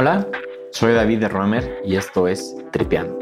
Hola, 0.00 0.28
soy 0.70 0.92
David 0.92 1.18
de 1.18 1.28
Romer 1.28 1.82
y 1.84 1.96
esto 1.96 2.28
es 2.28 2.54
Tripeando. 2.70 3.18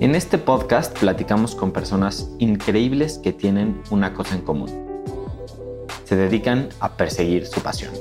En 0.00 0.14
este 0.14 0.38
podcast 0.38 0.96
platicamos 0.96 1.56
con 1.56 1.72
personas 1.72 2.30
increíbles 2.38 3.18
que 3.18 3.32
tienen 3.32 3.82
una 3.90 4.14
cosa 4.14 4.36
en 4.36 4.42
común. 4.42 4.70
Se 6.04 6.14
dedican 6.14 6.68
a 6.78 6.96
perseguir 6.96 7.44
su 7.44 7.60
pasión. 7.60 7.92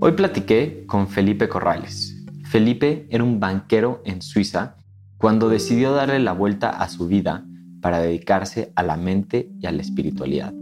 Hoy 0.00 0.12
platiqué 0.12 0.84
con 0.86 1.08
Felipe 1.08 1.48
Corrales. 1.48 2.14
Felipe 2.44 3.06
era 3.08 3.24
un 3.24 3.40
banquero 3.40 4.02
en 4.04 4.20
Suiza 4.20 4.76
cuando 5.18 5.48
decidió 5.48 5.92
darle 5.92 6.18
la 6.18 6.32
vuelta 6.32 6.70
a 6.70 6.88
su 6.88 7.06
vida 7.06 7.44
para 7.80 8.00
dedicarse 8.00 8.72
a 8.74 8.82
la 8.82 8.96
mente 8.96 9.50
y 9.60 9.66
a 9.66 9.72
la 9.72 9.82
espiritualidad. 9.82 10.52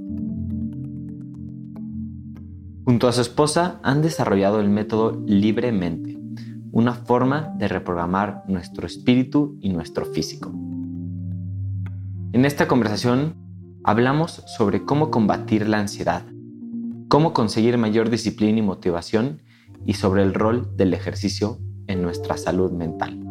Junto 2.85 3.09
a 3.09 3.13
su 3.13 3.23
esposa 3.23 3.81
han 3.83 4.03
desarrollado 4.03 4.61
el 4.61 4.69
método 4.69 5.23
Libremente, 5.27 6.19
una 6.71 6.93
forma 6.93 7.55
de 7.57 7.69
reprogramar 7.69 8.43
nuestro 8.47 8.87
espíritu 8.87 9.57
y 9.61 9.71
nuestro 9.71 10.05
físico. 10.05 10.53
En 12.33 12.45
esta 12.45 12.69
conversación 12.69 13.37
hablamos 13.85 14.43
sobre 14.59 14.85
cómo 14.85 15.11
combatir 15.11 15.67
la 15.67 15.79
ansiedad, 15.79 16.27
cómo 17.09 17.33
conseguir 17.33 17.79
mayor 17.79 18.11
disciplina 18.11 18.59
y 18.59 18.63
motivación 18.63 19.41
y 19.87 19.95
sobre 19.95 20.23
el 20.23 20.35
rol 20.35 20.77
del 20.77 20.95
ejercicio 20.95 21.59
en 21.87 22.03
nuestra 22.03 22.37
salud 22.37 22.73
mental. 22.73 23.24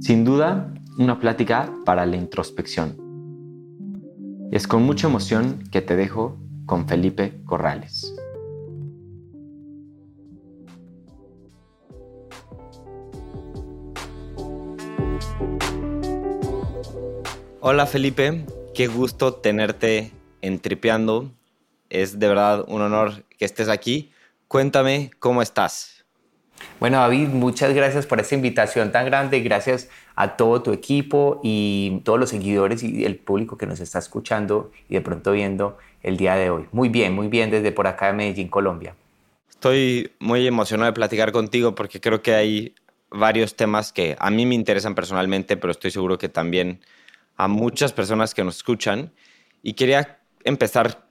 Sin 0.00 0.24
duda, 0.24 0.72
una 0.98 1.18
plática 1.18 1.72
para 1.84 2.04
la 2.06 2.16
introspección. 2.16 2.96
Es 4.52 4.68
con 4.68 4.82
mucha 4.82 5.08
emoción 5.08 5.64
que 5.72 5.80
te 5.80 5.96
dejo 5.96 6.36
con 6.66 6.86
Felipe 6.86 7.40
Corrales. 7.44 8.14
Hola 17.60 17.86
Felipe, 17.86 18.46
qué 18.74 18.86
gusto 18.86 19.34
tenerte 19.34 20.12
en 20.42 20.60
Tripeando. 20.60 21.32
Es 21.88 22.18
de 22.18 22.28
verdad 22.28 22.64
un 22.68 22.82
honor 22.82 23.24
que 23.38 23.44
estés 23.44 23.68
aquí. 23.68 24.12
Cuéntame 24.46 25.10
cómo 25.18 25.42
estás. 25.42 25.95
Bueno, 26.78 26.98
David, 26.98 27.28
muchas 27.28 27.72
gracias 27.74 28.06
por 28.06 28.20
esta 28.20 28.34
invitación 28.34 28.92
tan 28.92 29.06
grande. 29.06 29.40
Gracias 29.40 29.88
a 30.14 30.36
todo 30.36 30.62
tu 30.62 30.72
equipo 30.72 31.40
y 31.42 32.00
todos 32.04 32.18
los 32.18 32.30
seguidores 32.30 32.82
y 32.82 33.04
el 33.04 33.16
público 33.16 33.56
que 33.56 33.66
nos 33.66 33.80
está 33.80 33.98
escuchando 33.98 34.70
y 34.88 34.94
de 34.94 35.00
pronto 35.00 35.32
viendo 35.32 35.78
el 36.02 36.16
día 36.16 36.36
de 36.36 36.50
hoy. 36.50 36.66
Muy 36.72 36.88
bien, 36.88 37.14
muy 37.14 37.28
bien 37.28 37.50
desde 37.50 37.72
por 37.72 37.86
acá 37.86 38.08
de 38.08 38.12
Medellín, 38.12 38.48
Colombia. 38.48 38.94
Estoy 39.48 40.12
muy 40.18 40.46
emocionado 40.46 40.90
de 40.90 40.94
platicar 40.94 41.32
contigo 41.32 41.74
porque 41.74 42.00
creo 42.00 42.22
que 42.22 42.34
hay 42.34 42.74
varios 43.10 43.56
temas 43.56 43.92
que 43.92 44.16
a 44.18 44.30
mí 44.30 44.44
me 44.44 44.54
interesan 44.54 44.94
personalmente, 44.94 45.56
pero 45.56 45.70
estoy 45.70 45.90
seguro 45.90 46.18
que 46.18 46.28
también 46.28 46.80
a 47.36 47.48
muchas 47.48 47.92
personas 47.92 48.34
que 48.34 48.44
nos 48.44 48.56
escuchan. 48.56 49.12
Y 49.62 49.72
quería 49.72 50.18
empezar 50.44 51.06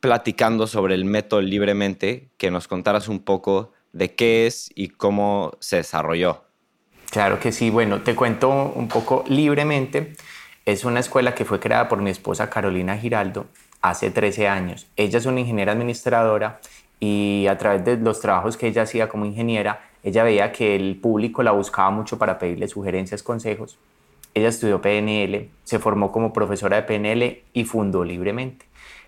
platicando 0.00 0.66
sobre 0.66 0.94
el 0.94 1.04
método 1.04 1.40
libremente, 1.40 2.28
que 2.36 2.50
nos 2.50 2.68
contaras 2.68 3.08
un 3.08 3.20
poco 3.20 3.72
de 3.92 4.14
qué 4.14 4.46
es 4.46 4.70
y 4.74 4.88
cómo 4.88 5.52
se 5.60 5.76
desarrolló. 5.76 6.44
Claro 7.10 7.40
que 7.40 7.52
sí, 7.52 7.70
bueno, 7.70 8.02
te 8.02 8.14
cuento 8.14 8.50
un 8.74 8.88
poco 8.88 9.24
libremente. 9.28 10.14
Es 10.66 10.84
una 10.84 11.00
escuela 11.00 11.34
que 11.34 11.44
fue 11.44 11.60
creada 11.60 11.88
por 11.88 12.02
mi 12.02 12.10
esposa 12.10 12.50
Carolina 12.50 12.98
Giraldo 12.98 13.46
hace 13.80 14.10
13 14.10 14.48
años. 14.48 14.86
Ella 14.96 15.18
es 15.18 15.26
una 15.26 15.40
ingeniera 15.40 15.72
administradora 15.72 16.60
y 17.00 17.46
a 17.48 17.56
través 17.56 17.84
de 17.84 17.96
los 17.96 18.20
trabajos 18.20 18.56
que 18.56 18.66
ella 18.66 18.82
hacía 18.82 19.08
como 19.08 19.24
ingeniera, 19.24 19.80
ella 20.02 20.24
veía 20.24 20.52
que 20.52 20.76
el 20.76 20.96
público 20.96 21.42
la 21.42 21.52
buscaba 21.52 21.90
mucho 21.90 22.18
para 22.18 22.38
pedirle 22.38 22.68
sugerencias, 22.68 23.22
consejos. 23.22 23.78
Ella 24.34 24.48
estudió 24.48 24.80
PNL, 24.80 25.48
se 25.64 25.78
formó 25.78 26.12
como 26.12 26.32
profesora 26.32 26.76
de 26.76 26.82
PNL 26.82 27.42
y 27.52 27.64
fundó 27.64 28.04
libremente. 28.04 28.66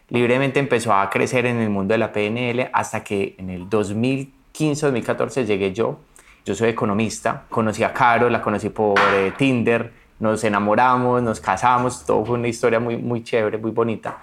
Libremente 0.08 0.58
empezó 0.58 0.92
a 0.92 1.08
crecer 1.10 1.46
en 1.46 1.58
el 1.58 1.70
mundo 1.70 1.92
de 1.92 1.98
la 1.98 2.12
PNL 2.12 2.70
hasta 2.72 3.04
que 3.04 3.36
en 3.38 3.50
el 3.50 3.68
2000 3.68 4.32
2015-2014 4.54 5.44
llegué 5.44 5.72
yo. 5.72 5.98
Yo 6.44 6.54
soy 6.54 6.70
economista, 6.70 7.44
conocí 7.48 7.84
a 7.84 7.92
Caro, 7.92 8.30
la 8.30 8.40
conocí 8.40 8.70
por 8.70 8.98
eh, 9.12 9.32
Tinder, 9.36 9.92
nos 10.20 10.42
enamoramos, 10.44 11.22
nos 11.22 11.40
casamos, 11.40 12.04
todo 12.06 12.24
fue 12.24 12.38
una 12.38 12.48
historia 12.48 12.80
muy, 12.80 12.96
muy 12.96 13.22
chévere, 13.22 13.58
muy 13.58 13.70
bonita. 13.70 14.18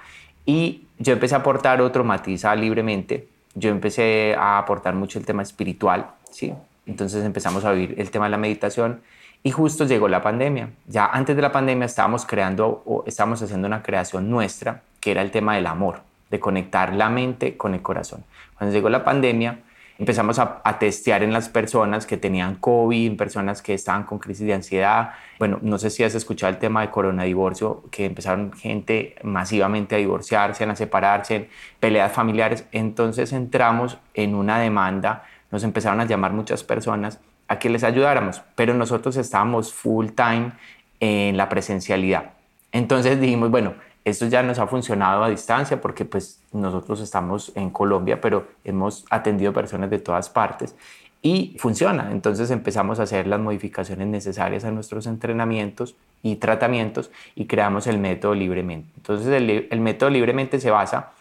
Y 0.45 0.87
yo 0.97 1.13
empecé 1.13 1.35
a 1.35 1.39
aportar 1.39 1.81
otro 1.81 2.03
matiz 2.03 2.45
a 2.45 2.55
libremente. 2.55 3.27
Yo 3.53 3.69
empecé 3.69 4.35
a 4.37 4.57
aportar 4.57 4.95
mucho 4.95 5.19
el 5.19 5.25
tema 5.25 5.43
espiritual, 5.43 6.11
¿sí? 6.31 6.53
Entonces 6.85 7.25
empezamos 7.25 7.65
a 7.65 7.71
vivir 7.71 7.95
el 7.99 8.09
tema 8.09 8.25
de 8.25 8.31
la 8.31 8.37
meditación 8.37 9.01
y 9.43 9.51
justo 9.51 9.85
llegó 9.85 10.07
la 10.07 10.21
pandemia. 10.21 10.69
Ya 10.87 11.05
antes 11.05 11.35
de 11.35 11.41
la 11.41 11.51
pandemia 11.51 11.85
estábamos 11.85 12.25
creando, 12.25 12.83
o 12.85 13.03
estábamos 13.05 13.41
haciendo 13.41 13.67
una 13.67 13.83
creación 13.83 14.29
nuestra, 14.29 14.81
que 14.99 15.11
era 15.11 15.21
el 15.21 15.31
tema 15.31 15.55
del 15.55 15.67
amor, 15.67 16.01
de 16.29 16.39
conectar 16.39 16.93
la 16.93 17.09
mente 17.09 17.57
con 17.57 17.73
el 17.73 17.81
corazón. 17.81 18.23
Cuando 18.57 18.73
llegó 18.73 18.89
la 18.89 19.03
pandemia, 19.03 19.59
empezamos 19.97 20.39
a, 20.39 20.61
testear 20.79 21.23
en 21.23 21.33
las 21.33 21.49
personas 21.49 22.05
que 22.05 22.17
tenían 22.17 22.55
COVID, 22.55 23.11
en 23.11 23.17
personas 23.17 23.61
que 23.61 23.73
estaban 23.73 24.03
con 24.03 24.19
crisis 24.19 24.45
de 24.45 24.53
ansiedad. 24.53 25.11
Bueno, 25.39 25.59
no 25.61 25.77
sé 25.77 25.89
si 25.89 26.03
has 26.03 26.13
escuchado 26.15 26.51
el 26.51 26.59
tema 26.59 26.81
de 26.81 26.89
corona 26.89 27.23
divorcio, 27.23 27.83
que 27.89 28.05
empezaron 28.05 28.53
gente 28.53 29.15
masivamente 29.23 29.95
a 29.95 29.97
divorciarse, 29.97 30.63
a 30.63 30.75
separarse, 30.75 31.49
peleas 31.79 32.11
familiares. 32.11 32.65
Entonces 32.71 33.33
entramos 33.33 33.97
en 34.13 34.35
una 34.35 34.59
demanda, 34.59 35.23
nos 35.51 35.63
empezaron 35.63 35.99
a 35.99 36.05
llamar 36.05 36.31
muchas 36.33 36.63
personas 36.63 37.19
a 37.47 37.59
que 37.59 37.69
les 37.69 37.83
ayudáramos, 37.83 38.41
pero 38.55 38.73
nosotros 38.73 39.17
estábamos 39.17 39.73
full 39.73 40.07
time 40.09 40.51
en 40.99 41.37
la 41.37 41.49
presencialidad. 41.49 42.31
Entonces 42.71 43.19
dijimos, 43.19 43.49
bueno, 43.49 43.73
esto 44.09 44.25
ya 44.27 44.41
nos 44.41 44.57
ha 44.57 44.67
funcionado 44.67 45.23
a 45.23 45.29
distancia 45.29 45.81
porque 45.81 46.05
pues 46.05 46.41
nosotros 46.53 47.01
estamos 47.01 47.51
en 47.55 47.69
Colombia, 47.69 48.21
pero 48.21 48.47
hemos 48.63 49.05
atendido 49.09 49.51
personas 49.51 49.89
de 49.89 49.99
todas 49.99 50.29
partes 50.29 50.75
y 51.21 51.57
funciona. 51.59 52.09
Entonces 52.11 52.49
empezamos 52.49 53.01
a 53.01 53.03
hacer 53.03 53.27
las 53.27 53.41
modificaciones 53.41 54.07
necesarias 54.07 54.63
a 54.63 54.71
nuestros 54.71 55.07
entrenamientos 55.07 55.97
y 56.23 56.37
tratamientos 56.37 57.11
y 57.35 57.47
creamos 57.47 57.85
el 57.85 57.99
método 57.99 58.33
libremente. 58.33 58.89
Entonces 58.95 59.27
el, 59.27 59.67
el 59.69 59.79
método 59.81 60.09
libremente 60.09 60.61
se 60.61 60.71
basa 60.71 61.11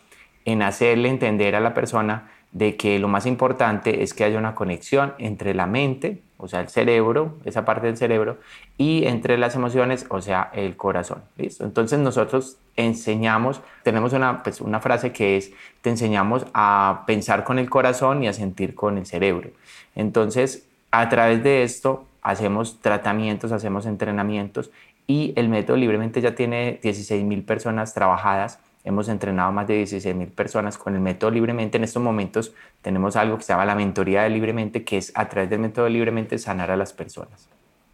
en 0.45 0.63
hacerle 0.63 1.09
entender 1.09 1.57
a 1.57 1.61
la 1.61 1.75
persona 1.75 2.31
de 2.57 2.75
que 2.77 2.99
lo 2.99 3.07
más 3.07 3.27
importante 3.27 4.03
es 4.03 4.15
que 4.15 4.25
haya 4.25 4.39
una 4.39 4.55
conexión 4.55 5.13
entre 5.19 5.53
la 5.53 5.67
mente, 5.67 6.23
o 6.39 6.49
sea, 6.49 6.61
el 6.61 6.71
cerebro, 6.71 7.37
esa 7.45 7.67
parte 7.67 7.87
del 7.87 7.99
cerebro, 7.99 8.39
y 8.79 9.05
entre 9.05 9.37
las 9.37 9.55
emociones, 9.55 10.07
o 10.09 10.23
sea, 10.23 10.51
el 10.55 10.75
corazón. 10.75 11.23
¿listo? 11.37 11.65
Entonces 11.65 11.99
nosotros 11.99 12.57
enseñamos, 12.75 13.61
tenemos 13.83 14.15
una, 14.15 14.43
pues, 14.43 14.63
una 14.63 14.81
frase 14.81 15.13
que 15.13 15.37
es, 15.37 15.53
te 15.83 15.91
enseñamos 15.91 16.47
a 16.55 17.05
pensar 17.07 17.45
con 17.45 17.59
el 17.59 17.69
corazón 17.69 18.25
y 18.25 18.29
a 18.29 18.33
sentir 18.33 18.75
con 18.75 18.97
el 18.97 19.05
cerebro. 19.05 19.51
Entonces, 19.95 20.67
a 20.91 21.11
través 21.11 21.43
de 21.43 21.63
esto 21.63 22.07
hacemos 22.23 22.81
tratamientos, 22.81 23.53
hacemos 23.53 23.85
entrenamientos 23.85 24.71
y 25.07 25.35
el 25.37 25.51
método 25.51 25.77
libremente 25.77 26.23
ya 26.23 26.35
tiene 26.35 26.81
16 26.83 27.23
mil 27.23 27.43
personas 27.43 27.93
trabajadas 27.93 28.61
Hemos 28.87 29.09
entrenado 29.09 29.51
más 29.51 29.67
de 29.67 29.75
16 29.75 30.15
mil 30.15 30.29
personas 30.29 30.79
con 30.79 30.95
el 30.95 31.01
método 31.01 31.33
Libremente. 31.33 31.77
En 31.77 31.83
estos 31.83 32.01
momentos 32.01 32.53
tenemos 32.83 33.17
algo 33.17 33.37
que 33.37 33.43
se 33.43 33.53
llama 33.53 33.67
la 33.67 33.75
mentoría 33.75 34.23
de 34.23 34.31
Libremente, 34.31 34.85
que 34.85 34.97
es 34.97 35.11
a 35.17 35.29
través 35.29 35.51
del 35.51 35.59
método 35.59 35.89
Libremente 35.89 36.39
sanar 36.39 36.71
a 36.71 36.77
las 36.77 36.93
personas. 36.93 37.49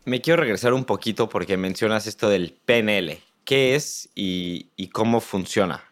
Me 0.05 0.21
quiero 0.21 0.43
regresar 0.43 0.75
un 0.75 0.85
poquito 0.85 1.31
porque 1.31 1.57
mencionas 1.57 2.07
esto 2.07 2.29
del 2.29 2.55
PNL. 2.67 3.19
¿Qué 3.47 3.75
es 3.75 4.11
y, 4.15 4.67
y 4.77 4.89
cómo 4.89 5.21
funciona? 5.21 5.83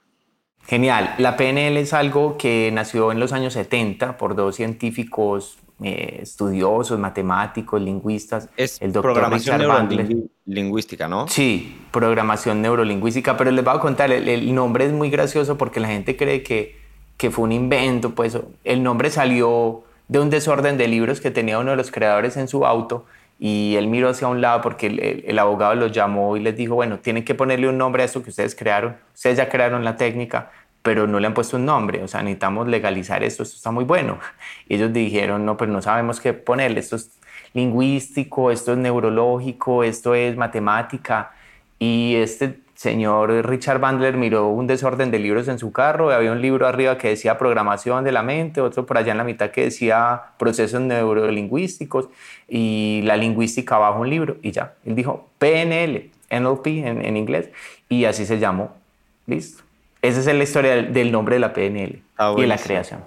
Genial. 0.67 1.15
La 1.17 1.39
PNL 1.39 1.79
es 1.79 1.95
algo 1.95 2.37
que 2.37 2.71
nació 2.71 3.11
en 3.11 3.21
los 3.21 3.33
años 3.33 3.55
70 3.55 4.19
por 4.19 4.37
dos 4.37 4.57
científicos 4.57 5.57
eh, 5.83 6.19
estudiosos, 6.23 6.99
matemáticos, 6.99 7.81
lingüistas. 7.81 8.49
Es 8.57 8.81
el 8.83 8.93
doctor 8.93 9.13
programación 9.13 9.59
neurolingüística, 9.59 11.09
¿no? 11.09 11.27
Sí, 11.29 11.81
programación 11.91 12.61
neurolingüística, 12.61 13.37
pero 13.37 13.51
les 13.51 13.65
voy 13.65 13.77
a 13.77 13.81
contar, 13.81 14.13
el, 14.13 14.55
nombre 14.55 14.85
es 14.85 14.93
muy 14.93 15.11
gracioso 15.11 15.57
porque 15.57 15.81
la 15.81 15.89
gente 15.89 16.17
cree 16.17 16.43
que, 16.43 16.77
que 17.17 17.31
fue 17.31 17.45
un 17.45 17.53
invento, 17.53 18.15
pues 18.15 18.39
el 18.65 18.83
nombre 18.83 19.11
salió 19.11 19.85
de 20.09 20.19
un 20.19 20.29
desorden 20.29 20.77
de 20.77 20.89
libros 20.89 21.21
que 21.21 21.31
tenía 21.31 21.59
uno 21.59 21.71
de 21.71 21.77
los 21.77 21.91
creadores 21.91 22.37
en 22.37 22.49
su 22.49 22.67
auto 22.67 23.07
y 23.39 23.77
él 23.77 23.87
miró 23.87 24.11
hacia 24.11 24.29
un 24.29 24.43
lado 24.43 24.61
porque 24.61 24.89
el, 24.89 25.25
el, 25.27 25.39
abogado 25.39 25.75
los 25.75 25.93
llamó 25.93 26.37
y 26.37 26.41
les 26.41 26.57
dijo, 26.57 26.75
bueno, 26.75 26.99
tienen 26.99 27.25
que 27.25 27.35
ponerle 27.35 27.69
un 27.69 27.79
nombre 27.79 28.03
a 28.03 28.07
esto 28.07 28.23
que 28.23 28.29
ustedes 28.29 28.55
crearon, 28.55 28.97
ustedes 29.15 29.39
ya 29.39 29.49
crearon 29.49 29.83
la 29.83 29.97
técnica, 29.97 30.51
pero 30.83 31.07
no 31.07 31.21
le 31.21 31.27
han 31.27 31.35
puesto 31.35 31.57
un 31.57 31.67
nombre, 31.67 32.03
o 32.03 32.09
sea, 32.09 32.23
necesitamos 32.23 32.69
legalizar 32.69 33.23
esto, 33.23 33.43
esto 33.43 33.57
está 33.57 33.71
muy 33.71 33.85
bueno. 33.85 34.19
Y 34.69 34.77
ellos 34.77 34.93
dijeron, 34.93 35.45
no, 35.45 35.57
pero 35.57 35.73
no 35.73 35.83
sabemos 35.83 36.21
qué 36.21 36.33
ponerle, 36.33 36.81
esto 36.81 36.97
lingüístico, 37.53 38.51
esto 38.51 38.73
es 38.73 38.79
neurológico, 38.79 39.83
esto 39.85 40.15
es 40.15 40.37
matemática. 40.37 41.33
Y 41.79 42.15
este 42.17 42.61
señor 42.75 43.31
Richard 43.47 43.79
Bandler 43.79 44.17
miró 44.17 44.49
un 44.49 44.67
desorden 44.67 45.11
de 45.11 45.19
libros 45.19 45.49
en 45.49 45.59
su 45.59 45.73
carro, 45.73 46.11
había 46.11 46.33
un 46.33 46.41
libro 46.41 46.67
arriba 46.67 46.97
que 46.97 47.09
decía 47.09 47.37
programación 47.39 48.05
de 48.05 48.13
la 48.13 48.23
mente, 48.23 48.61
otro 48.61 48.87
por 48.87 48.97
allá 48.97 49.13
en 49.13 49.19
la 49.19 49.25
mitad 49.25 49.51
que 49.51 49.65
decía 49.65 50.23
procesos 50.39 50.81
neurolingüísticos 50.81 52.09
y 52.49 53.03
la 53.05 53.17
lingüística 53.17 53.77
abajo 53.77 54.01
un 54.01 54.11
libro 54.11 54.37
y 54.43 54.53
ya. 54.53 54.75
Él 54.85 54.95
dijo 54.95 55.29
PNL, 55.39 56.11
NLP 56.31 56.67
en, 56.67 57.17
inglés 57.17 57.51
y 57.89 58.05
así 58.05 58.25
se 58.25 58.39
llamó. 58.39 58.77
Listo. 59.27 59.70
Esa 60.03 60.21
es 60.21 60.27
la 60.27 60.43
historia 60.43 60.83
del, 60.83 61.13
nombre 61.13 61.37
de 61.37 61.41
la 61.41 61.53
PNL 61.53 62.03
ah, 62.19 62.35
y 62.37 62.47
la 62.47 62.57
creación. 62.57 63.05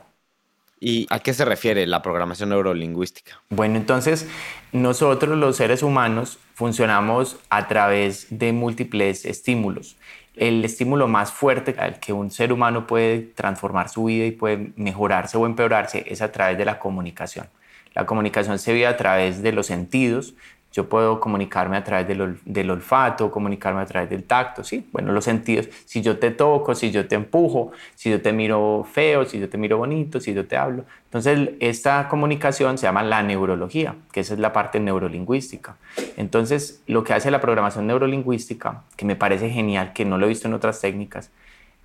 ¿Y 0.79 1.07
a 1.09 1.19
qué 1.19 1.33
se 1.33 1.45
refiere 1.45 1.87
la 1.87 2.01
programación 2.01 2.49
neurolingüística? 2.49 3.39
Bueno, 3.49 3.77
entonces 3.77 4.27
nosotros 4.73 5.37
los 5.37 5.55
seres 5.55 5.81
humanos 5.81 6.39
funcionamos 6.55 7.37
a 7.49 7.67
través 7.67 8.27
de 8.29 8.51
múltiples 8.51 9.25
estímulos. 9.25 9.95
El 10.35 10.65
estímulo 10.65 11.07
más 11.07 11.31
fuerte 11.31 11.75
al 11.79 11.99
que 11.99 12.11
un 12.11 12.31
ser 12.31 12.51
humano 12.51 12.85
puede 12.85 13.19
transformar 13.19 13.87
su 13.87 14.05
vida 14.05 14.25
y 14.25 14.31
puede 14.31 14.73
mejorarse 14.75 15.37
o 15.37 15.45
empeorarse 15.45 16.03
es 16.07 16.21
a 16.21 16.31
través 16.31 16.57
de 16.57 16.65
la 16.65 16.79
comunicación. 16.79 17.47
La 17.95 18.05
comunicación 18.05 18.59
se 18.59 18.73
vive 18.73 18.87
a 18.87 18.97
través 18.97 19.41
de 19.41 19.51
los 19.51 19.67
sentidos, 19.67 20.33
yo 20.73 20.89
puedo 20.89 21.19
comunicarme 21.19 21.77
a 21.77 21.83
través 21.83 22.07
del, 22.07 22.71
olfato, 22.71 23.29
comunicarme 23.29 23.81
a 23.81 23.85
través 23.85 24.09
del 24.09 24.23
tacto, 24.23 24.63
sí, 24.63 24.87
bueno, 24.91 25.11
los 25.11 25.23
sentidos. 25.23 25.69
Si 25.85 26.01
yo 26.01 26.17
te 26.17 26.31
toco, 26.31 26.73
si 26.73 26.89
yo 26.89 27.07
te 27.07 27.13
empujo, 27.13 27.71
si 27.93 28.09
yo 28.09 28.21
te 28.23 28.33
miro 28.33 28.83
feo, 28.91 29.23
si 29.23 29.39
yo 29.39 29.47
te 29.47 29.59
miro 29.59 29.77
bonito, 29.77 30.19
si 30.19 30.33
yo 30.33 30.47
te 30.47 30.57
hablo. 30.57 30.83
Entonces, 31.05 31.51
esta 31.59 32.09
comunicación 32.09 32.79
se 32.79 32.87
llama 32.87 33.03
la 33.03 33.21
neurología, 33.21 33.95
que 34.11 34.21
esa 34.21 34.33
es 34.33 34.39
la 34.39 34.51
parte 34.51 34.79
neurolingüística. 34.79 35.77
Entonces, 36.17 36.81
lo 36.87 37.03
que 37.03 37.13
hace 37.13 37.29
la 37.29 37.39
programación 37.39 37.85
neurolingüística, 37.85 38.81
que 38.97 39.05
me 39.05 39.15
parece 39.15 39.51
genial, 39.51 39.93
que 39.93 40.05
no 40.05 40.17
lo 40.17 40.25
he 40.25 40.29
visto 40.29 40.47
en 40.47 40.55
otras 40.55 40.81
técnicas, 40.81 41.29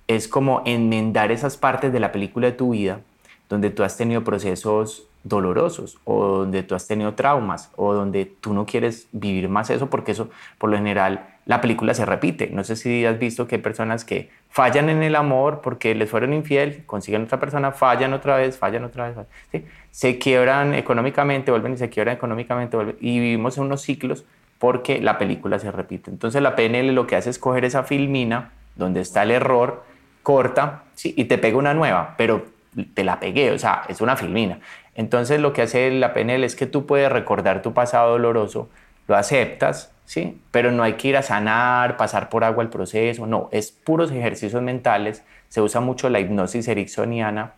es 0.07 0.27
como 0.27 0.63
enmendar 0.65 1.31
esas 1.31 1.57
partes 1.57 1.93
de 1.93 1.99
la 1.99 2.11
película 2.11 2.47
de 2.47 2.53
tu 2.53 2.71
vida 2.71 3.01
donde 3.49 3.69
tú 3.69 3.83
has 3.83 3.97
tenido 3.97 4.23
procesos 4.23 5.08
dolorosos 5.23 5.97
o 6.05 6.27
donde 6.27 6.63
tú 6.63 6.75
has 6.75 6.87
tenido 6.87 7.13
traumas 7.13 7.71
o 7.75 7.93
donde 7.93 8.25
tú 8.25 8.53
no 8.53 8.65
quieres 8.65 9.07
vivir 9.11 9.49
más 9.49 9.69
eso 9.69 9.89
porque 9.89 10.13
eso 10.13 10.29
por 10.57 10.69
lo 10.69 10.77
general 10.77 11.27
la 11.45 11.61
película 11.61 11.95
se 11.95 12.05
repite. 12.05 12.49
No 12.51 12.63
sé 12.63 12.75
si 12.75 13.05
has 13.05 13.17
visto 13.17 13.47
que 13.47 13.55
hay 13.55 13.61
personas 13.61 14.05
que 14.05 14.29
fallan 14.49 14.87
en 14.87 15.01
el 15.01 15.15
amor 15.15 15.61
porque 15.61 15.95
les 15.95 16.09
fueron 16.09 16.33
infiel, 16.33 16.83
consiguen 16.85 17.23
otra 17.23 17.39
persona, 17.39 17.71
fallan 17.71 18.13
otra 18.13 18.37
vez, 18.37 18.57
fallan 18.57 18.83
otra 18.83 19.09
vez, 19.09 19.17
¿sí? 19.51 19.65
se 19.89 20.19
quiebran 20.19 20.75
económicamente, 20.75 21.49
vuelven 21.49 21.73
y 21.73 21.77
se 21.77 21.89
quiebran 21.89 22.15
económicamente 22.15 22.77
vuelven, 22.77 22.97
y 23.01 23.19
vivimos 23.19 23.57
en 23.57 23.63
unos 23.63 23.81
ciclos 23.81 24.25
porque 24.59 25.01
la 25.01 25.17
película 25.17 25.57
se 25.57 25.71
repite. 25.71 26.11
Entonces 26.11 26.41
la 26.41 26.55
PNL 26.55 26.93
lo 26.93 27.07
que 27.07 27.15
hace 27.15 27.31
es 27.31 27.39
coger 27.39 27.65
esa 27.65 27.83
filmina 27.83 28.51
donde 28.75 29.01
está 29.01 29.23
el 29.23 29.31
error, 29.31 29.83
corta 30.21 30.83
¿sí? 30.93 31.15
y 31.17 31.25
te 31.25 31.39
pega 31.39 31.57
una 31.57 31.73
nueva, 31.73 32.13
pero 32.15 32.45
te 32.93 33.03
la 33.03 33.19
pegué, 33.19 33.51
o 33.51 33.57
sea, 33.57 33.83
es 33.87 34.01
una 34.01 34.15
filmina. 34.15 34.59
Entonces 34.99 35.39
lo 35.39 35.53
que 35.53 35.61
hace 35.61 35.89
la 35.91 36.13
PNL 36.13 36.43
es 36.43 36.57
que 36.57 36.65
tú 36.65 36.85
puedes 36.85 37.09
recordar 37.09 37.61
tu 37.61 37.73
pasado 37.73 38.11
doloroso, 38.11 38.67
lo 39.07 39.15
aceptas, 39.15 39.93
¿sí? 40.03 40.41
Pero 40.51 40.73
no 40.73 40.83
hay 40.83 40.95
que 40.95 41.07
ir 41.07 41.15
a 41.15 41.21
sanar, 41.21 41.95
pasar 41.95 42.27
por 42.27 42.43
agua 42.43 42.63
el 42.63 42.69
proceso, 42.69 43.25
no, 43.25 43.47
es 43.53 43.71
puros 43.71 44.11
ejercicios 44.11 44.61
mentales, 44.61 45.23
se 45.47 45.61
usa 45.61 45.79
mucho 45.79 46.09
la 46.09 46.19
hipnosis 46.19 46.67
ericksoniana 46.67 47.53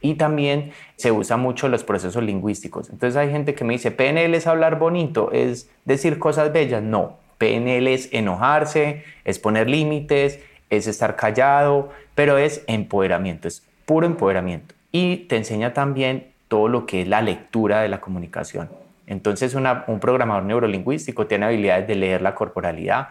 y 0.00 0.14
también 0.14 0.72
se 0.96 1.12
usa 1.12 1.36
mucho 1.36 1.68
los 1.68 1.84
procesos 1.84 2.22
lingüísticos. 2.22 2.88
Entonces 2.88 3.14
hay 3.18 3.30
gente 3.30 3.54
que 3.54 3.64
me 3.64 3.74
dice, 3.74 3.90
PNL 3.90 4.34
es 4.34 4.46
hablar 4.46 4.78
bonito, 4.78 5.32
es 5.32 5.68
decir 5.84 6.18
cosas 6.18 6.50
bellas, 6.50 6.82
no, 6.82 7.18
PNL 7.36 7.88
es 7.88 8.08
enojarse, 8.10 9.04
es 9.26 9.38
poner 9.38 9.68
límites, 9.68 10.40
es 10.70 10.86
estar 10.86 11.14
callado, 11.14 11.90
pero 12.14 12.38
es 12.38 12.64
empoderamiento, 12.68 13.48
es 13.48 13.66
puro 13.84 14.06
empoderamiento. 14.06 14.74
Y 14.92 15.26
te 15.28 15.36
enseña 15.36 15.74
también 15.74 16.34
todo 16.48 16.68
lo 16.68 16.86
que 16.86 17.02
es 17.02 17.08
la 17.08 17.22
lectura 17.22 17.80
de 17.80 17.88
la 17.88 18.00
comunicación. 18.00 18.68
Entonces 19.06 19.54
un 19.54 20.00
programador 20.00 20.42
neurolingüístico 20.44 21.26
tiene 21.26 21.46
habilidades 21.46 21.86
de 21.86 21.94
leer 21.94 22.22
la 22.22 22.34
corporalidad, 22.34 23.10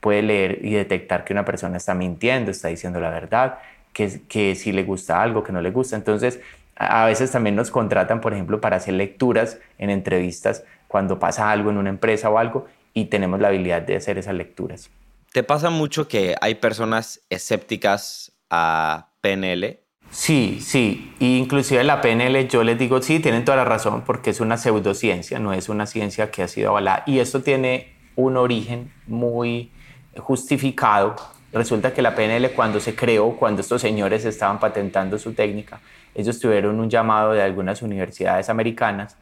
puede 0.00 0.22
leer 0.22 0.58
y 0.62 0.72
detectar 0.72 1.24
que 1.24 1.32
una 1.32 1.44
persona 1.44 1.76
está 1.76 1.94
mintiendo, 1.94 2.50
está 2.50 2.68
diciendo 2.68 3.00
la 3.00 3.10
verdad, 3.10 3.58
que, 3.92 4.22
que 4.28 4.54
si 4.54 4.72
le 4.72 4.84
gusta 4.84 5.22
algo, 5.22 5.42
que 5.42 5.52
no 5.52 5.60
le 5.60 5.70
gusta. 5.70 5.96
Entonces 5.96 6.40
a 6.76 7.06
veces 7.06 7.30
también 7.30 7.56
nos 7.56 7.70
contratan, 7.70 8.20
por 8.20 8.32
ejemplo, 8.32 8.60
para 8.60 8.76
hacer 8.76 8.94
lecturas 8.94 9.58
en 9.78 9.90
entrevistas 9.90 10.64
cuando 10.88 11.18
pasa 11.18 11.50
algo 11.50 11.70
en 11.70 11.78
una 11.78 11.90
empresa 11.90 12.28
o 12.28 12.38
algo 12.38 12.66
y 12.94 13.06
tenemos 13.06 13.40
la 13.40 13.48
habilidad 13.48 13.82
de 13.82 13.96
hacer 13.96 14.18
esas 14.18 14.34
lecturas. 14.34 14.90
¿Te 15.32 15.42
pasa 15.42 15.70
mucho 15.70 16.08
que 16.08 16.34
hay 16.40 16.56
personas 16.56 17.22
escépticas 17.30 18.32
a 18.50 19.08
PNL 19.22 19.80
Sí, 20.12 20.58
sí, 20.60 21.14
inclusive 21.20 21.82
la 21.84 22.02
PNL 22.02 22.46
yo 22.46 22.62
les 22.62 22.78
digo, 22.78 23.00
sí, 23.00 23.18
tienen 23.18 23.46
toda 23.46 23.56
la 23.56 23.64
razón 23.64 24.02
porque 24.02 24.28
es 24.28 24.40
una 24.40 24.58
pseudociencia, 24.58 25.38
no 25.38 25.54
es 25.54 25.70
una 25.70 25.86
ciencia 25.86 26.30
que 26.30 26.42
ha 26.42 26.48
sido 26.48 26.68
avalada 26.68 27.02
y 27.06 27.18
esto 27.18 27.42
tiene 27.42 27.94
un 28.14 28.36
origen 28.36 28.92
muy 29.06 29.72
justificado. 30.18 31.16
Resulta 31.50 31.94
que 31.94 32.02
la 32.02 32.14
PNL 32.14 32.50
cuando 32.50 32.78
se 32.78 32.94
creó, 32.94 33.36
cuando 33.38 33.62
estos 33.62 33.80
señores 33.80 34.26
estaban 34.26 34.60
patentando 34.60 35.18
su 35.18 35.32
técnica, 35.32 35.80
ellos 36.14 36.38
tuvieron 36.38 36.78
un 36.78 36.90
llamado 36.90 37.32
de 37.32 37.40
algunas 37.40 37.80
universidades 37.80 38.50
americanas 38.50 39.16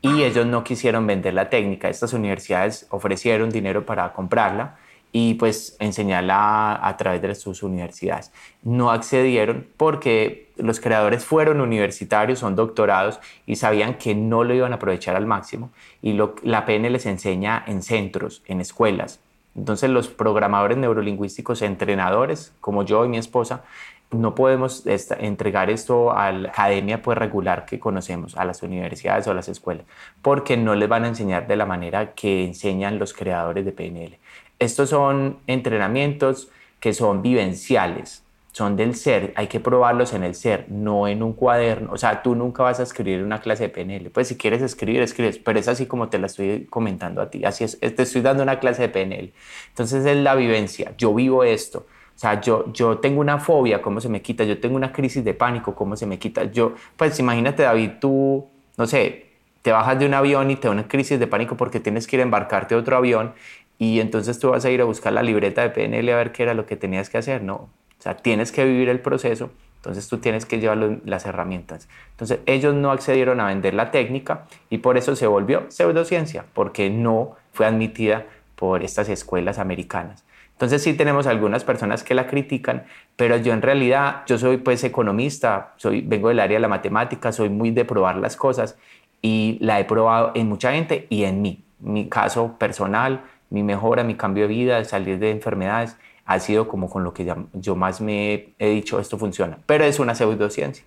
y 0.00 0.22
ellos 0.22 0.46
no 0.46 0.62
quisieron 0.62 1.08
vender 1.08 1.34
la 1.34 1.50
técnica. 1.50 1.88
Estas 1.88 2.12
universidades 2.12 2.86
ofrecieron 2.90 3.50
dinero 3.50 3.84
para 3.84 4.12
comprarla 4.12 4.76
y 5.12 5.34
pues 5.34 5.76
enseñarla 5.80 6.86
a, 6.86 6.96
través 6.96 7.22
de 7.22 7.34
sus 7.34 7.62
universidades. 7.62 8.32
No 8.62 8.90
accedieron 8.90 9.66
porque 9.76 10.50
los 10.56 10.80
creadores 10.80 11.24
fueron 11.24 11.60
universitarios, 11.60 12.38
son 12.38 12.54
doctorados 12.54 13.20
y 13.46 13.56
sabían 13.56 13.94
que 13.94 14.14
no 14.14 14.44
lo 14.44 14.54
iban 14.54 14.72
a 14.72 14.76
aprovechar 14.76 15.16
al 15.16 15.26
máximo 15.26 15.70
y 16.02 16.12
lo, 16.12 16.36
la 16.42 16.64
PN 16.64 16.90
les 16.90 17.06
enseña 17.06 17.64
en 17.66 17.82
centros, 17.82 18.42
en 18.46 18.60
escuelas. 18.60 19.20
Entonces 19.56 19.90
los 19.90 20.08
programadores 20.08 20.78
neurolingüísticos, 20.78 21.62
entrenadores 21.62 22.52
como 22.60 22.84
yo 22.84 23.04
y 23.04 23.08
mi 23.08 23.18
esposa, 23.18 23.64
no 24.10 24.34
podemos 24.34 24.84
entregar 24.86 25.70
esto 25.70 26.12
a 26.12 26.32
la 26.32 26.48
academia 26.48 27.00
pues, 27.00 27.16
regular 27.16 27.64
que 27.64 27.78
conocemos, 27.78 28.36
a 28.36 28.44
las 28.44 28.62
universidades 28.62 29.26
o 29.26 29.30
a 29.30 29.34
las 29.34 29.48
escuelas, 29.48 29.86
porque 30.20 30.56
no 30.56 30.74
les 30.74 30.88
van 30.88 31.04
a 31.04 31.08
enseñar 31.08 31.46
de 31.46 31.56
la 31.56 31.64
manera 31.64 32.12
que 32.12 32.44
enseñan 32.44 32.98
los 32.98 33.12
creadores 33.12 33.64
de 33.64 33.72
PNL. 33.72 34.18
Estos 34.60 34.90
son 34.90 35.38
entrenamientos 35.46 36.48
que 36.80 36.92
son 36.92 37.22
vivenciales, 37.22 38.22
son 38.52 38.76
del 38.76 38.94
ser, 38.94 39.32
hay 39.36 39.46
que 39.46 39.58
probarlos 39.58 40.12
en 40.12 40.22
el 40.22 40.34
ser, 40.34 40.66
no 40.68 41.08
en 41.08 41.22
un 41.22 41.32
cuaderno. 41.32 41.92
O 41.92 41.96
sea, 41.96 42.22
tú 42.22 42.34
nunca 42.34 42.62
vas 42.62 42.78
a 42.78 42.82
escribir 42.82 43.22
una 43.22 43.40
clase 43.40 43.64
de 43.64 43.68
PNL. 43.70 44.10
Pues 44.10 44.28
si 44.28 44.36
quieres 44.36 44.60
escribir, 44.60 45.00
escribes, 45.02 45.38
pero 45.38 45.58
es 45.58 45.66
así 45.66 45.86
como 45.86 46.08
te 46.08 46.18
la 46.18 46.26
estoy 46.26 46.66
comentando 46.66 47.22
a 47.22 47.30
ti. 47.30 47.44
Así 47.44 47.64
es, 47.64 47.80
te 47.80 48.02
estoy 48.02 48.20
dando 48.22 48.42
una 48.42 48.58
clase 48.58 48.82
de 48.82 48.88
PNL. 48.90 49.32
Entonces 49.68 50.04
es 50.04 50.16
la 50.16 50.34
vivencia, 50.34 50.92
yo 50.98 51.14
vivo 51.14 51.42
esto. 51.42 51.86
O 52.14 52.18
sea, 52.20 52.38
yo, 52.40 52.70
yo 52.74 52.98
tengo 52.98 53.20
una 53.22 53.38
fobia, 53.38 53.80
¿cómo 53.80 53.98
se 53.98 54.10
me 54.10 54.20
quita? 54.20 54.44
Yo 54.44 54.60
tengo 54.60 54.76
una 54.76 54.92
crisis 54.92 55.24
de 55.24 55.32
pánico, 55.32 55.74
¿cómo 55.74 55.96
se 55.96 56.04
me 56.04 56.18
quita? 56.18 56.44
Yo, 56.44 56.74
pues 56.98 57.18
imagínate, 57.18 57.62
David, 57.62 57.92
tú, 57.98 58.46
no 58.76 58.86
sé, 58.86 59.30
te 59.62 59.72
bajas 59.72 59.98
de 59.98 60.06
un 60.06 60.14
avión 60.14 60.50
y 60.50 60.56
te 60.56 60.68
da 60.68 60.72
una 60.72 60.88
crisis 60.88 61.18
de 61.18 61.26
pánico 61.26 61.56
porque 61.56 61.80
tienes 61.80 62.06
que 62.06 62.16
ir 62.16 62.20
a 62.20 62.24
embarcarte 62.24 62.74
a 62.74 62.78
otro 62.78 62.96
avión 62.96 63.32
y 63.80 63.98
entonces 64.00 64.38
tú 64.38 64.50
vas 64.50 64.66
a 64.66 64.70
ir 64.70 64.82
a 64.82 64.84
buscar 64.84 65.14
la 65.14 65.22
libreta 65.22 65.62
de 65.62 65.70
PNL 65.70 66.10
a 66.10 66.16
ver 66.16 66.32
qué 66.32 66.42
era 66.42 66.52
lo 66.52 66.66
que 66.66 66.76
tenías 66.76 67.08
que 67.08 67.16
hacer. 67.16 67.42
No, 67.42 67.54
o 67.54 67.70
sea, 67.98 68.14
tienes 68.14 68.52
que 68.52 68.62
vivir 68.66 68.90
el 68.90 69.00
proceso, 69.00 69.50
entonces 69.76 70.06
tú 70.06 70.18
tienes 70.18 70.44
que 70.44 70.60
llevar 70.60 71.00
las 71.06 71.24
herramientas. 71.24 71.88
Entonces 72.10 72.40
ellos 72.44 72.74
no 72.74 72.92
accedieron 72.92 73.40
a 73.40 73.46
vender 73.46 73.72
la 73.72 73.90
técnica 73.90 74.44
y 74.68 74.78
por 74.78 74.98
eso 74.98 75.16
se 75.16 75.26
volvió 75.26 75.64
pseudociencia, 75.70 76.44
porque 76.52 76.90
no 76.90 77.36
fue 77.52 77.64
admitida 77.64 78.26
por 78.54 78.82
estas 78.82 79.08
escuelas 79.08 79.58
americanas. 79.58 80.24
Entonces 80.52 80.82
sí 80.82 80.92
tenemos 80.92 81.26
algunas 81.26 81.64
personas 81.64 82.04
que 82.04 82.12
la 82.12 82.26
critican, 82.26 82.84
pero 83.16 83.38
yo 83.38 83.54
en 83.54 83.62
realidad, 83.62 84.24
yo 84.26 84.36
soy 84.36 84.58
pues 84.58 84.84
economista, 84.84 85.72
soy, 85.76 86.02
vengo 86.02 86.28
del 86.28 86.40
área 86.40 86.58
de 86.58 86.60
la 86.60 86.68
matemática, 86.68 87.32
soy 87.32 87.48
muy 87.48 87.70
de 87.70 87.86
probar 87.86 88.18
las 88.18 88.36
cosas 88.36 88.76
y 89.22 89.56
la 89.62 89.80
he 89.80 89.86
probado 89.86 90.32
en 90.34 90.50
mucha 90.50 90.72
gente 90.72 91.06
y 91.08 91.24
en 91.24 91.40
mí. 91.40 91.64
Mi 91.78 92.10
caso 92.10 92.56
personal, 92.58 93.22
mi 93.50 93.62
mejora, 93.62 94.04
mi 94.04 94.14
cambio 94.14 94.44
de 94.44 94.54
vida, 94.54 94.84
salir 94.84 95.18
de 95.18 95.30
enfermedades, 95.30 95.96
ha 96.24 96.38
sido 96.38 96.68
como 96.68 96.88
con 96.88 97.04
lo 97.04 97.12
que 97.12 97.32
yo 97.52 97.76
más 97.76 98.00
me 98.00 98.54
he 98.58 98.70
dicho, 98.70 99.00
esto 99.00 99.18
funciona. 99.18 99.58
Pero 99.66 99.84
es 99.84 99.98
una 99.98 100.14
pseudociencia. 100.14 100.84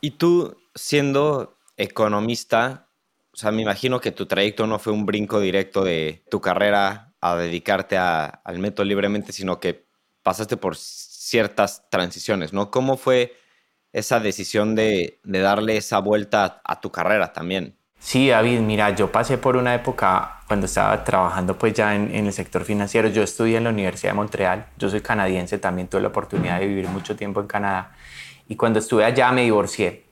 Y 0.00 0.12
tú, 0.12 0.56
siendo 0.74 1.56
economista, 1.76 2.88
o 3.32 3.36
sea, 3.36 3.52
me 3.52 3.62
imagino 3.62 4.00
que 4.00 4.10
tu 4.10 4.26
trayecto 4.26 4.66
no 4.66 4.78
fue 4.78 4.92
un 4.92 5.06
brinco 5.06 5.40
directo 5.40 5.84
de 5.84 6.24
tu 6.30 6.40
carrera 6.40 7.12
a 7.20 7.36
dedicarte 7.36 7.96
al 7.96 8.58
método 8.58 8.86
libremente, 8.86 9.32
sino 9.32 9.60
que 9.60 9.86
pasaste 10.22 10.56
por 10.56 10.76
ciertas 10.76 11.88
transiciones, 11.90 12.52
¿no? 12.52 12.70
¿Cómo 12.70 12.96
fue 12.96 13.36
esa 13.92 14.20
decisión 14.20 14.74
de, 14.74 15.20
darle 15.22 15.76
esa 15.76 15.98
vuelta 15.98 16.60
a 16.64 16.80
tu 16.80 16.90
carrera 16.90 17.32
también? 17.32 17.76
Sí, 18.02 18.28
David, 18.30 18.60
mira, 18.60 18.90
yo 18.96 19.12
pasé 19.12 19.36
por 19.36 19.56
una 19.56 19.74
época 19.74 20.40
cuando 20.48 20.66
estaba 20.66 21.04
trabajando 21.04 21.56
pues 21.58 21.74
ya 21.74 21.94
en, 21.94 22.12
el 22.14 22.32
sector 22.32 22.64
financiero. 22.64 23.08
Yo 23.08 23.22
estudié 23.22 23.58
en 23.58 23.64
la 23.64 23.70
Universidad 23.70 24.12
de 24.12 24.16
Montreal, 24.16 24.66
yo 24.78 24.88
soy 24.88 25.02
canadiense, 25.02 25.58
también 25.58 25.86
tuve 25.86 26.00
la 26.00 26.08
oportunidad 26.08 26.58
de 26.60 26.66
vivir 26.66 26.88
mucho 26.88 27.14
tiempo 27.14 27.40
en 27.40 27.46
Canadá. 27.46 27.92
Y 28.48 28.56
cuando 28.56 28.78
estuve 28.78 29.04
allá 29.04 29.30
me 29.32 29.42
divorcié 29.42 30.04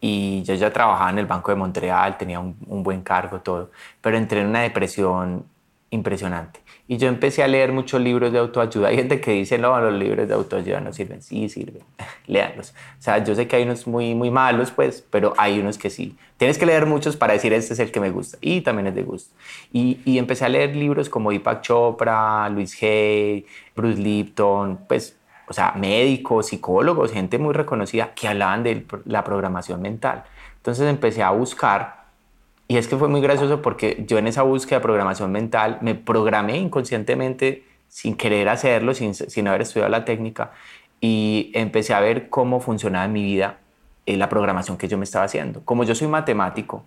y 0.00 0.42
yo 0.44 0.54
ya 0.54 0.72
trabajaba 0.72 1.10
en 1.10 1.18
el 1.18 1.26
Banco 1.26 1.50
de 1.50 1.56
Montreal, 1.56 2.16
tenía 2.16 2.38
un, 2.40 2.56
un 2.68 2.82
buen 2.84 3.02
cargo, 3.02 3.40
todo, 3.40 3.70
pero 4.00 4.16
entré 4.16 4.40
en 4.40 4.46
una 4.46 4.60
depresión 4.62 5.44
impresionante. 5.92 6.60
Y 6.88 6.96
yo 6.96 7.06
empecé 7.06 7.42
a 7.42 7.48
leer 7.48 7.70
muchos 7.70 8.00
libros 8.00 8.32
de 8.32 8.38
autoayuda. 8.38 8.88
Hay 8.88 8.96
gente 8.96 9.20
que 9.20 9.32
dice, 9.32 9.58
no, 9.58 9.78
los 9.78 9.92
libros 9.92 10.26
de 10.26 10.34
autoayuda 10.34 10.80
no 10.80 10.92
sirven. 10.92 11.22
Sí, 11.22 11.48
sirven. 11.48 11.82
Léanlos. 12.26 12.70
O 12.98 13.02
sea, 13.02 13.22
yo 13.22 13.34
sé 13.34 13.46
que 13.46 13.56
hay 13.56 13.62
unos 13.62 13.86
muy, 13.86 14.14
muy 14.14 14.30
malos, 14.30 14.70
pues, 14.70 15.06
pero 15.10 15.34
hay 15.36 15.60
unos 15.60 15.78
que 15.78 15.90
sí. 15.90 16.16
Tienes 16.38 16.58
que 16.58 16.66
leer 16.66 16.86
muchos 16.86 17.16
para 17.16 17.34
decir, 17.34 17.52
este 17.52 17.74
es 17.74 17.78
el 17.78 17.92
que 17.92 18.00
me 18.00 18.10
gusta. 18.10 18.38
Y 18.40 18.62
también 18.62 18.88
es 18.88 18.94
de 18.94 19.02
gusto. 19.02 19.34
Y, 19.72 20.00
y 20.04 20.18
empecé 20.18 20.46
a 20.46 20.48
leer 20.48 20.74
libros 20.74 21.08
como 21.08 21.30
Deepak 21.30 21.60
Chopra, 21.60 22.48
Luis 22.48 22.82
Hay, 22.82 23.46
Bruce 23.76 24.00
Lipton, 24.00 24.80
pues, 24.88 25.16
o 25.46 25.52
sea, 25.52 25.72
médicos, 25.76 26.46
psicólogos, 26.48 27.12
gente 27.12 27.38
muy 27.38 27.52
reconocida 27.52 28.14
que 28.14 28.28
hablaban 28.28 28.62
de 28.62 28.86
la 29.04 29.22
programación 29.22 29.82
mental. 29.82 30.24
Entonces 30.56 30.88
empecé 30.88 31.22
a 31.22 31.30
buscar 31.30 32.01
y 32.68 32.76
es 32.76 32.88
que 32.88 32.96
fue 32.96 33.08
muy 33.08 33.20
gracioso 33.20 33.60
porque 33.62 34.04
yo 34.06 34.18
en 34.18 34.26
esa 34.26 34.42
búsqueda 34.42 34.78
de 34.78 34.82
programación 34.82 35.30
mental 35.30 35.78
me 35.80 35.94
programé 35.94 36.56
inconscientemente 36.56 37.64
sin 37.88 38.16
querer 38.16 38.48
hacerlo, 38.48 38.94
sin, 38.94 39.14
sin 39.14 39.48
haber 39.48 39.62
estudiado 39.62 39.90
la 39.90 40.04
técnica, 40.04 40.52
y 41.00 41.50
empecé 41.54 41.92
a 41.92 42.00
ver 42.00 42.30
cómo 42.30 42.60
funcionaba 42.60 43.04
en 43.04 43.12
mi 43.12 43.22
vida 43.22 43.58
eh, 44.06 44.16
la 44.16 44.28
programación 44.28 44.78
que 44.78 44.88
yo 44.88 44.96
me 44.96 45.04
estaba 45.04 45.26
haciendo. 45.26 45.62
Como 45.64 45.84
yo 45.84 45.94
soy 45.94 46.08
matemático, 46.08 46.84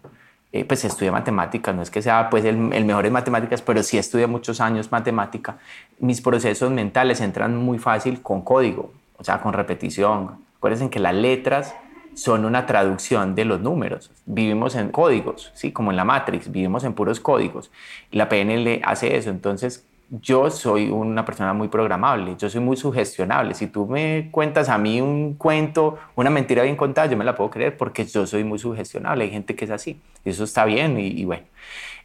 eh, 0.52 0.66
pues 0.66 0.86
estudié 0.86 1.12
matemáticas, 1.12 1.76
no 1.76 1.82
es 1.82 1.92
que 1.92 2.02
sea 2.02 2.30
pues 2.30 2.46
el, 2.46 2.58
mejor 2.58 3.06
en 3.06 3.14
matemáticas, 3.14 3.62
pero 3.62 3.84
sí 3.84 3.98
estudié 3.98 4.26
muchos 4.26 4.62
años 4.62 4.92
matemática, 4.92 5.58
mis 6.00 6.22
procesos 6.22 6.72
mentales 6.72 7.20
entran 7.22 7.58
muy 7.58 7.78
fácil 7.78 8.22
con 8.22 8.42
código, 8.42 8.94
o 9.18 9.24
sea, 9.24 9.42
con 9.42 9.54
repetición. 9.54 10.38
Acuérdense 10.58 10.90
que 10.90 11.00
las 11.00 11.14
letras 11.14 11.76
son 12.16 12.46
una 12.46 12.66
traducción 12.66 13.36
de 13.36 13.46
los 13.46 13.62
números. 13.62 14.10
Vivimos 14.26 14.76
en 14.76 14.90
códigos, 14.90 15.52
¿sí? 15.54 15.72
como 15.72 15.92
en 15.92 15.98
la 15.98 16.06
Matrix, 16.06 16.52
vivimos 16.52 16.84
en 16.84 16.94
puros 16.94 17.20
códigos. 17.20 17.72
La 18.12 18.30
PNL 18.30 18.82
hace 18.84 19.18
eso. 19.18 19.30
Entonces, 19.30 19.86
yo 20.10 20.50
soy 20.50 20.90
una 20.90 21.26
persona 21.26 21.54
muy 21.54 21.68
programable, 21.68 22.36
yo 22.38 22.50
soy 22.50 22.62
muy 22.62 22.78
sugestionable. 22.78 23.54
Si 23.54 23.68
tú 23.68 23.86
me 23.86 24.30
cuentas 24.32 24.70
a 24.70 24.78
mí 24.78 25.02
un 25.02 25.34
cuento, 25.34 25.98
una 26.16 26.30
mentira 26.30 26.64
bien 26.64 26.76
contada, 26.76 27.08
yo 27.08 27.18
me 27.18 27.26
la 27.26 27.36
puedo 27.36 27.50
creer 27.50 27.76
porque 27.76 28.06
yo 28.06 28.26
soy 28.26 28.44
muy 28.44 28.60
sugestionable. 28.60 29.26
Hay 29.26 29.32
gente 29.32 29.56
que 29.56 29.66
es 29.66 29.72
así. 29.72 30.00
Eso 30.24 30.44
está 30.44 30.66
bien 30.66 31.00
y, 31.00 31.08
y 31.08 31.26
bueno. 31.26 31.44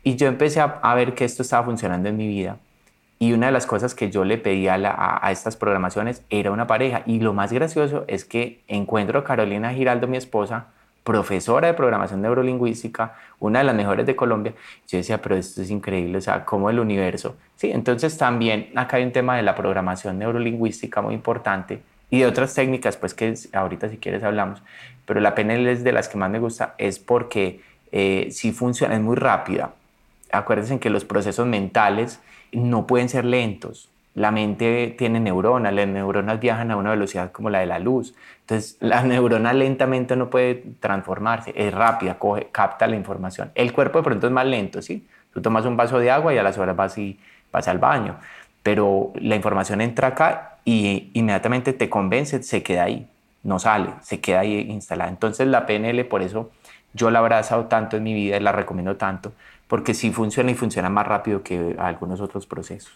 Y 0.02 0.17
yo 0.17 0.26
empecé 0.26 0.61
a, 0.61 0.81
a 0.83 0.95
ver 0.95 1.14
que 1.14 1.25
esto 1.25 1.43
estaba 1.43 1.64
funcionando 1.64 2.09
en 2.09 2.17
mi 2.17 2.26
vida 2.26 2.59
y 3.23 3.35
una 3.35 3.47
de 3.47 3.53
las 3.53 3.67
cosas 3.67 3.95
que 3.95 4.11
yo 4.11 4.25
le 4.25 4.39
pedía 4.39 4.77
a, 4.83 5.31
estas 5.31 5.55
programaciones 5.55 6.23
era 6.31 6.50
una 6.50 6.67
pareja. 6.67 7.03
Y 7.05 7.21
lo 7.21 7.35
más 7.35 7.53
gracioso 7.53 8.05
es 8.09 8.25
que 8.25 8.62
encuentro 8.67 9.19
a 9.19 9.25
Carolina 9.25 9.75
Giraldo, 9.75 10.09
mi 10.09 10.17
esposa, 10.17 10.69
profesora 11.05 11.69
de 11.69 11.75
programación 11.75 12.23
neurolingüística, 12.23 13.15
una 13.39 13.59
de 13.59 13.67
las 13.67 13.75
mejores 13.75 14.07
de 14.07 14.17
Colombia. 14.17 14.55
Yo 14.89 14.97
decía, 14.97 15.21
pero 15.21 15.37
esto 15.37 15.61
es 15.61 15.71
increíble, 15.71 16.17
o 16.17 16.21
sea, 16.23 16.47
como 16.47 16.71
el 16.71 16.81
universo. 16.81 17.37
Sí, 17.57 17.71
entonces 17.71 18.17
también 18.17 18.71
acá 18.75 18.97
hay 18.97 19.05
un 19.05 19.12
tema 19.12 19.37
de 19.37 19.43
la 19.43 19.55
programación 19.55 20.19
neurolingüística 20.19 21.03
muy 21.03 21.12
importante 21.12 21.83
y 22.09 22.21
de 22.21 22.27
otras 22.27 22.55
técnicas, 22.55 22.97
pues 22.97 23.12
que 23.12 23.35
ahorita 23.53 23.91
si 23.91 23.99
quieres 23.99 24.25
hablamos. 24.25 24.62
Pero 25.05 25.21
la 25.21 25.35
PNL 25.35 25.69
es 25.69 25.85
de 25.85 25.93
las 25.93 26.09
que 26.09 26.17
más 26.17 26.31
me 26.31 26.39
gusta, 26.39 26.75
es 26.79 26.99
porque 26.99 27.61
eh, 27.93 28.29
sí 28.31 28.53
funciona, 28.53 28.95
es 28.95 29.00
muy 29.03 29.17
rápida. 29.17 29.75
Acuérdense 30.33 30.79
que 30.79 30.91
los 30.91 31.05
procesos 31.05 31.47
mentales 31.47 32.21
no 32.53 32.87
pueden 32.87 33.09
ser 33.09 33.25
lentos. 33.25 33.89
La 34.15 34.33
mente 34.33 34.95
tiene 34.99 35.21
neuronas, 35.21 35.73
las 35.73 35.87
neuronas 35.87 36.41
viajan 36.41 36.71
a 36.71 36.77
una 36.77 36.91
velocidad 36.91 37.31
como 37.31 37.49
la 37.49 37.61
de 37.61 37.67
la 37.67 37.79
luz. 37.79 38.15
Entonces, 38.41 38.77
la 38.81 39.03
neurona 39.05 39.53
lentamente 39.53 40.17
no 40.17 40.31
puede 40.31 40.65
transformarse, 40.81 41.53
es 41.55 41.73
rápida, 41.73 42.19
coge, 42.19 42.49
capta 42.51 42.87
la 42.87 42.97
información. 42.97 43.53
El 43.55 43.73
cuerpo 43.73 43.99
de 43.99 44.05
pronto 44.05 44.27
es 44.27 44.33
más 44.33 44.47
lento, 44.47 44.83
¿sí? 44.83 45.07
Tú 45.33 45.41
tomas 45.41 45.65
un 45.65 45.77
vaso 45.77 45.99
de 45.99 46.11
agua 46.11 46.35
y 46.35 46.39
a 46.39 46.43
las 46.43 46.59
horas 46.59 46.75
vas, 46.75 46.99
y, 46.99 47.21
vas 47.53 47.69
al 47.69 47.79
baño, 47.79 48.17
pero 48.63 49.13
la 49.15 49.37
información 49.37 49.81
entra 49.81 50.09
acá 50.09 50.57
y 50.65 51.11
inmediatamente 51.15 51.73
te 51.73 51.89
convence, 51.89 52.43
se 52.43 52.63
queda 52.65 52.85
ahí, 52.85 53.09
no 53.45 53.61
sale, 53.61 53.91
se 54.03 54.21
queda 54.21 54.41
ahí 54.41 54.59
instalada. 54.69 55.09
Entonces, 55.09 55.47
la 55.47 55.67
PNL, 55.67 56.05
por 56.07 56.23
eso 56.23 56.51
yo 56.93 57.11
la 57.11 57.21
he 57.21 57.23
abrazado 57.23 57.67
tanto 57.67 57.97
en 57.97 58.03
mi 58.03 58.15
vida 58.15 58.37
y 58.37 58.41
la 58.41 58.53
recomiendo 58.53 58.97
tanto, 58.97 59.33
porque 59.71 59.95
sí 59.95 60.11
funciona 60.11 60.50
y 60.50 60.57
funciona 60.57 60.91
más 60.91 61.07
rápido 61.07 61.45
que 61.45 61.77
algunos 61.79 62.21
otros 62.21 62.45
procesos. 62.45 62.93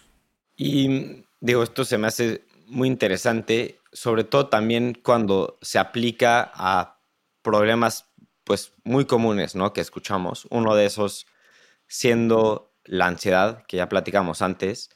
Y 0.57 1.23
digo, 1.39 1.63
esto 1.63 1.85
se 1.85 1.97
me 1.97 2.07
hace 2.07 2.43
muy 2.67 2.89
interesante, 2.89 3.79
sobre 3.93 4.25
todo 4.25 4.49
también 4.49 4.99
cuando 5.01 5.57
se 5.61 5.79
aplica 5.79 6.51
a 6.53 6.99
problemas 7.41 8.11
pues 8.43 8.73
muy 8.83 9.05
comunes, 9.05 9.55
¿no? 9.55 9.71
Que 9.71 9.79
escuchamos. 9.79 10.47
Uno 10.49 10.75
de 10.75 10.85
esos 10.85 11.27
siendo 11.87 12.73
la 12.83 13.07
ansiedad, 13.07 13.63
que 13.67 13.77
ya 13.77 13.87
platicamos 13.87 14.41
antes. 14.41 14.89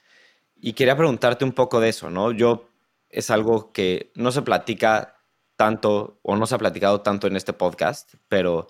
Y 0.57 0.74
quería 0.74 0.98
preguntarte 0.98 1.45
un 1.45 1.53
poco 1.53 1.79
de 1.79 1.88
eso, 1.88 2.09
¿no? 2.09 2.33
Yo 2.33 2.67
es 3.07 3.29
algo 3.29 3.71
que 3.71 4.12
no 4.15 4.33
se 4.33 4.41
platica 4.41 5.15
tanto 5.55 6.19
o 6.24 6.36
no 6.36 6.45
se 6.45 6.55
ha 6.55 6.57
platicado 6.57 7.00
tanto 7.00 7.27
en 7.27 7.38
este 7.38 7.53
podcast, 7.53 8.15
pero 8.27 8.67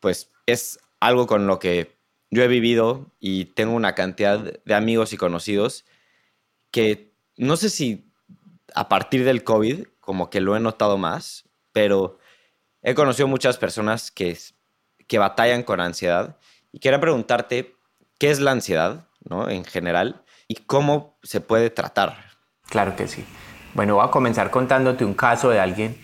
pues 0.00 0.30
es 0.46 0.78
algo 0.98 1.26
con 1.26 1.46
lo 1.46 1.58
que 1.58 2.00
yo 2.32 2.42
he 2.42 2.48
vivido 2.48 3.12
y 3.20 3.44
tengo 3.44 3.74
una 3.74 3.94
cantidad 3.94 4.38
de 4.40 4.74
amigos 4.74 5.12
y 5.12 5.18
conocidos 5.18 5.84
que 6.70 7.12
no 7.36 7.58
sé 7.58 7.68
si 7.68 8.10
a 8.74 8.88
partir 8.88 9.24
del 9.24 9.44
COVID 9.44 9.84
como 10.00 10.30
que 10.30 10.40
lo 10.40 10.56
he 10.56 10.60
notado 10.60 10.96
más, 10.96 11.44
pero 11.72 12.18
he 12.80 12.94
conocido 12.94 13.28
muchas 13.28 13.58
personas 13.58 14.10
que, 14.10 14.36
que 15.06 15.18
batallan 15.18 15.62
con 15.62 15.80
ansiedad 15.80 16.38
y 16.72 16.78
quería 16.78 16.98
preguntarte 16.98 17.76
qué 18.18 18.30
es 18.30 18.40
la 18.40 18.52
ansiedad, 18.52 19.06
¿no? 19.28 19.50
En 19.50 19.64
general 19.66 20.24
y 20.48 20.54
cómo 20.54 21.18
se 21.22 21.42
puede 21.42 21.68
tratar. 21.68 22.16
Claro 22.70 22.96
que 22.96 23.08
sí. 23.08 23.26
Bueno, 23.74 23.96
voy 23.96 24.06
a 24.06 24.10
comenzar 24.10 24.50
contándote 24.50 25.04
un 25.04 25.14
caso 25.14 25.50
de 25.50 25.60
alguien 25.60 26.00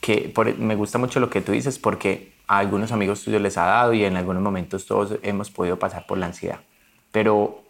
que 0.00 0.34
me 0.58 0.74
gusta 0.74 0.98
mucho 0.98 1.20
lo 1.20 1.30
que 1.30 1.40
tú 1.40 1.52
dices 1.52 1.78
porque 1.78 2.37
a 2.48 2.58
algunos 2.58 2.90
amigos 2.92 3.22
tuyos 3.22 3.40
les 3.40 3.56
ha 3.58 3.66
dado 3.66 3.92
y 3.92 4.04
en 4.04 4.16
algunos 4.16 4.42
momentos 4.42 4.86
todos 4.86 5.18
hemos 5.22 5.50
podido 5.50 5.78
pasar 5.78 6.06
por 6.06 6.18
la 6.18 6.26
ansiedad. 6.26 6.60
Pero 7.12 7.62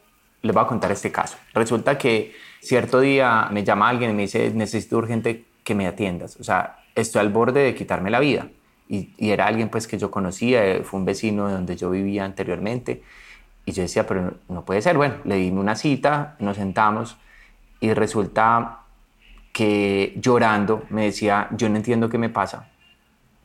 les 0.42 0.54
voy 0.54 0.64
a 0.64 0.66
contar 0.66 0.92
este 0.92 1.12
caso. 1.12 1.36
Resulta 1.52 1.98
que 1.98 2.34
cierto 2.60 3.00
día 3.00 3.48
me 3.50 3.64
llama 3.64 3.88
alguien 3.88 4.12
y 4.12 4.14
me 4.14 4.22
dice, 4.22 4.50
necesito 4.54 4.96
urgente 4.96 5.44
que 5.64 5.74
me 5.74 5.86
atiendas. 5.86 6.36
O 6.40 6.44
sea, 6.44 6.78
estoy 6.94 7.20
al 7.20 7.30
borde 7.30 7.60
de 7.60 7.74
quitarme 7.74 8.10
la 8.10 8.20
vida. 8.20 8.48
Y, 8.88 9.10
y 9.18 9.30
era 9.30 9.46
alguien 9.46 9.68
pues 9.68 9.86
que 9.86 9.98
yo 9.98 10.10
conocía, 10.10 10.64
eh, 10.64 10.82
fue 10.82 11.00
un 11.00 11.04
vecino 11.04 11.48
de 11.48 11.54
donde 11.54 11.76
yo 11.76 11.90
vivía 11.90 12.24
anteriormente. 12.24 13.02
Y 13.66 13.72
yo 13.72 13.82
decía, 13.82 14.06
pero 14.06 14.34
no 14.48 14.64
puede 14.64 14.80
ser. 14.80 14.96
Bueno, 14.96 15.16
le 15.24 15.36
dimos 15.36 15.60
una 15.60 15.74
cita, 15.74 16.36
nos 16.38 16.56
sentamos 16.56 17.18
y 17.80 17.92
resulta 17.92 18.80
que 19.52 20.14
llorando 20.16 20.84
me 20.90 21.04
decía, 21.04 21.48
yo 21.50 21.68
no 21.68 21.76
entiendo 21.76 22.08
qué 22.08 22.16
me 22.16 22.28
pasa. 22.28 22.68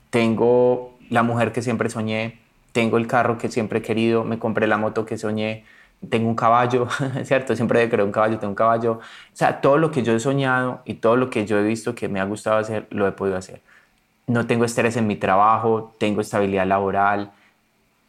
Tengo 0.10 0.92
la 1.13 1.22
mujer 1.22 1.51
que 1.51 1.62
siempre 1.62 1.91
soñé, 1.91 2.39
tengo 2.72 2.98
el 2.98 3.05
carro 3.05 3.38
que 3.38 3.48
siempre 3.48 3.79
he 3.79 3.82
querido, 3.84 4.24
me 4.24 4.39
compré 4.39 4.65
la 4.65 4.77
moto 4.77 5.05
que 5.05 5.15
soñé, 5.15 5.63
tengo 6.10 6.27
un 6.27 6.36
caballo, 6.36 6.88
¿cierto? 7.24 7.55
Siempre 7.55 7.84
he 7.84 7.88
querido 7.88 8.08
un 8.08 8.12
caballo, 8.12 8.39
tengo 8.39 8.50
un 8.50 8.55
caballo. 8.55 8.93
O 8.93 9.01
sea, 9.36 9.62
todo 9.62 9.77
lo 9.77 9.91
que 9.91 10.01
yo 10.01 10.15
he 10.15 10.20
soñado 10.20 10.82
y 10.86 10.96
todo 10.96 11.15
lo 11.15 11.29
que 11.29 11.46
yo 11.46 11.60
he 11.60 11.63
visto 11.63 11.93
que 11.93 12.10
me 12.10 12.20
ha 12.20 12.24
gustado 12.24 12.58
hacer, 12.58 12.88
lo 12.89 13.08
he 13.08 13.12
podido 13.12 13.38
hacer. 13.38 13.62
No 14.25 14.48
tengo 14.48 14.65
estrés 14.65 14.98
en 14.98 15.05
mi 15.05 15.15
trabajo, 15.15 15.93
tengo 16.00 16.20
estabilidad 16.20 16.65
laboral, 16.65 17.32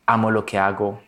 amo 0.06 0.30
lo 0.30 0.46
que 0.46 0.58
hago 0.58 0.98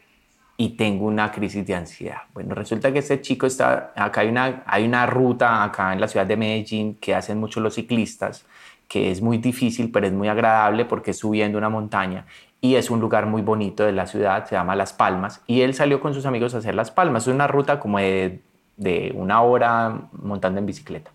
y 0.58 0.76
tengo 0.76 1.06
una 1.06 1.32
crisis 1.32 1.66
de 1.66 1.76
ansiedad. 1.76 2.22
Bueno, 2.34 2.54
resulta 2.54 2.92
que 2.92 2.98
este 2.98 3.22
chico 3.22 3.46
está, 3.46 3.94
acá 3.96 4.20
hay 4.20 4.28
una, 4.28 4.62
hay 4.66 4.84
una 4.84 5.06
ruta 5.06 5.64
acá 5.64 5.94
en 5.94 6.00
la 6.02 6.08
ciudad 6.08 6.26
de 6.26 6.36
Medellín 6.36 6.96
que 6.96 7.14
hacen 7.14 7.38
mucho 7.38 7.60
los 7.60 7.74
ciclistas 7.74 8.44
que 8.88 9.10
es 9.10 9.20
muy 9.20 9.38
difícil, 9.38 9.90
pero 9.90 10.06
es 10.06 10.12
muy 10.12 10.28
agradable 10.28 10.84
porque 10.84 11.10
es 11.10 11.18
subiendo 11.18 11.58
una 11.58 11.68
montaña 11.68 12.24
y 12.60 12.76
es 12.76 12.90
un 12.90 13.00
lugar 13.00 13.26
muy 13.26 13.42
bonito 13.42 13.84
de 13.84 13.92
la 13.92 14.06
ciudad, 14.06 14.46
se 14.46 14.54
llama 14.54 14.74
Las 14.74 14.92
Palmas, 14.92 15.42
y 15.46 15.60
él 15.60 15.74
salió 15.74 16.00
con 16.00 16.14
sus 16.14 16.26
amigos 16.26 16.54
a 16.54 16.58
hacer 16.58 16.74
Las 16.74 16.90
Palmas, 16.90 17.24
es 17.24 17.34
una 17.34 17.46
ruta 17.46 17.78
como 17.78 17.98
de, 17.98 18.40
de 18.76 19.12
una 19.14 19.42
hora 19.42 20.00
montando 20.12 20.58
en 20.58 20.66
bicicleta. 20.66 21.10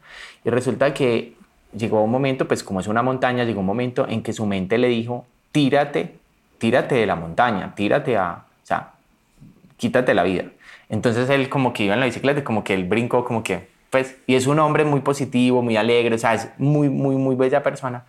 Y 0.45 0.49
resulta 0.49 0.93
que 0.93 1.35
llegó 1.75 2.03
un 2.03 2.11
momento, 2.11 2.47
pues 2.47 2.63
como 2.63 2.79
es 2.79 2.87
una 2.87 3.01
montaña, 3.01 3.43
llegó 3.43 3.61
un 3.61 3.65
momento 3.65 4.07
en 4.07 4.23
que 4.23 4.33
su 4.33 4.45
mente 4.45 4.77
le 4.77 4.87
dijo, 4.87 5.25
tírate, 5.51 6.15
tírate 6.57 6.95
de 6.95 7.05
la 7.05 7.15
montaña, 7.15 7.73
tírate 7.75 8.17
a, 8.17 8.43
o 8.63 8.65
sea, 8.65 8.91
quítate 9.77 10.13
la 10.13 10.23
vida. 10.23 10.45
Entonces 10.89 11.29
él 11.29 11.49
como 11.49 11.73
que 11.73 11.85
iba 11.85 11.93
en 11.93 12.01
la 12.01 12.05
bicicleta, 12.05 12.43
como 12.43 12.63
que 12.63 12.73
él 12.73 12.83
brincó, 12.83 13.25
como 13.25 13.43
que 13.43 13.70
pues, 13.91 14.15
y 14.25 14.35
es 14.35 14.47
un 14.47 14.57
hombre 14.57 14.85
muy 14.85 15.01
positivo, 15.01 15.61
muy 15.61 15.77
alegre, 15.77 16.15
o 16.15 16.17
sea, 16.17 16.33
es 16.33 16.49
muy, 16.57 16.89
muy, 16.89 17.15
muy 17.17 17.35
bella 17.35 17.61
persona. 17.61 18.05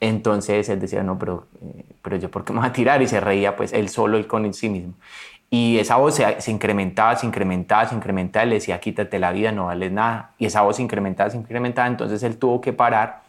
Entonces 0.00 0.68
él 0.68 0.80
decía, 0.80 1.02
no, 1.02 1.18
pero, 1.18 1.46
eh, 1.62 1.84
pero 2.02 2.16
yo 2.16 2.30
por 2.30 2.44
qué 2.44 2.52
me 2.52 2.58
voy 2.58 2.68
a 2.68 2.72
tirar 2.72 3.00
y 3.00 3.06
se 3.06 3.20
reía 3.20 3.56
pues 3.56 3.72
él 3.72 3.88
solo, 3.88 4.18
él 4.18 4.26
con 4.26 4.52
sí 4.52 4.68
mismo. 4.68 4.92
Y 5.50 5.78
esa 5.78 5.96
voz 5.96 6.16
se, 6.16 6.50
incrementaba, 6.50 7.16
se 7.16 7.26
incrementaba, 7.26 7.88
se 7.88 7.94
incrementaba, 7.94 8.44
le 8.44 8.56
decía 8.56 8.80
quítate 8.80 9.18
la 9.20 9.30
vida, 9.30 9.52
no 9.52 9.66
vales 9.66 9.92
nada. 9.92 10.32
Y 10.36 10.46
esa 10.46 10.62
voz 10.62 10.76
se 10.76 10.82
incrementaba, 10.82 11.30
se 11.30 11.36
incrementaba, 11.36 11.86
entonces 11.86 12.22
él 12.24 12.36
tuvo 12.36 12.60
que 12.60 12.72
parar 12.72 13.22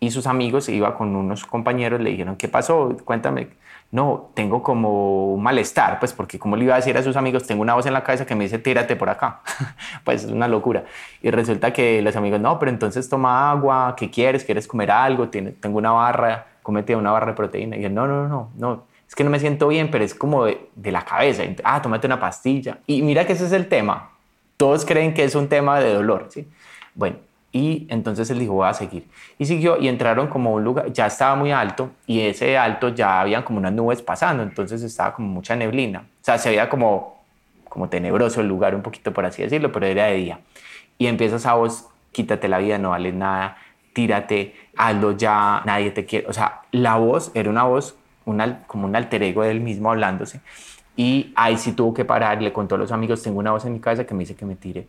y 0.00 0.10
sus 0.10 0.26
amigos, 0.26 0.68
iba 0.70 0.96
con 0.96 1.14
unos 1.14 1.44
compañeros, 1.44 2.00
le 2.00 2.10
dijeron, 2.10 2.36
¿qué 2.36 2.48
pasó? 2.48 2.96
Cuéntame. 3.04 3.48
No, 3.90 4.30
tengo 4.34 4.62
como 4.62 5.32
un 5.32 5.42
malestar, 5.42 5.98
pues 5.98 6.12
porque 6.12 6.38
como 6.38 6.56
le 6.56 6.64
iba 6.64 6.74
a 6.74 6.76
decir 6.76 6.96
a 6.98 7.02
sus 7.02 7.16
amigos, 7.16 7.46
tengo 7.46 7.62
una 7.62 7.74
voz 7.74 7.86
en 7.86 7.94
la 7.94 8.04
cabeza 8.04 8.26
que 8.26 8.34
me 8.34 8.44
dice, 8.44 8.58
tírate 8.58 8.96
por 8.96 9.08
acá. 9.08 9.40
pues 10.04 10.24
es 10.24 10.30
una 10.30 10.46
locura. 10.46 10.84
Y 11.22 11.30
resulta 11.30 11.72
que 11.72 12.02
los 12.02 12.14
amigos, 12.14 12.38
no, 12.38 12.58
pero 12.58 12.70
entonces 12.70 13.08
toma 13.08 13.50
agua, 13.50 13.94
¿qué 13.96 14.10
quieres? 14.10 14.44
¿Quieres 14.44 14.68
comer 14.68 14.90
algo? 14.90 15.28
Tengo 15.30 15.78
una 15.78 15.92
barra, 15.92 16.46
cómete 16.62 16.94
una 16.96 17.12
barra 17.12 17.28
de 17.28 17.32
proteína. 17.32 17.78
Y 17.78 17.84
él, 17.86 17.94
no, 17.94 18.06
no, 18.06 18.28
no, 18.28 18.50
no, 18.56 18.84
es 19.08 19.14
que 19.14 19.24
no 19.24 19.30
me 19.30 19.40
siento 19.40 19.68
bien, 19.68 19.90
pero 19.90 20.04
es 20.04 20.14
como 20.14 20.44
de, 20.44 20.68
de 20.74 20.92
la 20.92 21.06
cabeza. 21.06 21.42
Ah, 21.64 21.80
tómate 21.80 22.06
una 22.06 22.20
pastilla. 22.20 22.80
Y 22.86 23.00
mira 23.00 23.26
que 23.26 23.32
ese 23.32 23.46
es 23.46 23.52
el 23.52 23.68
tema. 23.68 24.10
Todos 24.58 24.84
creen 24.84 25.14
que 25.14 25.24
es 25.24 25.34
un 25.34 25.48
tema 25.48 25.80
de 25.80 25.94
dolor, 25.94 26.26
¿sí? 26.28 26.46
Bueno, 26.94 27.16
y 27.50 27.86
entonces 27.88 28.28
él 28.30 28.38
dijo, 28.38 28.52
voy 28.52 28.68
a 28.68 28.74
seguir. 28.74 29.06
Y 29.38 29.46
siguió 29.46 29.78
y 29.78 29.88
entraron 29.88 30.26
como 30.28 30.52
un 30.52 30.64
lugar, 30.64 30.92
ya 30.92 31.06
estaba 31.06 31.34
muy 31.34 31.50
alto 31.50 31.90
y 32.06 32.20
ese 32.20 32.58
alto 32.58 32.90
ya 32.90 33.20
habían 33.20 33.42
como 33.42 33.58
unas 33.58 33.72
nubes 33.72 34.02
pasando, 34.02 34.42
entonces 34.42 34.82
estaba 34.82 35.14
como 35.14 35.28
mucha 35.28 35.56
neblina. 35.56 36.00
O 36.00 36.24
sea, 36.24 36.36
se 36.38 36.50
veía 36.50 36.68
como, 36.68 37.22
como 37.68 37.88
tenebroso 37.88 38.40
el 38.42 38.48
lugar, 38.48 38.74
un 38.74 38.82
poquito 38.82 39.12
por 39.12 39.24
así 39.24 39.42
decirlo, 39.42 39.72
pero 39.72 39.86
era 39.86 40.06
de 40.06 40.14
día. 40.14 40.40
Y 40.98 41.06
empiezas 41.06 41.46
a 41.46 41.54
vos, 41.54 41.88
quítate 42.12 42.48
la 42.48 42.58
vida, 42.58 42.76
no 42.78 42.90
vale 42.90 43.12
nada, 43.12 43.56
tírate, 43.94 44.54
hazlo 44.76 45.12
ya, 45.12 45.62
nadie 45.64 45.90
te 45.90 46.04
quiere. 46.04 46.26
O 46.26 46.32
sea, 46.34 46.62
la 46.70 46.96
voz 46.96 47.30
era 47.34 47.48
una 47.48 47.64
voz, 47.64 47.96
una, 48.26 48.64
como 48.66 48.86
un 48.86 48.94
alter 48.94 49.22
ego 49.22 49.42
del 49.42 49.60
mismo 49.60 49.90
hablándose. 49.90 50.40
Y 50.96 51.32
ahí 51.36 51.56
sí 51.56 51.72
tuvo 51.72 51.94
que 51.94 52.04
parar, 52.04 52.42
le 52.42 52.52
contó 52.52 52.74
a 52.74 52.78
los 52.78 52.92
amigos, 52.92 53.22
tengo 53.22 53.38
una 53.38 53.52
voz 53.52 53.64
en 53.64 53.72
mi 53.72 53.80
cabeza 53.80 54.04
que 54.04 54.14
me 54.14 54.20
dice 54.20 54.34
que 54.34 54.44
me 54.44 54.56
tire 54.56 54.86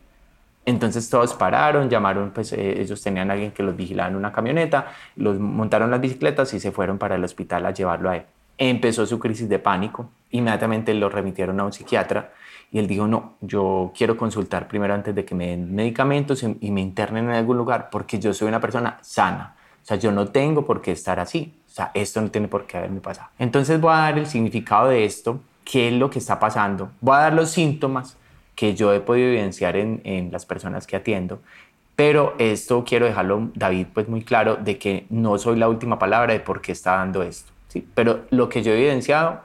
entonces 0.69 1.09
todos 1.09 1.33
pararon, 1.33 1.89
llamaron, 1.89 2.31
pues 2.31 2.53
eh, 2.53 2.81
ellos 2.81 3.01
tenían 3.01 3.29
a 3.29 3.33
alguien 3.33 3.51
que 3.51 3.63
los 3.63 3.75
vigilaba 3.75 4.09
en 4.09 4.15
una 4.15 4.31
camioneta, 4.31 4.93
los 5.15 5.39
montaron 5.39 5.89
las 5.89 5.99
bicicletas 5.99 6.53
y 6.53 6.59
se 6.59 6.71
fueron 6.71 6.97
para 6.97 7.15
el 7.15 7.23
hospital 7.23 7.65
a 7.65 7.71
llevarlo 7.71 8.09
a 8.09 8.17
él. 8.17 8.23
Empezó 8.57 9.05
su 9.05 9.19
crisis 9.19 9.49
de 9.49 9.57
pánico, 9.57 10.09
inmediatamente 10.31 10.93
lo 10.93 11.09
remitieron 11.09 11.59
a 11.59 11.65
un 11.65 11.73
psiquiatra 11.73 12.33
y 12.71 12.77
él 12.77 12.87
dijo, 12.87 13.07
no, 13.07 13.35
yo 13.41 13.91
quiero 13.97 14.15
consultar 14.15 14.67
primero 14.67 14.93
antes 14.93 15.15
de 15.15 15.25
que 15.25 15.33
me 15.33 15.47
den 15.47 15.73
medicamentos 15.73 16.43
y 16.43 16.71
me 16.71 16.81
internen 16.81 17.25
en 17.25 17.31
algún 17.31 17.57
lugar 17.57 17.89
porque 17.89 18.19
yo 18.19 18.33
soy 18.33 18.47
una 18.47 18.59
persona 18.59 18.99
sana. 19.01 19.55
O 19.81 19.85
sea, 19.85 19.97
yo 19.97 20.11
no 20.11 20.27
tengo 20.27 20.65
por 20.65 20.81
qué 20.81 20.91
estar 20.91 21.19
así. 21.19 21.55
O 21.65 21.71
sea, 21.71 21.89
esto 21.95 22.21
no 22.21 22.29
tiene 22.29 22.47
por 22.47 22.67
qué 22.67 22.77
haberme 22.77 22.99
pasado. 22.99 23.29
Entonces 23.39 23.81
voy 23.81 23.93
a 23.93 23.97
dar 23.97 24.19
el 24.19 24.27
significado 24.27 24.89
de 24.89 25.05
esto, 25.05 25.39
qué 25.63 25.87
es 25.87 25.93
lo 25.93 26.11
que 26.11 26.19
está 26.19 26.39
pasando. 26.39 26.91
Voy 27.01 27.15
a 27.15 27.21
dar 27.21 27.33
los 27.33 27.49
síntomas 27.49 28.18
que 28.59 28.75
yo 28.75 28.93
he 28.93 28.99
podido 28.99 29.29
evidenciar 29.29 29.77
en, 29.77 30.01
en 30.03 30.33
las 30.33 30.45
personas 30.45 30.85
que 30.85 30.97
atiendo. 30.97 31.39
Pero 31.95 32.35
esto 32.39 32.83
quiero 32.85 33.05
dejarlo, 33.05 33.51
David, 33.55 33.87
pues 33.93 34.09
muy 34.09 34.21
claro 34.21 34.57
de 34.57 34.77
que 34.77 35.05
no 35.09 35.37
soy 35.37 35.57
la 35.57 35.69
última 35.69 35.97
palabra 35.97 36.33
de 36.33 36.41
por 36.41 36.59
qué 36.59 36.73
está 36.73 36.97
dando 36.97 37.23
esto. 37.23 37.53
¿sí? 37.69 37.87
Pero 37.95 38.25
lo 38.31 38.49
que 38.49 38.61
yo 38.61 38.73
he 38.73 38.75
evidenciado, 38.75 39.39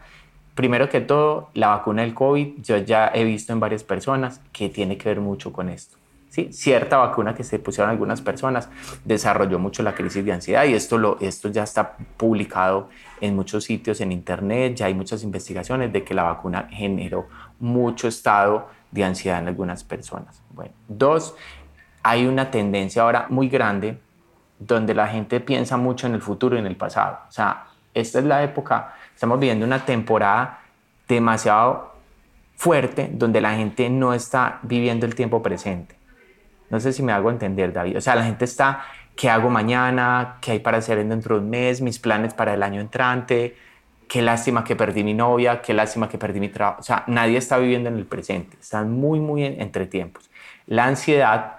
primero 0.56 0.88
que 0.88 1.00
todo, 1.00 1.50
la 1.54 1.68
vacuna 1.68 2.02
del 2.02 2.12
COVID, 2.12 2.54
yo 2.64 2.78
ya 2.78 3.08
he 3.14 3.22
visto 3.22 3.52
en 3.52 3.60
varias 3.60 3.84
personas 3.84 4.40
que 4.52 4.68
tiene 4.68 4.98
que 4.98 5.08
ver 5.08 5.20
mucho 5.20 5.52
con 5.52 5.68
esto. 5.68 5.96
¿Sí? 6.34 6.52
Cierta 6.52 6.96
vacuna 6.96 7.34
que 7.34 7.44
se 7.44 7.60
pusieron 7.60 7.90
algunas 7.90 8.20
personas 8.20 8.68
desarrolló 9.04 9.60
mucho 9.60 9.84
la 9.84 9.94
crisis 9.94 10.24
de 10.24 10.32
ansiedad 10.32 10.64
y 10.64 10.74
esto, 10.74 10.98
lo, 10.98 11.16
esto 11.20 11.48
ya 11.48 11.62
está 11.62 11.96
publicado 12.16 12.88
en 13.20 13.36
muchos 13.36 13.64
sitios 13.64 14.00
en 14.00 14.10
internet, 14.10 14.74
ya 14.74 14.86
hay 14.86 14.94
muchas 14.94 15.22
investigaciones 15.22 15.92
de 15.92 16.02
que 16.02 16.12
la 16.12 16.24
vacuna 16.24 16.68
generó 16.70 17.28
mucho 17.60 18.08
estado 18.08 18.68
de 18.90 19.04
ansiedad 19.04 19.38
en 19.38 19.46
algunas 19.46 19.84
personas. 19.84 20.42
Bueno, 20.50 20.72
dos, 20.88 21.36
hay 22.02 22.26
una 22.26 22.50
tendencia 22.50 23.02
ahora 23.02 23.26
muy 23.30 23.48
grande 23.48 24.00
donde 24.58 24.92
la 24.92 25.06
gente 25.06 25.38
piensa 25.38 25.76
mucho 25.76 26.08
en 26.08 26.14
el 26.14 26.20
futuro 26.20 26.56
y 26.56 26.58
en 26.58 26.66
el 26.66 26.76
pasado. 26.76 27.20
O 27.28 27.32
sea, 27.32 27.66
esta 27.92 28.18
es 28.18 28.24
la 28.24 28.42
época, 28.42 28.96
estamos 29.14 29.38
viviendo 29.38 29.64
una 29.64 29.84
temporada 29.84 30.60
demasiado 31.06 31.94
fuerte 32.56 33.08
donde 33.12 33.40
la 33.40 33.54
gente 33.54 33.88
no 33.88 34.14
está 34.14 34.58
viviendo 34.62 35.06
el 35.06 35.14
tiempo 35.14 35.40
presente. 35.40 36.03
No 36.70 36.80
sé 36.80 36.92
si 36.92 37.02
me 37.02 37.12
hago 37.12 37.30
entender, 37.30 37.72
David. 37.72 37.98
O 37.98 38.00
sea, 38.00 38.14
la 38.14 38.24
gente 38.24 38.44
está, 38.44 38.84
¿qué 39.16 39.30
hago 39.30 39.50
mañana? 39.50 40.38
¿Qué 40.40 40.52
hay 40.52 40.58
para 40.58 40.78
hacer 40.78 41.06
dentro 41.06 41.36
de 41.36 41.42
un 41.42 41.50
mes? 41.50 41.80
Mis 41.80 41.98
planes 41.98 42.34
para 42.34 42.54
el 42.54 42.62
año 42.62 42.80
entrante 42.80 43.54
qué 44.08 44.22
lástima 44.22 44.64
que 44.64 44.76
perdí 44.76 45.02
mi 45.02 45.14
novia, 45.14 45.60
qué 45.60 45.74
lástima 45.74 46.08
que 46.08 46.18
perdí 46.18 46.40
mi 46.40 46.48
trabajo. 46.48 46.80
O 46.80 46.82
sea, 46.82 47.04
nadie 47.06 47.36
está 47.36 47.58
viviendo 47.58 47.88
en 47.88 47.96
el 47.96 48.06
presente, 48.06 48.56
están 48.60 48.92
muy, 48.92 49.18
muy 49.20 49.44
entre 49.44 49.86
tiempos. 49.86 50.30
La 50.66 50.84
ansiedad, 50.86 51.56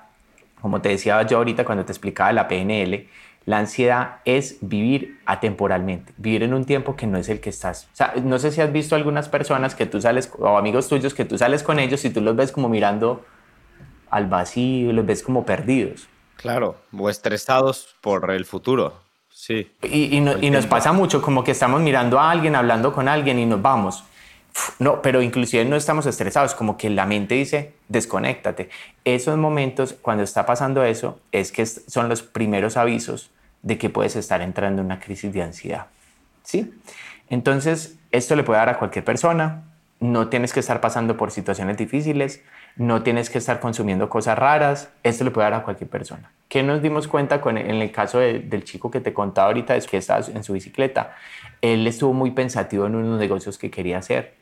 como 0.61 0.81
te 0.81 0.89
decía 0.89 1.21
yo 1.23 1.37
ahorita 1.37 1.65
cuando 1.65 1.85
te 1.85 1.91
explicaba 1.91 2.31
la 2.33 2.47
PNL, 2.47 3.07
la 3.45 3.59
ansiedad 3.59 4.17
es 4.25 4.57
vivir 4.61 5.19
atemporalmente, 5.25 6.13
vivir 6.17 6.43
en 6.43 6.53
un 6.53 6.65
tiempo 6.65 6.95
que 6.95 7.05
no 7.05 7.17
es 7.17 7.29
el 7.29 7.39
que 7.39 7.49
estás. 7.49 7.89
O 7.93 7.95
sea, 7.95 8.13
no 8.23 8.39
sé 8.39 8.51
si 8.51 8.61
has 8.61 8.71
visto 8.71 8.95
algunas 8.95 9.29
personas 9.29 9.75
que 9.75 9.85
tú 9.85 10.01
sales, 10.01 10.31
o 10.39 10.57
amigos 10.57 10.87
tuyos 10.87 11.13
que 11.13 11.25
tú 11.25 11.37
sales 11.37 11.61
con 11.61 11.77
ellos 11.77 12.03
y 12.05 12.09
tú 12.09 12.21
los 12.21 12.35
ves 12.35 12.51
como 12.51 12.69
mirando 12.69 13.23
al 14.15 14.27
vacío, 14.27 14.93
los 14.93 15.05
ves 15.05 15.21
como 15.21 15.45
perdidos. 15.45 16.07
Claro, 16.37 16.77
o 16.97 17.09
estresados 17.09 17.95
por 17.99 18.31
el 18.31 18.45
futuro. 18.45 19.01
Sí. 19.29 19.69
Y, 19.83 20.21
nos 20.21 20.65
pasa 20.67 20.93
mucho, 20.93 21.21
como 21.21 21.43
que 21.43 21.51
estamos 21.51 21.81
mirando 21.81 22.17
a 22.17 22.31
alguien, 22.31 22.55
hablando 22.55 22.93
con 22.93 23.09
alguien 23.09 23.39
y 23.39 23.45
nos 23.45 23.61
vamos. 23.61 24.05
No, 24.79 25.01
pero 25.01 25.21
inclusive 25.21 25.65
no 25.65 25.75
estamos 25.75 26.05
estresados, 26.05 26.55
como 26.55 26.77
que 26.77 26.89
la 26.89 27.05
mente 27.05 27.35
dice, 27.35 27.73
desconéctate. 27.89 28.69
Esos 29.03 29.37
momentos, 29.37 29.93
cuando 30.01 30.23
está 30.23 30.45
pasando 30.45 30.85
eso, 30.85 31.19
es 31.33 31.51
que 31.51 31.65
son 31.65 32.07
los 32.07 32.23
primeros 32.23 32.77
avisos 32.77 33.31
de 33.63 33.77
que 33.77 33.89
puedes 33.89 34.15
estar 34.15 34.41
entrando 34.41 34.81
en 34.81 34.85
una 34.85 35.01
crisis 35.01 35.33
de 35.33 35.41
ansiedad. 35.41 35.87
¿Sí? 36.43 36.73
Entonces, 37.29 37.97
esto 38.11 38.37
le 38.37 38.43
puede 38.43 38.59
dar 38.59 38.69
a 38.69 38.79
cualquier 38.79 39.03
persona, 39.03 39.63
no 40.11 40.29
tienes 40.29 40.53
que 40.53 40.59
estar 40.59 40.81
pasando 40.81 41.17
por 41.17 41.31
situaciones 41.31 41.77
difíciles, 41.77 42.43
no 42.75 43.03
tienes 43.03 43.29
que 43.29 43.37
estar 43.37 43.59
consumiendo 43.59 44.09
cosas 44.09 44.37
raras, 44.37 44.89
esto 45.03 45.23
le 45.23 45.31
puede 45.31 45.49
dar 45.49 45.61
a 45.61 45.63
cualquier 45.63 45.89
persona. 45.89 46.31
¿Qué 46.49 46.63
nos 46.63 46.81
dimos 46.81 47.07
cuenta 47.07 47.41
con, 47.41 47.57
en 47.57 47.69
el 47.69 47.91
caso 47.91 48.19
del 48.19 48.63
chico 48.63 48.91
que 48.91 49.01
te 49.01 49.13
contaba 49.13 49.47
ahorita, 49.47 49.75
es 49.75 49.87
que 49.87 49.97
estaba 49.97 50.25
en 50.33 50.43
su 50.43 50.53
bicicleta? 50.53 51.15
Él 51.61 51.87
estuvo 51.87 52.13
muy 52.13 52.31
pensativo 52.31 52.85
en 52.85 52.95
unos 52.95 53.19
negocios 53.19 53.57
que 53.57 53.71
quería 53.71 53.97
hacer, 53.97 54.35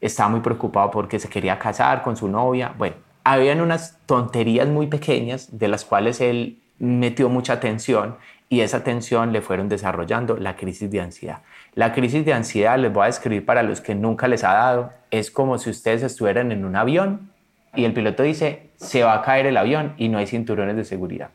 estaba 0.00 0.28
muy 0.28 0.40
preocupado 0.40 0.90
porque 0.90 1.18
se 1.18 1.28
quería 1.28 1.58
casar 1.58 2.02
con 2.02 2.16
su 2.16 2.28
novia, 2.28 2.74
bueno, 2.76 2.96
habían 3.24 3.60
unas 3.60 3.98
tonterías 4.06 4.68
muy 4.68 4.86
pequeñas 4.86 5.58
de 5.58 5.68
las 5.68 5.84
cuales 5.84 6.20
él 6.20 6.60
metió 6.78 7.28
mucha 7.28 7.54
atención 7.54 8.16
y 8.48 8.60
esa 8.60 8.78
atención 8.78 9.32
le 9.32 9.42
fueron 9.42 9.68
desarrollando 9.68 10.36
la 10.36 10.56
crisis 10.56 10.90
de 10.90 11.00
ansiedad. 11.00 11.42
La 11.74 11.92
crisis 11.92 12.24
de 12.24 12.32
ansiedad, 12.32 12.78
les 12.78 12.92
voy 12.92 13.04
a 13.04 13.06
describir 13.06 13.44
para 13.44 13.62
los 13.62 13.80
que 13.80 13.94
nunca 13.94 14.26
les 14.26 14.42
ha 14.44 14.54
dado, 14.54 14.92
es 15.10 15.30
como 15.30 15.58
si 15.58 15.70
ustedes 15.70 16.02
estuvieran 16.02 16.50
en 16.52 16.64
un 16.64 16.76
avión 16.76 17.30
y 17.74 17.84
el 17.84 17.92
piloto 17.92 18.22
dice, 18.22 18.70
se 18.76 19.02
va 19.02 19.14
a 19.14 19.22
caer 19.22 19.46
el 19.46 19.56
avión 19.56 19.94
y 19.98 20.08
no 20.08 20.18
hay 20.18 20.26
cinturones 20.26 20.76
de 20.76 20.84
seguridad. 20.84 21.30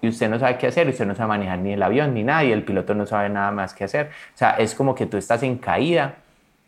Y 0.00 0.08
usted 0.08 0.28
no 0.28 0.38
sabe 0.38 0.58
qué 0.58 0.68
hacer, 0.68 0.88
usted 0.88 1.06
no 1.06 1.14
sabe 1.14 1.28
manejar 1.28 1.58
ni 1.58 1.72
el 1.72 1.82
avión 1.82 2.14
ni 2.14 2.22
nada 2.22 2.44
y 2.44 2.52
el 2.52 2.62
piloto 2.62 2.94
no 2.94 3.06
sabe 3.06 3.28
nada 3.28 3.50
más 3.50 3.74
qué 3.74 3.84
hacer. 3.84 4.10
O 4.34 4.38
sea, 4.38 4.50
es 4.50 4.74
como 4.74 4.94
que 4.94 5.06
tú 5.06 5.16
estás 5.16 5.42
en 5.42 5.58
caída, 5.58 6.16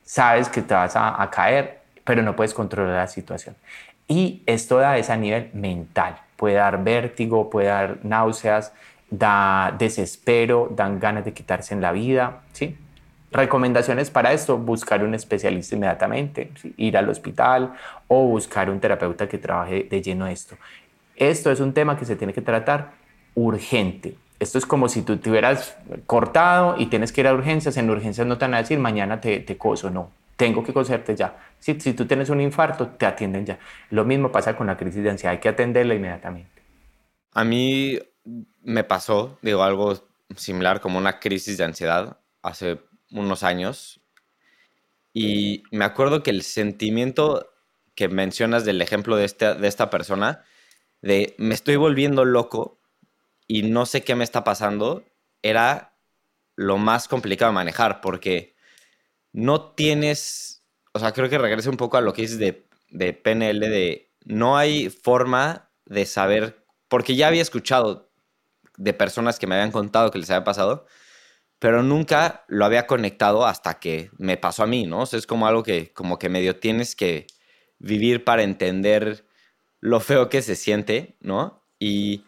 sabes 0.03 0.49
que 0.49 0.63
te 0.63 0.75
vas 0.75 0.95
a, 0.97 1.29
caer, 1.31 1.81
pero 2.05 2.23
no 2.23 2.35
puedes 2.35 2.55
controlar 2.55 2.95
la 2.97 3.07
situación. 3.07 3.55
Y 4.09 4.43
esto 4.47 4.79
da 4.79 4.97
ese 4.97 5.17
nivel 5.17 5.51
mental. 5.53 6.17
Puede 6.37 6.57
dar 6.57 6.83
vértigo, 6.83 7.51
puede 7.51 7.69
dar 7.69 7.99
náuseas, 8.03 8.73
da 9.11 9.75
desespero, 9.79 10.69
dan 10.75 11.01
ganas 11.01 11.25
de 11.25 11.33
quitarse 11.33 11.75
en 11.75 11.81
la 11.81 11.93
vida, 11.93 12.43
¿sí? 12.53 12.77
Recomendaciones 13.31 14.11
para 14.11 14.33
esto, 14.33 14.57
buscar 14.57 15.05
un 15.05 15.15
especialista 15.15 15.75
inmediatamente, 15.75 16.51
ir 16.77 16.97
al 16.97 17.09
hospital 17.09 17.75
o 18.07 18.27
buscar 18.27 18.71
un 18.71 18.81
terapeuta 18.81 19.29
que 19.29 19.37
trabaje 19.37 19.87
de 19.91 20.01
lleno 20.01 20.27
esto. 20.27 20.57
Esto 21.15 21.51
es 21.51 21.61
un 21.61 21.75
tema 21.75 21.99
que 21.99 22.07
se 22.07 22.17
tiene 22.17 22.33
que 22.33 22.41
tratar 22.41 22.93
urgente. 23.35 24.15
Esto 24.39 24.57
es 24.57 24.65
como 24.65 24.89
si 24.89 25.03
tú 25.03 25.19
te 25.19 25.31
hubieras 25.31 25.77
cortado 26.07 26.77
y 26.79 26.87
tienes 26.87 27.13
que 27.13 27.21
ir 27.21 27.27
a 27.27 27.35
urgencias. 27.35 27.77
En 27.77 27.91
urgencias 27.91 28.27
no 28.27 28.39
te 28.39 28.45
van 28.45 28.55
a 28.55 28.59
decir 28.59 28.79
mañana 28.79 29.21
te, 29.21 29.41
te 29.41 29.59
coso, 29.59 29.91
no. 29.91 30.11
Tengo 30.37 30.63
que 30.63 30.73
coserte 30.73 31.17
ya. 31.17 31.37
Si, 31.59 31.79
si 31.81 31.93
tú 31.93 32.07
tienes 32.07 32.31
un 32.31 32.41
infarto, 32.41 32.87
te 32.87 33.05
atienden 33.05 33.45
ya. 33.45 33.59
Lo 33.91 34.05
mismo 34.05 34.31
pasa 34.31 34.57
con 34.57 34.69
la 34.69 34.77
crisis 34.77 35.03
de 35.03 35.11
ansiedad. 35.11 35.33
Hay 35.33 35.41
que 35.41 35.49
atenderla 35.49 35.95
inmediatamente. 35.95 36.63
A 37.35 37.45
mí 37.45 37.99
me 38.63 38.85
pasó, 38.85 39.39
digo, 39.43 39.63
algo 39.63 40.09
similar 40.37 40.81
como 40.81 40.99
una 40.99 41.21
crisis 41.21 41.59
de 41.59 41.65
ansiedad 41.65 42.19
hace 42.43 42.81
unos 43.11 43.43
años. 43.43 44.01
Y 45.13 45.63
me 45.71 45.85
acuerdo 45.85 46.23
que 46.23 46.31
el 46.31 46.43
sentimiento 46.43 47.51
que 47.95 48.09
mencionas 48.09 48.65
del 48.65 48.81
ejemplo 48.83 49.17
de, 49.17 49.27
de 49.27 49.69
esta 49.69 49.91
persona, 49.91 50.45
de 51.03 51.35
me 51.39 51.55
estoy 51.55 51.77
volviendo 51.77 52.25
loco 52.25 52.81
y 53.47 53.63
no 53.63 53.87
sé 53.87 54.05
qué 54.05 54.15
me 54.15 54.25
está 54.25 54.45
pasando, 54.45 55.05
era 55.43 55.97
lo 56.55 56.77
más 56.77 57.09
complicado 57.09 57.51
de 57.51 57.55
manejar 57.55 58.01
porque 58.01 58.55
no 59.33 59.73
tienes, 59.73 60.65
o 60.93 60.99
sea, 60.99 61.13
creo 61.13 61.29
que 61.29 61.39
regresa 61.39 61.71
un 61.71 61.77
poco 61.77 61.97
a 61.97 62.01
lo 62.01 62.13
que 62.13 62.23
dices 62.23 62.39
de, 62.39 62.67
de 62.91 63.13
PNL, 63.13 63.61
de 63.61 64.13
no 64.25 64.57
hay 64.57 64.91
forma 64.91 65.71
de 65.87 66.05
saber, 66.05 66.65
porque 66.89 67.17
ya 67.17 67.29
había 67.29 67.43
escuchado 67.43 68.08
de 68.79 68.95
personas 68.95 69.39
que 69.39 69.47
me 69.47 69.57
habían 69.57 69.73
contado 69.73 70.11
que 70.11 70.19
les 70.19 70.31
había 70.31 70.45
pasado, 70.45 70.87
pero 71.59 71.83
nunca 71.83 72.45
lo 72.49 72.65
había 72.65 72.87
conectado 72.87 73.47
hasta 73.47 73.79
que 73.81 74.11
me 74.19 74.37
pasó 74.37 74.63
a 74.63 74.67
mí, 74.67 74.87
¿no? 74.87 75.01
O 75.01 75.07
sea, 75.07 75.19
es 75.19 75.27
como 75.27 75.47
algo 75.47 75.63
que 75.63 75.93
como 75.93 76.19
que 76.19 76.29
medio 76.29 76.57
tienes 76.57 76.95
que 76.95 77.27
vivir 77.79 78.25
para 78.25 78.43
entender 78.43 79.27
lo 79.81 80.01
feo 80.01 80.29
que 80.29 80.43
se 80.43 80.57
siente, 80.57 81.17
¿no? 81.21 81.65
Y, 81.79 82.25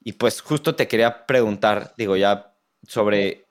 y 0.00 0.12
pues 0.12 0.40
justo 0.40 0.74
te 0.74 0.88
quería 0.88 1.26
preguntar, 1.26 1.94
digo 1.98 2.16
ya, 2.16 2.54
sobre 2.88 3.46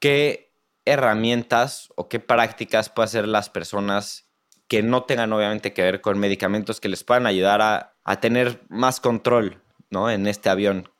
qué 0.00 0.52
herramientas 0.84 1.92
o 1.96 2.08
qué 2.08 2.18
prácticas 2.20 2.88
pueden 2.88 3.08
hacer 3.08 3.28
las 3.28 3.50
personas 3.50 4.28
que 4.68 4.82
no 4.82 5.04
tengan 5.04 5.32
obviamente 5.32 5.72
que 5.72 5.82
ver 5.82 6.00
con 6.00 6.18
medicamentos 6.18 6.80
que 6.80 6.88
les 6.88 7.04
puedan 7.04 7.26
ayudar 7.26 7.62
a, 7.62 7.96
a 8.04 8.20
tener 8.20 8.62
más 8.68 9.00
control, 9.00 9.62
¿no? 9.90 10.10
En 10.10 10.26
este 10.26 10.50
avión. 10.50 10.90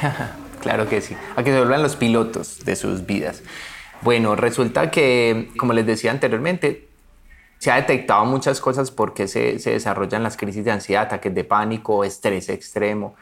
claro 0.60 0.88
que 0.88 1.00
sí, 1.00 1.16
a 1.36 1.42
que 1.42 1.50
se 1.52 1.58
vuelvan 1.58 1.82
los 1.82 1.96
pilotos 1.96 2.64
de 2.64 2.76
sus 2.76 3.06
vidas. 3.06 3.42
Bueno, 4.02 4.36
resulta 4.36 4.90
que, 4.90 5.50
como 5.56 5.72
les 5.72 5.86
decía 5.86 6.10
anteriormente, 6.10 6.88
se 7.58 7.70
ha 7.70 7.76
detectado 7.76 8.24
muchas 8.26 8.60
cosas 8.60 8.90
porque 8.90 9.28
se, 9.28 9.58
se 9.58 9.70
desarrollan 9.70 10.22
las 10.22 10.36
crisis 10.36 10.64
de 10.64 10.70
ansiedad, 10.70 11.04
ataques 11.04 11.34
de 11.34 11.44
pánico, 11.44 12.04
estrés 12.04 12.48
extremo 12.48 13.16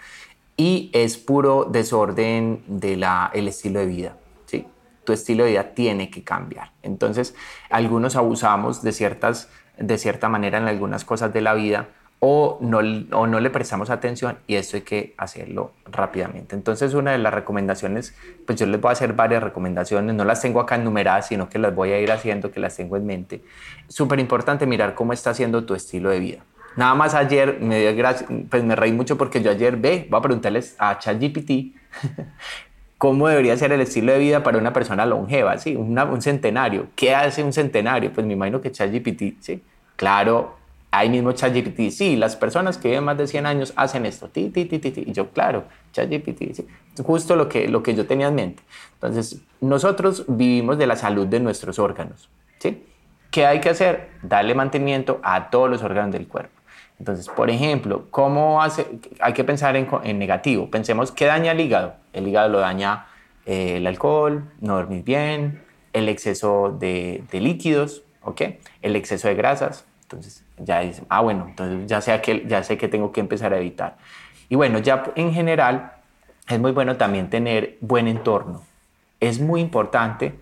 y 0.56 0.90
es 0.92 1.16
puro 1.16 1.64
desorden 1.64 2.62
del 2.66 3.04
el 3.32 3.48
estilo 3.48 3.80
de 3.80 3.86
vida. 3.86 4.16
¿sí? 4.46 4.66
Tu 5.04 5.12
estilo 5.12 5.44
de 5.44 5.50
vida 5.50 5.74
tiene 5.74 6.10
que 6.10 6.22
cambiar. 6.22 6.72
Entonces, 6.82 7.34
algunos 7.70 8.16
abusamos 8.16 8.82
de, 8.82 8.92
ciertas, 8.92 9.48
de 9.78 9.98
cierta 9.98 10.28
manera 10.28 10.58
en 10.58 10.68
algunas 10.68 11.04
cosas 11.04 11.32
de 11.32 11.40
la 11.40 11.54
vida 11.54 11.88
o 12.20 12.58
no, 12.60 12.78
o 12.78 13.26
no 13.26 13.40
le 13.40 13.50
prestamos 13.50 13.90
atención 13.90 14.38
y 14.46 14.54
esto 14.54 14.76
hay 14.76 14.82
que 14.82 15.14
hacerlo 15.18 15.72
rápidamente. 15.84 16.56
Entonces 16.56 16.94
una 16.94 17.12
de 17.12 17.18
las 17.18 17.34
recomendaciones, 17.34 18.14
pues 18.46 18.58
yo 18.58 18.66
les 18.66 18.80
voy 18.80 18.90
a 18.90 18.92
hacer 18.92 19.12
varias 19.12 19.42
recomendaciones, 19.42 20.14
no 20.14 20.24
las 20.24 20.40
tengo 20.40 20.60
acá 20.60 20.76
enumeradas, 20.76 21.28
sino 21.28 21.48
que 21.48 21.58
las 21.58 21.74
voy 21.74 21.92
a 21.92 22.00
ir 22.00 22.10
haciendo, 22.10 22.50
que 22.50 22.60
las 22.60 22.76
tengo 22.76 22.96
en 22.96 23.04
mente. 23.04 23.42
Súper 23.88 24.20
importante 24.20 24.66
mirar 24.66 24.94
cómo 24.94 25.12
está 25.12 25.30
haciendo 25.30 25.64
tu 25.64 25.74
estilo 25.74 26.10
de 26.10 26.18
vida. 26.18 26.38
Nada 26.76 26.94
más 26.94 27.14
ayer 27.14 27.58
me 27.60 27.80
dio 27.80 27.94
gracia, 27.94 28.26
pues 28.50 28.64
me 28.64 28.74
reí 28.74 28.92
mucho 28.92 29.16
porque 29.16 29.42
yo 29.42 29.50
ayer 29.50 29.76
ve, 29.76 30.06
voy 30.10 30.18
a 30.18 30.22
preguntarles 30.22 30.74
a 30.78 30.98
ChatGPT 30.98 31.76
cómo 32.98 33.28
debería 33.28 33.56
ser 33.56 33.70
el 33.72 33.82
estilo 33.82 34.12
de 34.12 34.18
vida 34.18 34.42
para 34.42 34.58
una 34.58 34.72
persona 34.72 35.04
longeva, 35.04 35.58
¿sí? 35.58 35.76
un 35.76 36.22
centenario. 36.22 36.86
¿Qué 36.96 37.14
hace 37.14 37.44
un 37.44 37.52
centenario? 37.52 38.12
Pues 38.12 38.26
me 38.26 38.32
imagino 38.32 38.60
que 38.60 38.72
ChatGPT, 38.72 39.40
¿sí? 39.40 39.62
Claro, 39.96 40.56
ahí 40.98 41.10
mismo 41.10 41.32
ChatGPT, 41.32 41.90
sí, 41.90 42.16
las 42.16 42.36
personas 42.36 42.78
que 42.78 42.88
viven 42.88 43.04
más 43.04 43.18
de 43.18 43.26
100 43.26 43.46
años 43.46 43.72
hacen 43.76 44.06
esto, 44.06 44.28
ti, 44.28 44.50
ti, 44.50 44.64
ti, 44.64 44.78
ti, 44.78 45.04
y 45.06 45.12
yo, 45.12 45.30
claro, 45.30 45.64
ChatGPT, 45.92 46.54
sí, 46.54 46.66
justo 47.02 47.36
lo 47.36 47.48
que, 47.48 47.68
lo 47.68 47.82
que 47.82 47.94
yo 47.94 48.06
tenía 48.06 48.28
en 48.28 48.34
mente. 48.34 48.62
Entonces, 48.94 49.40
nosotros 49.60 50.24
vivimos 50.28 50.78
de 50.78 50.86
la 50.86 50.96
salud 50.96 51.26
de 51.26 51.40
nuestros 51.40 51.78
órganos, 51.78 52.28
¿sí? 52.58 52.84
¿Qué 53.30 53.46
hay 53.46 53.60
que 53.60 53.70
hacer? 53.70 54.10
Darle 54.22 54.54
mantenimiento 54.54 55.20
a 55.24 55.50
todos 55.50 55.68
los 55.68 55.82
órganos 55.82 56.12
del 56.12 56.28
cuerpo. 56.28 56.54
Entonces, 57.00 57.28
por 57.28 57.50
ejemplo, 57.50 58.06
¿cómo 58.10 58.62
hace? 58.62 58.86
Hay 59.18 59.32
que 59.32 59.42
pensar 59.42 59.74
en, 59.74 59.88
en 60.04 60.18
negativo. 60.20 60.70
Pensemos, 60.70 61.10
¿qué 61.10 61.26
daña 61.26 61.50
el 61.50 61.60
hígado? 61.60 61.94
El 62.12 62.28
hígado 62.28 62.48
lo 62.48 62.60
daña 62.60 63.06
eh, 63.46 63.78
el 63.78 63.86
alcohol, 63.86 64.44
no 64.60 64.76
dormir 64.76 65.02
bien, 65.02 65.62
el 65.92 66.08
exceso 66.08 66.76
de, 66.78 67.24
de 67.30 67.40
líquidos, 67.40 68.04
¿ok? 68.22 68.42
El 68.82 68.96
exceso 68.96 69.28
de 69.28 69.34
grasas, 69.34 69.84
entonces 70.04 70.44
ya 70.58 70.80
dice, 70.80 71.02
ah, 71.08 71.20
bueno, 71.22 71.46
entonces 71.48 71.88
ya 71.88 72.00
sé, 72.00 72.20
que, 72.20 72.44
ya 72.46 72.62
sé 72.62 72.76
que 72.76 72.88
tengo 72.88 73.10
que 73.10 73.20
empezar 73.20 73.52
a 73.52 73.58
evitar. 73.58 73.96
Y 74.48 74.54
bueno, 74.54 74.78
ya 74.78 75.12
en 75.16 75.32
general 75.32 75.92
es 76.46 76.60
muy 76.60 76.72
bueno 76.72 76.96
también 76.96 77.30
tener 77.30 77.78
buen 77.80 78.06
entorno. 78.06 78.62
Es 79.20 79.40
muy 79.40 79.60
importante 79.60 80.34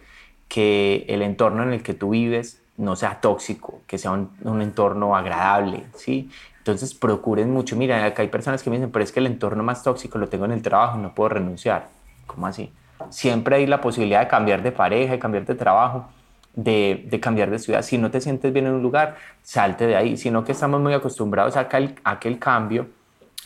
que 0.48 1.06
el 1.08 1.22
entorno 1.22 1.62
en 1.62 1.72
el 1.72 1.82
que 1.82 1.94
tú 1.94 2.10
vives 2.10 2.60
no 2.76 2.96
sea 2.96 3.20
tóxico, 3.20 3.80
que 3.86 3.98
sea 3.98 4.10
un, 4.10 4.30
un, 4.42 4.60
entorno 4.60 5.14
agradable, 5.14 5.84
¿sí? 5.94 6.30
Entonces 6.58 6.94
procuren 6.94 7.50
mucho. 7.50 7.76
Mira, 7.76 8.04
acá 8.04 8.22
hay 8.22 8.28
personas 8.28 8.62
que 8.62 8.70
me 8.70 8.76
dicen, 8.76 8.90
pero 8.90 9.04
es 9.04 9.12
que 9.12 9.20
el 9.20 9.26
entorno 9.26 9.62
más 9.62 9.82
tóxico 9.84 10.18
lo 10.18 10.28
tengo 10.28 10.44
en 10.44 10.52
el 10.52 10.62
trabajo, 10.62 10.98
no 10.98 11.14
puedo 11.14 11.28
renunciar. 11.30 11.88
¿Cómo 12.26 12.46
así? 12.46 12.72
Siempre 13.10 13.56
hay 13.56 13.66
la 13.66 13.80
posibilidad 13.80 14.20
de 14.20 14.28
cambiar 14.28 14.62
de 14.62 14.72
pareja, 14.72 15.12
de 15.12 15.18
cambiar 15.18 15.46
de 15.46 15.54
trabajo 15.54 16.08
de, 16.54 17.18
cambiar 17.20 17.50
de 17.50 17.58
ciudad. 17.58 17.82
Si 17.82 17.98
no 17.98 18.10
te 18.10 18.20
sientes 18.20 18.52
bien 18.52 18.66
en 18.66 18.74
un 18.74 18.82
lugar, 18.82 19.16
salte 19.42 19.86
de 19.86 19.96
ahí. 19.96 20.16
Sino 20.16 20.44
que 20.44 20.52
estamos 20.52 20.80
muy 20.80 20.92
acostumbrados 20.92 21.56
a 21.56 21.68
el, 21.72 21.94
a 22.04 22.18
que 22.18 22.28
el 22.28 22.38
cambio, 22.38 22.88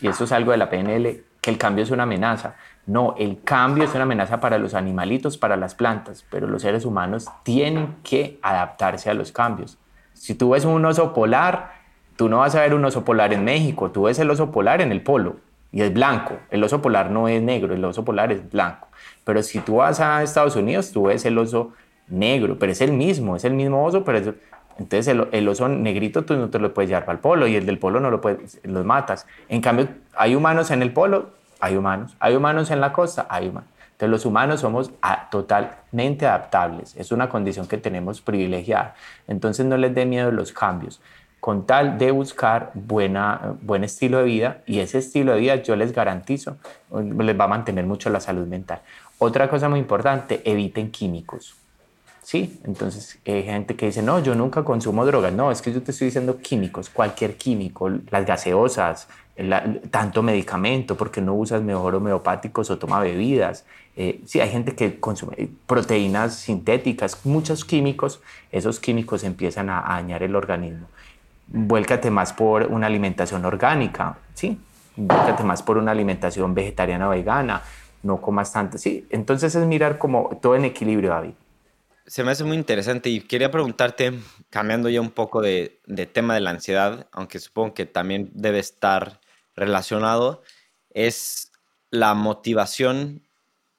y 0.01 0.09
eso 0.09 0.25
es 0.25 0.33
algo 0.33 0.53
de 0.53 0.59
la 0.59 0.71
PNL, 0.71 1.23
que 1.41 1.51
el 1.51 1.59
cambio 1.59 1.85
es 1.85 1.91
una 1.91 2.05
amenaza. 2.05 2.57
No, 2.87 3.15
el 3.19 3.43
cambio 3.43 3.85
es 3.85 3.95
una 3.95 4.05
amenaza 4.05 4.41
para 4.41 4.59
los 4.59 4.75
animalitos, 4.75 5.39
para 5.39 5.57
las 5.57 5.75
plantas, 5.75 6.25
pero 6.31 6.47
los 6.47 6.63
seres 6.63 6.85
humanos 6.85 7.27
tienen 7.43 7.97
que 8.05 8.39
adaptarse 8.43 9.11
a 9.11 9.15
los 9.15 9.33
cambios. 9.33 9.79
Si 10.13 10.35
tú 10.35 10.51
ves 10.51 10.65
un 10.65 10.85
oso 10.85 11.13
polar, 11.13 11.73
tú 12.17 12.29
no 12.29 12.39
vas 12.39 12.55
a 12.55 12.61
ver 12.61 12.75
un 12.75 12.85
oso 12.85 13.05
polar 13.05 13.33
en 13.33 13.45
México, 13.45 13.91
tú 13.91 14.05
ves 14.05 14.19
el 14.19 14.31
oso 14.31 14.51
polar 14.51 14.81
en 14.81 14.93
el 14.93 15.03
polo 15.03 15.37
y 15.73 15.83
es 15.83 15.93
blanco. 15.93 16.39
El 16.51 16.65
oso 16.65 16.81
polar 16.81 17.11
no 17.11 17.29
es 17.29 17.43
negro, 17.43 17.75
el 17.75 17.85
oso 17.85 18.05
polar 18.05 18.33
es 18.33 18.49
blanco. 18.51 18.89
Pero 19.25 19.43
si 19.43 19.59
tú 19.59 19.77
vas 19.77 20.01
a 20.01 20.23
Estados 20.23 20.57
Unidos, 20.57 20.93
tú 20.93 21.05
ves 21.05 21.25
el 21.25 21.37
oso 21.39 21.73
negro, 22.09 22.59
pero 22.59 22.73
es 22.73 22.81
el 22.81 22.93
mismo, 22.93 23.37
es 23.37 23.45
el 23.45 23.55
mismo 23.55 23.85
oso, 23.85 24.05
pero 24.05 24.35
entonces 24.79 25.17
el, 25.33 25.49
oso 25.49 25.69
negrito 25.69 26.25
tú 26.25 26.37
no 26.37 26.51
te 26.51 26.59
lo 26.59 26.75
puedes 26.75 26.91
llevar 26.91 27.05
para 27.05 27.17
el 27.17 27.21
polo 27.21 27.47
y 27.47 27.57
el 27.57 27.67
del 27.67 27.79
polo 27.79 28.01
no 28.01 28.11
lo 28.11 28.21
puedes, 28.21 28.61
los 28.65 28.85
matas. 28.85 29.27
En 29.49 29.61
cambio, 29.61 29.89
hay 30.15 30.35
humanos 30.35 30.71
en 30.71 30.83
el 30.83 30.93
polo, 30.93 31.31
hay 31.61 31.77
humanos, 31.77 32.15
hay 32.21 32.37
humanos 32.37 32.71
en 32.71 32.81
la 32.81 32.93
costa, 32.93 33.27
hay 33.29 33.49
humanos. 33.49 33.71
Entonces 33.93 34.11
los 34.11 34.27
humanos 34.27 34.61
somos 34.61 34.91
totalmente 35.31 36.27
adaptables, 36.27 36.95
es 36.97 37.13
una 37.13 37.31
condición 37.31 37.67
que 37.67 37.79
tenemos 37.79 38.21
privilegiada. 38.21 38.95
Entonces 39.27 39.65
no 39.65 39.79
les 39.79 39.95
dé 39.95 40.05
miedo 40.05 40.31
los 40.31 40.53
cambios, 40.53 41.01
con 41.41 41.65
tal 41.65 41.97
de 41.97 42.11
buscar 42.11 42.73
buena, 42.75 43.55
buen 43.63 43.85
estilo 43.85 44.19
de 44.19 44.25
vida 44.25 44.59
y 44.67 44.81
ese 44.81 44.99
estilo 44.99 45.33
de 45.33 45.41
vida 45.41 45.57
yo 45.57 45.77
les 45.77 45.93
garantizo 45.93 46.59
les 46.93 47.41
va 47.41 47.45
a 47.45 47.49
mantener 47.49 47.87
mucho 47.87 48.11
la 48.11 48.21
salud 48.21 48.47
mental. 48.47 48.81
Otra 49.19 49.49
cosa 49.49 49.71
muy 49.71 49.79
importante, 49.79 50.43
eviten 50.45 50.91
químicos. 50.91 51.57
¿Sí? 52.27 52.61
Entonces 52.65 53.21
hay 53.25 53.45
gente 53.45 53.77
que 53.77 53.87
dice, 53.87 54.03
no, 54.03 54.19
yo 54.19 54.35
nunca 54.35 54.65
consumo 54.65 55.07
drogas. 55.07 55.33
No, 55.33 55.53
es 55.53 55.63
que 55.63 55.73
yo 55.73 55.81
te 55.81 55.93
estoy 55.93 56.07
diciendo 56.07 56.39
químicos, 56.39 56.91
cualquier 56.91 57.37
químico, 57.37 57.89
las 58.11 58.27
gaseosas, 58.27 59.07
tanto 59.93 60.25
medicamento, 60.25 60.97
porque 60.97 61.21
no 61.21 61.35
usas 61.35 61.63
mejor 61.63 61.95
homeopáticos 61.95 62.69
o 62.71 62.79
toma 62.79 62.99
bebidas. 62.99 63.65
Eh, 63.95 64.23
sí, 64.27 64.41
hay 64.41 64.51
gente 64.51 64.75
que 64.75 64.99
consume 64.99 65.51
proteínas 65.69 66.35
sintéticas, 66.35 67.25
muchos 67.25 67.65
químicos, 67.65 68.21
esos 68.51 68.81
químicos 68.81 69.23
empiezan 69.23 69.71
a, 69.71 69.83
dañar 69.83 70.25
el 70.25 70.35
organismo. 70.35 70.89
Vuélcate 71.47 72.11
más 72.11 72.33
por 72.33 72.65
una 72.65 72.89
alimentación 72.89 73.45
orgánica, 73.45 74.19
¿sí? 74.35 74.59
Vuélcate 74.97 75.45
más 75.45 75.63
por 75.63 75.79
una 75.79 75.93
alimentación 75.93 76.55
vegetariana 76.55 77.07
o 77.07 77.11
vegana, 77.11 77.63
no 78.03 78.21
comas 78.21 78.53
tanto, 78.53 78.79
¿sí? 78.79 79.07
Entonces 79.11 79.55
es 79.55 79.65
mirar 79.65 79.97
como 79.97 80.37
todo 80.43 80.57
en 80.57 80.65
equilibrio, 80.65 81.11
David 81.11 81.35
se 82.07 82.23
me 82.23 82.31
hace 82.31 82.45
muy 82.45 82.57
interesante 82.57 83.11
y 83.11 83.21
quería 83.21 83.51
preguntarte, 83.51 84.13
cambiando 84.51 84.89
ya 84.89 85.01
un 85.01 85.11
poco 85.11 85.43
de, 85.43 85.81
tema 86.13 86.35
de 86.35 86.41
la 86.41 86.51
ansiedad, 86.51 87.09
aunque 87.13 87.39
supongo 87.41 87.75
que 87.75 87.87
también 87.87 88.31
debe 88.33 88.59
estar 88.59 89.21
relacionado, 89.55 90.43
es 90.91 91.53
la 91.91 92.15
motivación 92.15 93.23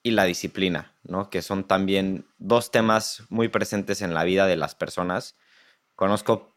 y 0.04 0.12
la 0.12 0.26
disciplina, 0.26 0.94
¿no? 1.04 1.30
Que 1.30 1.42
son 1.42 1.66
también 1.66 2.26
dos 2.38 2.72
temas 2.72 3.24
muy 3.30 3.48
presentes 3.48 4.02
en 4.02 4.14
la 4.14 4.24
vida 4.24 4.46
de 4.46 4.56
las 4.56 4.76
personas. 4.76 5.36
Conozco 5.96 6.54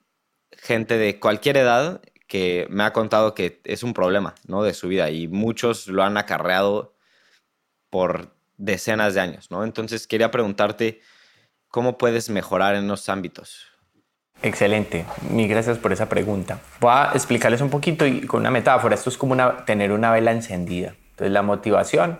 gente 0.52 0.98
de 0.98 1.20
cualquier 1.20 1.56
edad 1.56 2.02
que 2.26 2.66
me 2.70 2.84
ha 2.84 2.92
contado 2.92 3.34
que 3.34 3.60
es 3.64 3.82
un 3.82 3.94
problema, 3.94 4.34
¿no? 4.46 4.62
De 4.62 4.74
su 4.74 4.88
vida 4.88 5.10
y 5.10 5.28
muchos 5.28 5.86
lo 5.86 6.02
han 6.02 6.16
acarreado 6.16 6.94
por 7.90 8.34
decenas 8.56 9.14
de 9.14 9.20
años, 9.20 9.50
¿no? 9.50 9.64
Entonces 9.64 10.06
quería 10.06 10.30
preguntarte, 10.30 11.00
¿Cómo 11.70 11.98
puedes 11.98 12.30
mejorar 12.30 12.74
en 12.74 12.88
los 12.88 13.08
ámbitos? 13.08 13.68
Excelente, 14.42 15.04
mil 15.30 15.46
gracias 15.46 15.78
por 15.78 15.92
esa 15.92 16.08
pregunta. 16.08 16.58
Voy 16.80 16.90
a 16.92 17.12
explicarles 17.14 17.60
un 17.60 17.70
poquito 17.70 18.04
y 18.06 18.22
con 18.22 18.40
una 18.40 18.50
metáfora. 18.50 18.96
Esto 18.96 19.08
es 19.08 19.16
como 19.16 19.36
tener 19.66 19.92
una 19.92 20.10
vela 20.10 20.32
encendida. 20.32 20.96
Entonces 21.10 21.30
la 21.30 21.42
motivación 21.42 22.18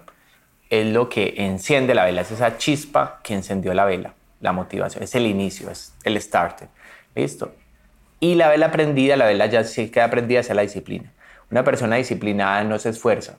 es 0.68 0.86
lo 0.92 1.08
que 1.08 1.34
enciende 1.38 1.96
la 1.96 2.04
vela, 2.04 2.20
es 2.20 2.30
esa 2.30 2.58
chispa 2.58 3.18
que 3.24 3.34
encendió 3.34 3.74
la 3.74 3.84
vela. 3.84 4.14
La 4.40 4.52
motivación 4.52 5.02
es 5.02 5.16
el 5.16 5.26
inicio, 5.26 5.68
es 5.68 5.94
el 6.04 6.20
starter. 6.20 6.68
¿Listo? 7.16 7.52
Y 8.20 8.36
la 8.36 8.50
vela 8.50 8.70
prendida, 8.70 9.16
la 9.16 9.26
vela 9.26 9.46
ya 9.46 9.64
se 9.64 9.90
queda 9.90 10.10
prendida 10.10 10.40
hacia 10.40 10.54
la 10.54 10.62
disciplina. 10.62 11.12
Una 11.50 11.64
persona 11.64 11.96
disciplinada 11.96 12.62
no 12.62 12.78
se 12.78 12.90
esfuerza. 12.90 13.38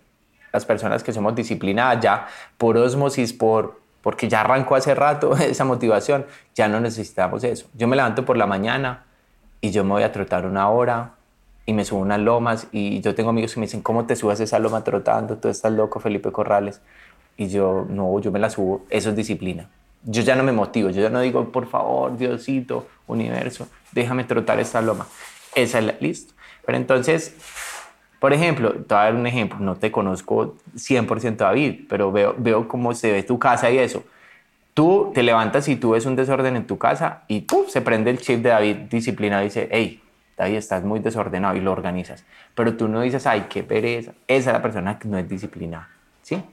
Las 0.52 0.66
personas 0.66 1.04
que 1.04 1.14
somos 1.14 1.36
disciplinadas 1.36 2.04
ya 2.04 2.28
por 2.58 2.76
osmosis, 2.76 3.32
por 3.32 3.81
porque 4.02 4.28
ya 4.28 4.42
arrancó 4.42 4.76
hace 4.76 4.96
rato 4.96 5.36
esa 5.38 5.66
motivación, 5.66 6.26
ya 6.56 6.68
no 6.68 6.80
necesitamos 6.80 7.44
eso. 7.44 7.68
Yo 7.74 7.88
me 7.88 7.96
levanto 7.96 8.26
por 8.26 8.38
la 8.38 8.48
mañana 8.48 9.06
y 9.62 9.72
yo 9.72 9.84
me 9.84 9.92
voy 9.92 10.04
a 10.04 10.12
trotar 10.12 10.46
una 10.46 10.70
hora 10.70 11.14
y 11.66 11.74
me 11.74 11.86
subo 11.86 12.00
unas 12.00 12.20
lomas 12.20 12.68
y 12.72 13.02
yo 13.02 13.16
tengo 13.16 13.30
amigos 13.30 13.54
que 13.54 13.60
me 13.60 13.66
dicen, 13.66 13.82
¿cómo 13.82 14.06
te 14.06 14.16
subes 14.16 14.40
esa 14.40 14.60
loma 14.60 14.84
trotando? 14.84 15.38
Tú 15.38 15.48
estás 15.48 15.72
loco, 15.72 16.00
Felipe 16.00 16.32
Corrales. 16.32 16.82
Y 17.38 17.48
yo, 17.48 17.86
no, 17.90 18.20
yo 18.20 18.32
me 18.32 18.40
la 18.40 18.50
subo, 18.50 18.86
eso 18.90 19.10
es 19.10 19.16
disciplina. 19.16 19.70
Yo 20.04 20.24
ya 20.24 20.36
no 20.36 20.44
me 20.44 20.52
motivo, 20.52 20.90
yo 20.90 21.02
ya 21.02 21.10
no 21.10 21.22
digo, 21.22 21.52
por 21.52 21.68
favor, 21.68 22.18
Diosito, 22.18 22.88
universo, 23.08 23.68
déjame 23.92 24.24
trotar 24.24 24.60
esta 24.60 24.82
loma. 24.82 25.06
Esa 25.54 25.80
es 25.80 25.86
la, 25.86 25.96
listo. 26.00 26.34
Pero 26.66 26.78
entonces, 26.78 27.36
por 28.22 28.34
ejemplo, 28.34 28.72
te 28.74 28.94
voy 28.94 29.02
a 29.02 29.06
dar 29.06 29.16
un 29.16 29.26
ejemplo, 29.26 29.58
no 29.60 29.78
te 29.78 29.92
conozco 29.92 30.56
100% 30.76 31.38
David, 31.38 31.86
pero 31.90 32.12
veo, 32.12 32.36
veo 32.38 32.68
cómo 32.68 32.94
se 32.94 33.12
ve 33.12 33.24
tu 33.24 33.40
casa 33.40 33.72
y 33.72 33.80
eso. 33.80 34.04
Tú 34.76 35.10
te 35.12 35.24
levantas 35.24 35.68
y 35.68 35.76
tú 35.76 35.90
ves 35.90 36.06
un 36.06 36.16
desorden 36.16 36.56
en 36.56 36.68
tu 36.68 36.78
casa 36.78 37.24
y 37.28 37.48
se 37.68 37.82
prende 37.82 38.12
el 38.12 38.20
chip 38.20 38.44
de 38.44 38.50
David 38.50 38.76
disciplina 38.92 39.42
y 39.42 39.46
dice, 39.46 39.68
hey, 39.72 40.04
David, 40.38 40.58
estás 40.58 40.84
muy 40.84 41.00
desordenado 41.00 41.56
y 41.56 41.62
lo 41.62 41.72
organizas. 41.72 42.24
Pero 42.54 42.78
tú 42.78 42.88
no 42.88 43.02
dices, 43.02 43.26
ay, 43.26 43.48
qué 43.50 43.64
pereza. 43.64 44.12
Esa 44.28 44.52
es 44.52 44.54
la 44.54 44.62
persona 44.62 45.00
que 45.00 45.08
no 45.08 45.18
es 45.18 45.28
disciplinada. 45.28 45.90
¿sí? 46.22 46.44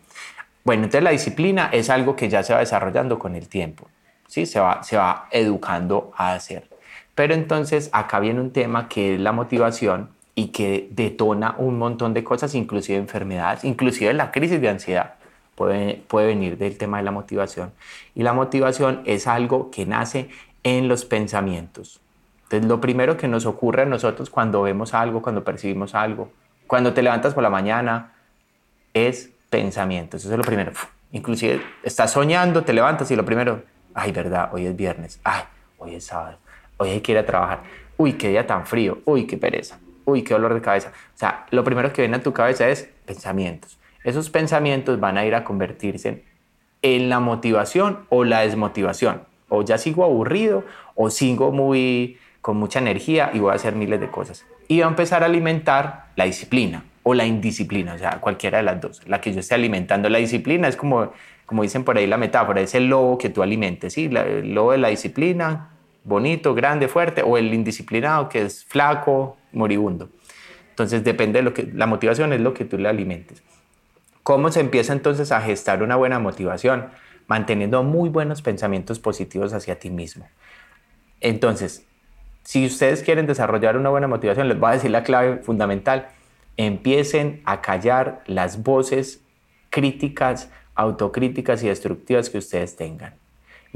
Bueno, 0.65 0.85
entonces 0.85 1.03
la 1.03 1.11
disciplina 1.11 1.69
es 1.71 1.91
algo 1.91 2.17
que 2.17 2.31
ya 2.31 2.43
se 2.43 2.55
va 2.55 2.61
desarrollando 2.61 3.19
con 3.19 3.37
el 3.37 3.47
tiempo. 3.47 3.89
¿sí? 4.27 4.47
Se, 4.47 4.59
va, 4.59 4.83
se 4.83 4.97
va 4.97 5.29
educando 5.33 6.13
a 6.17 6.33
hacer. 6.33 6.67
Pero 7.15 7.35
entonces 7.35 7.91
acá 7.93 8.21
viene 8.21 8.41
un 8.41 8.55
tema 8.55 8.89
que 8.89 9.17
es 9.17 9.21
la 9.21 9.33
motivación 9.33 10.17
y 10.39 10.53
que 10.53 10.87
detona 10.93 11.57
un 11.59 11.79
montón 11.79 12.15
de 12.15 12.23
cosas, 12.23 12.55
inclusive 12.55 12.97
enfermedades, 12.97 13.65
inclusive 13.65 14.15
la 14.15 14.31
crisis 14.31 14.61
de 14.61 14.69
ansiedad 14.69 15.15
puede, 15.57 16.01
puede 16.07 16.29
venir 16.29 16.57
del 16.57 16.79
tema 16.79 16.99
de 16.99 17.03
la 17.03 17.11
motivación. 17.11 17.73
Y 18.15 18.23
la 18.23 18.33
motivación 18.35 19.03
es 19.05 19.27
algo 19.27 19.73
que 19.73 19.85
nace 19.85 20.29
en 20.63 20.87
los 20.87 21.05
pensamientos. 21.05 22.01
Entonces, 22.45 22.69
lo 22.69 22.81
primero 22.81 23.17
que 23.17 23.27
nos 23.27 23.47
ocurre 23.47 23.83
a 23.83 23.87
nosotros 23.87 24.31
cuando 24.31 24.63
vemos 24.63 24.95
algo, 24.95 25.23
cuando 25.23 25.43
percibimos 25.43 25.97
algo, 25.97 26.31
cuando 26.69 26.95
te 26.95 27.03
levantas 27.03 27.35
por 27.35 27.43
la 27.43 27.51
mañana, 27.51 28.13
es 28.95 29.31
pensamientos. 29.51 30.25
Eso 30.25 30.31
es 30.31 30.39
lo 30.39 30.45
primero. 30.45 30.71
Inclusive 31.11 31.61
estás 31.83 32.13
soñando, 32.13 32.63
te 32.63 32.73
levantas 32.73 33.11
y 33.11 33.17
lo 33.17 33.25
primero, 33.25 33.65
ay, 33.93 34.13
verdad, 34.13 34.51
hoy 34.53 34.67
es 34.67 34.77
viernes, 34.77 35.19
ay, 35.25 35.43
hoy 35.79 35.97
es 35.97 36.05
sábado, 36.05 36.39
hoy 36.77 36.91
hay 36.91 37.01
que 37.01 37.11
ir 37.11 37.19
a 37.19 37.27
trabajar, 37.27 37.65
uy, 37.97 38.13
qué 38.13 38.29
día 38.29 38.47
tan 38.47 38.65
frío, 38.67 38.99
uy, 39.05 39.27
qué 39.27 39.37
pereza, 39.37 39.81
uy, 40.09 40.23
qué 40.23 40.35
dolor 40.35 40.55
de 40.55 40.61
cabeza. 40.61 40.93
O 41.15 41.19
sea, 41.19 41.47
lo 41.51 41.63
primero 41.65 41.93
que 41.93 42.03
viene 42.03 42.17
a 42.17 42.23
tu 42.23 42.33
cabeza 42.33 42.69
es 42.69 42.89
pensamientos. 43.05 43.79
Esos 44.05 44.31
pensamientos 44.31 44.99
van 44.99 45.19
a 45.19 45.27
ir 45.27 45.35
a 45.35 45.45
convertirse 45.45 46.25
en 46.83 47.09
la 47.09 47.21
motivación 47.21 48.07
o 48.09 48.25
la 48.25 48.41
desmotivación. 48.41 49.23
O 49.49 49.63
ya 49.63 49.77
sigo 49.79 50.05
aburrido 50.05 50.65
o 50.95 51.11
sigo 51.11 51.53
muy 51.53 52.19
con 52.41 52.57
mucha 52.57 52.79
energía 52.79 53.31
y 53.35 53.41
voy 53.41 53.53
a 53.53 53.57
hacer 53.57 53.75
miles 53.75 54.01
de 54.01 54.11
cosas. 54.11 54.47
Y 54.69 54.81
va 54.81 54.87
a 54.87 54.89
empezar 54.89 55.23
a 55.23 55.27
alimentar 55.27 56.07
la 56.17 56.25
disciplina 56.25 56.85
o 57.03 57.15
la 57.15 57.27
indisciplina, 57.27 57.95
o 57.95 57.99
sea, 57.99 58.21
cualquiera 58.21 58.59
de 58.59 58.65
las 58.65 58.81
dos. 58.81 59.03
La 59.07 59.21
que 59.21 59.33
yo 59.33 59.41
esté 59.41 59.55
alimentando 59.55 60.09
la 60.09 60.19
disciplina 60.19 60.69
es 60.69 60.77
como, 60.77 61.13
como 61.47 61.63
dicen 61.63 61.85
por 61.85 61.99
ahí 61.99 62.07
la 62.07 62.17
metáfora, 62.17 62.61
es 62.61 62.75
el 62.75 62.89
lobo 62.89 63.19
que 63.19 63.31
tú 63.31 63.43
alimentes, 63.43 63.95
¿sí? 63.95 64.11
el 64.13 64.55
lobo 64.55 64.73
de 64.73 64.79
la 64.79 64.89
disciplina, 64.89 65.71
bonito, 66.05 66.55
grande, 66.55 66.89
fuerte, 66.89 67.23
o 67.23 67.37
el 67.37 67.53
indisciplinado 67.53 68.29
que 68.29 68.43
es 68.43 68.65
flaco, 68.65 69.37
moribundo. 69.53 70.11
Entonces 70.71 71.03
depende 71.05 71.41
de 71.41 71.43
lo 71.43 71.55
que, 71.55 71.65
la 71.65 71.87
motivación 71.87 72.33
es 72.33 72.41
lo 72.41 72.55
que 72.55 72.65
tú 72.65 72.79
le 72.79 72.89
alimentes. 72.89 73.43
¿Cómo 74.23 74.51
se 74.53 74.61
empieza 74.61 74.93
entonces 74.93 75.33
a 75.33 75.41
gestar 75.41 75.83
una 75.83 75.97
buena 75.97 76.19
motivación? 76.19 76.91
Manteniendo 77.27 77.83
muy 77.83 78.09
buenos 78.11 78.43
pensamientos 78.43 78.99
positivos 78.99 79.53
hacia 79.53 79.79
ti 79.79 79.91
mismo. 79.91 80.29
Entonces, 81.21 81.87
si 82.43 82.65
ustedes 82.65 83.03
quieren 83.03 83.27
desarrollar 83.27 83.77
una 83.77 83.91
buena 83.91 84.07
motivación, 84.07 84.49
les 84.49 84.59
voy 84.59 84.71
a 84.71 84.75
decir 84.75 84.91
la 84.91 85.03
clave 85.03 85.39
fundamental. 85.39 86.09
Empiecen 86.57 87.43
a 87.45 87.61
callar 87.61 88.23
las 88.27 88.63
voces 88.63 89.23
críticas, 89.71 90.51
autocríticas 90.75 91.63
y 91.63 91.69
destructivas 91.69 92.31
que 92.31 92.39
ustedes 92.39 92.77
tengan. 92.77 93.15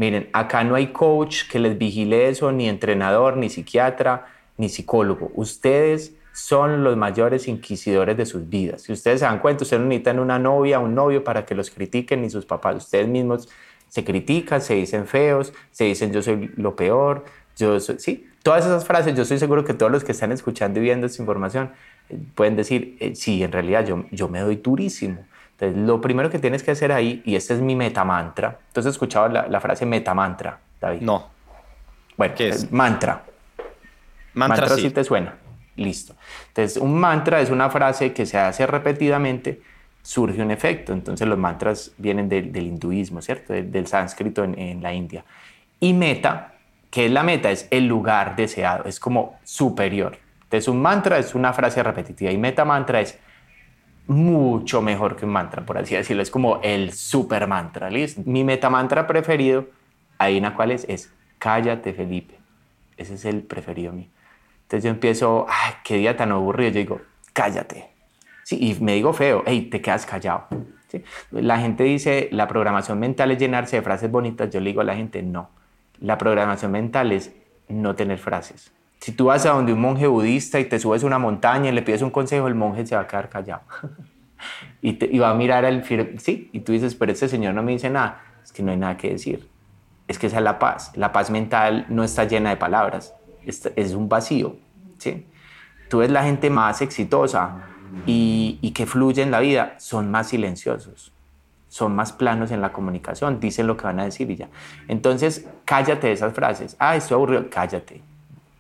Miren, 0.03 0.29
acá 0.33 0.65
no 0.65 0.75
hay 0.75 0.89
coach 0.89 1.49
que 1.49 1.61
les 1.61 1.79
vigile 1.79 2.29
eso, 2.29 2.51
ni 2.51 2.69
entrenador, 2.69 3.37
ni 3.37 3.49
psiquiatra, 3.49 4.27
ni 4.57 4.69
psicólogo. 4.69 5.31
Ustedes 5.37 6.17
son 6.33 6.83
los 6.83 6.97
mayores 6.97 7.47
inquisidores 7.47 8.17
de 8.17 8.27
sus 8.27 8.49
vidas. 8.49 8.83
Si 8.83 8.93
ustedes 8.93 9.21
se 9.21 9.27
dan 9.27 9.39
cuenta, 9.39 9.63
ustedes 9.63 9.81
no 9.81 9.87
necesitan 9.87 10.19
una 10.19 10.41
novia, 10.41 10.81
un 10.81 10.97
novio 10.97 11.23
para 11.23 11.47
que 11.47 11.55
los 11.55 11.71
critiquen, 11.71 12.23
ni 12.23 12.31
sus 12.31 12.45
papás. 12.45 12.75
Ustedes 12.79 13.07
mismos 13.07 13.49
se 13.87 14.03
critican, 14.03 14.61
se 14.61 14.75
dicen 14.75 15.07
feos, 15.07 15.53
se 15.71 15.85
dicen 15.85 16.13
yo 16.13 16.21
soy 16.21 16.51
lo 16.57 16.75
peor, 16.75 17.25
yo 17.57 17.79
sí, 17.79 18.27
todas 18.43 18.67
esas 18.67 18.85
frases, 18.85 19.15
yo 19.15 19.23
estoy 19.23 19.39
seguro 19.39 19.65
que 19.65 19.73
todos 19.73 19.93
los 19.93 20.03
que 20.03 20.11
están 20.11 20.33
escuchando 20.33 20.81
y 20.81 20.83
viendo 20.83 21.07
esta 21.07 21.23
información 21.23 21.71
eh, 22.09 22.19
pueden 22.35 22.57
decir, 22.57 22.97
eh, 22.99 23.15
sí, 23.15 23.45
en 23.45 23.53
realidad 23.53 23.87
yo, 23.87 24.05
yo 24.11 24.27
me 24.27 24.41
doy 24.41 24.57
durísimo. 24.57 25.25
Entonces, 25.63 25.87
lo 25.87 26.01
primero 26.01 26.29
que 26.29 26.39
tienes 26.39 26.63
que 26.63 26.73
hacer 26.73 26.91
ahí, 26.91 27.23
y 27.25 27.37
este 27.37 27.55
es 27.55 27.61
mi 27.61 27.77
metamantra, 27.77 28.59
entonces 28.67 28.91
has 28.91 28.95
escuchado 28.95 29.29
la, 29.29 29.47
la 29.47 29.61
frase 29.61 29.87
metamantra, 29.87 30.59
David? 30.81 31.03
No. 31.03 31.31
Bueno, 32.17 32.35
¿qué 32.37 32.49
es? 32.49 32.71
Mantra. 32.73 33.23
Mantra, 34.35 34.67
mantra 34.67 34.77
sí. 34.77 34.91
te 34.91 35.05
suena. 35.05 35.35
Listo. 35.77 36.15
Entonces, 36.49 36.77
un 36.77 36.99
mantra 36.99 37.41
es 37.41 37.51
una 37.51 37.71
frase 37.71 38.13
que 38.13 38.27
se 38.27 38.39
hace 38.39 38.67
repetidamente, 38.67 39.63
surge 40.03 40.43
un 40.43 40.51
efecto. 40.51 40.93
Entonces, 40.93 41.29
los 41.29 41.39
mantras 41.39 41.93
vienen 41.97 42.29
del, 42.29 42.53
del 42.53 42.67
hinduismo, 42.67 43.23
¿cierto? 43.23 43.53
Del, 43.53 43.71
del 43.71 43.87
sánscrito 43.87 44.43
en, 44.43 44.59
en 44.59 44.83
la 44.83 44.93
India. 44.93 45.25
Y 45.79 45.93
meta 45.93 46.53
¿Qué 46.93 47.07
es 47.07 47.11
la 47.11 47.23
meta? 47.23 47.51
Es 47.51 47.69
el 47.71 47.87
lugar 47.87 48.37
deseado, 48.37 48.85
es 48.85 49.01
como 49.01 49.39
superior. 49.45 50.19
Entonces 50.43 50.69
un 50.69 50.83
mantra 50.83 51.17
es 51.17 51.35
una 51.35 51.55
frase 51.55 51.83
repetitiva 51.83 52.31
y 52.31 52.37
meta 52.37 52.67
mantra 52.67 53.01
es 53.01 53.19
mucho 54.07 54.83
mejor 54.83 55.17
que 55.17 55.25
un 55.25 55.33
mantra, 55.33 55.65
por 55.65 55.79
así 55.79 55.95
decirlo. 55.95 56.23
Es 56.23 56.31
como 56.31 56.61
el 56.63 56.93
super 56.93 57.47
mantra, 57.47 57.91
¿listo? 57.91 58.23
Mi 58.25 58.45
meta 58.45 58.71
mantra 58.71 59.07
preferido, 59.07 59.67
la 60.19 60.55
cual 60.55 60.71
es, 60.71 60.85
es 60.89 61.13
cállate 61.39 61.93
Felipe. 61.93 62.39
Ese 62.97 63.15
es 63.15 63.25
el 63.25 63.43
preferido 63.43 63.93
mío. 63.93 64.09
Entonces 64.63 64.85
yo 64.85 64.91
empiezo, 64.91 65.47
ay, 65.49 65.75
qué 65.85 65.97
día 65.97 66.17
tan 66.17 66.33
aburrido. 66.33 66.71
Yo 66.71 66.79
digo, 66.79 67.01
cállate. 67.33 67.91
Sí, 68.45 68.59
y 68.61 68.83
me 68.83 68.95
digo 68.95 69.13
feo, 69.13 69.43
hey, 69.47 69.69
te 69.71 69.81
quedas 69.81 70.07
callado. 70.07 70.47
¿Sí? 70.89 71.03
La 71.31 71.59
gente 71.59 71.85
dice, 71.85 72.29
la 72.33 72.49
programación 72.49 72.99
mental 72.99 73.31
es 73.31 73.39
llenarse 73.39 73.77
de 73.77 73.83
frases 73.83 74.11
bonitas. 74.11 74.51
Yo 74.51 74.61
le 74.61 74.71
digo 74.71 74.81
a 74.81 74.85
la 74.85 74.95
gente, 74.95 75.23
no 75.23 75.51
la 76.03 76.19
programación 76.19 76.73
mental 76.73 77.13
es 77.13 77.33
no 77.69 77.95
tener 77.95 78.19
frases. 78.19 78.73
Si 79.03 79.11
tú 79.11 79.25
vas 79.25 79.45
a 79.47 79.51
donde 79.51 79.73
un 79.73 79.81
monje 79.81 80.07
budista 80.07 80.61
y 80.61 80.65
te 80.65 80.79
subes 80.79 81.03
a 81.03 81.07
una 81.09 81.19
montaña 81.19 81.71
y 81.71 81.73
le 81.73 81.83
pides 81.83 82.03
un 82.03 82.11
consejo, 82.11 82.47
el 82.47 82.55
monje 82.55 82.87
se 82.87 82.95
va 82.95 83.01
a 83.01 83.09
quedar 83.09 83.29
callado. 83.29 83.63
y, 84.81 84.93
te, 84.93 85.19
va 85.19 85.31
a 85.31 85.35
mirar 85.35 85.65
al 85.65 85.85
sí, 86.21 86.49
y 86.53 86.61
tú 86.61 86.71
dices, 86.71 86.95
pero 86.95 87.11
este 87.11 87.29
señor 87.29 87.53
no 87.53 87.65
me 87.65 87.73
dice 87.73 87.91
nada. 87.91 88.23
Es 88.45 88.53
que 88.53 88.63
no 88.63 88.71
hay 88.71 88.77
nada 88.77 88.97
que 88.97 89.11
decir. 89.11 89.49
Es 90.07 90.21
que 90.21 90.29
esa 90.29 90.37
es 90.37 90.45
la 90.45 90.61
paz. 90.61 90.93
La 90.95 91.11
paz 91.11 91.31
mental 91.31 91.85
no 91.89 92.05
está 92.05 92.27
llena 92.27 92.51
de 92.51 92.57
palabras, 92.57 93.13
es, 93.45 93.69
es 93.75 93.93
un 93.95 94.09
vacío. 94.09 94.55
¿sí? 94.99 95.27
Tú 95.91 95.99
ves 95.99 96.13
la 96.13 96.23
gente 96.23 96.49
más 96.49 96.81
exitosa 96.81 97.57
y, 98.07 98.61
y 98.63 98.71
que 98.71 98.87
fluye 98.87 99.21
en 99.21 99.33
la 99.33 99.41
vida, 99.41 99.75
son 99.79 100.13
más 100.13 100.29
silenciosos 100.29 101.13
son 101.67 101.97
más 101.97 102.13
planos 102.13 102.51
en 102.51 102.61
la 102.61 102.71
comunicación, 102.71 103.41
dicen 103.41 103.67
lo 103.67 103.79
que 103.79 103.85
van 103.85 103.99
a 103.99 104.05
decir 104.05 104.31
y 104.31 104.37
ya. 104.37 104.51
Entonces, 104.89 105.49
cállate 105.65 106.09
de 106.09 106.13
esas 106.13 106.35
frases. 106.35 106.77
Ah, 106.79 106.97
estoy 106.97 107.15
aburrido, 107.15 107.47
cállate. 107.49 108.03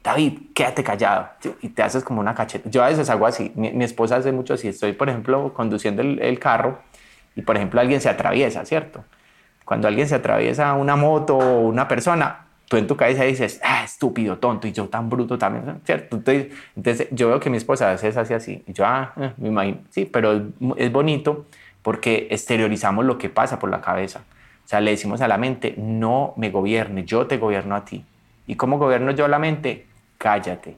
David, 0.02 0.38
quédate 0.54 0.82
callado. 0.82 1.28
Y 1.60 1.68
te 1.68 1.82
haces 1.82 2.02
como 2.02 2.20
una 2.20 2.34
cacheta. 2.34 2.68
Yo 2.68 2.82
a 2.82 2.88
veces 2.88 3.08
hago 3.08 3.26
así. 3.26 3.52
Mi, 3.54 3.84
esposa 3.84 4.16
hace 4.16 4.32
mucho 4.32 4.54
así. 4.54 4.68
Estoy, 4.68 4.92
por 4.92 5.08
ejemplo, 5.08 5.52
conduciendo 5.54 6.02
el, 6.02 6.38
carro 6.38 6.80
y, 7.36 7.42
por 7.42 7.56
ejemplo, 7.56 7.80
alguien 7.80 8.00
se 8.00 8.08
atraviesa, 8.08 8.64
¿cierto? 8.64 9.04
Cuando 9.64 9.86
alguien 9.86 10.08
se 10.08 10.16
atraviesa 10.16 10.74
una 10.74 10.96
moto 10.96 11.38
o 11.38 11.60
una 11.60 11.86
persona, 11.86 12.46
tú 12.66 12.76
en 12.76 12.88
tu 12.88 12.96
cabeza 12.96 13.22
dices, 13.22 13.60
ah, 13.62 13.84
estúpido, 13.84 14.38
tonto, 14.38 14.66
y 14.66 14.72
yo 14.72 14.88
tan 14.88 15.08
bruto 15.08 15.38
también, 15.38 15.80
¿cierto? 15.84 16.16
Entonces, 16.16 17.08
yo 17.12 17.28
veo 17.28 17.38
que 17.38 17.48
mi 17.48 17.56
esposa 17.56 17.88
a 17.88 17.92
veces 17.92 18.16
hace 18.16 18.34
así. 18.34 18.64
Y 18.66 18.72
yo, 18.72 18.84
ah, 18.84 19.12
eh, 19.16 19.32
me 19.36 19.48
imagino. 19.48 19.78
Sí, 19.90 20.04
pero 20.04 20.32
es, 20.32 20.42
es 20.78 20.92
bonito 20.92 21.46
porque 21.82 22.26
exteriorizamos 22.30 23.04
lo 23.04 23.18
que 23.18 23.28
pasa 23.28 23.60
por 23.60 23.70
la 23.70 23.80
cabeza. 23.80 24.22
O 24.64 24.68
sea, 24.68 24.80
le 24.80 24.90
decimos 24.90 25.20
a 25.20 25.28
la 25.28 25.38
mente, 25.38 25.74
no 25.76 26.34
me 26.36 26.50
gobierne, 26.50 27.04
yo 27.04 27.26
te 27.26 27.38
gobierno 27.38 27.76
a 27.76 27.84
ti. 27.84 28.04
¿Y 28.46 28.56
cómo 28.56 28.78
gobierno 28.78 29.12
yo 29.12 29.28
la 29.28 29.38
mente? 29.38 29.86
Cállate. 30.22 30.76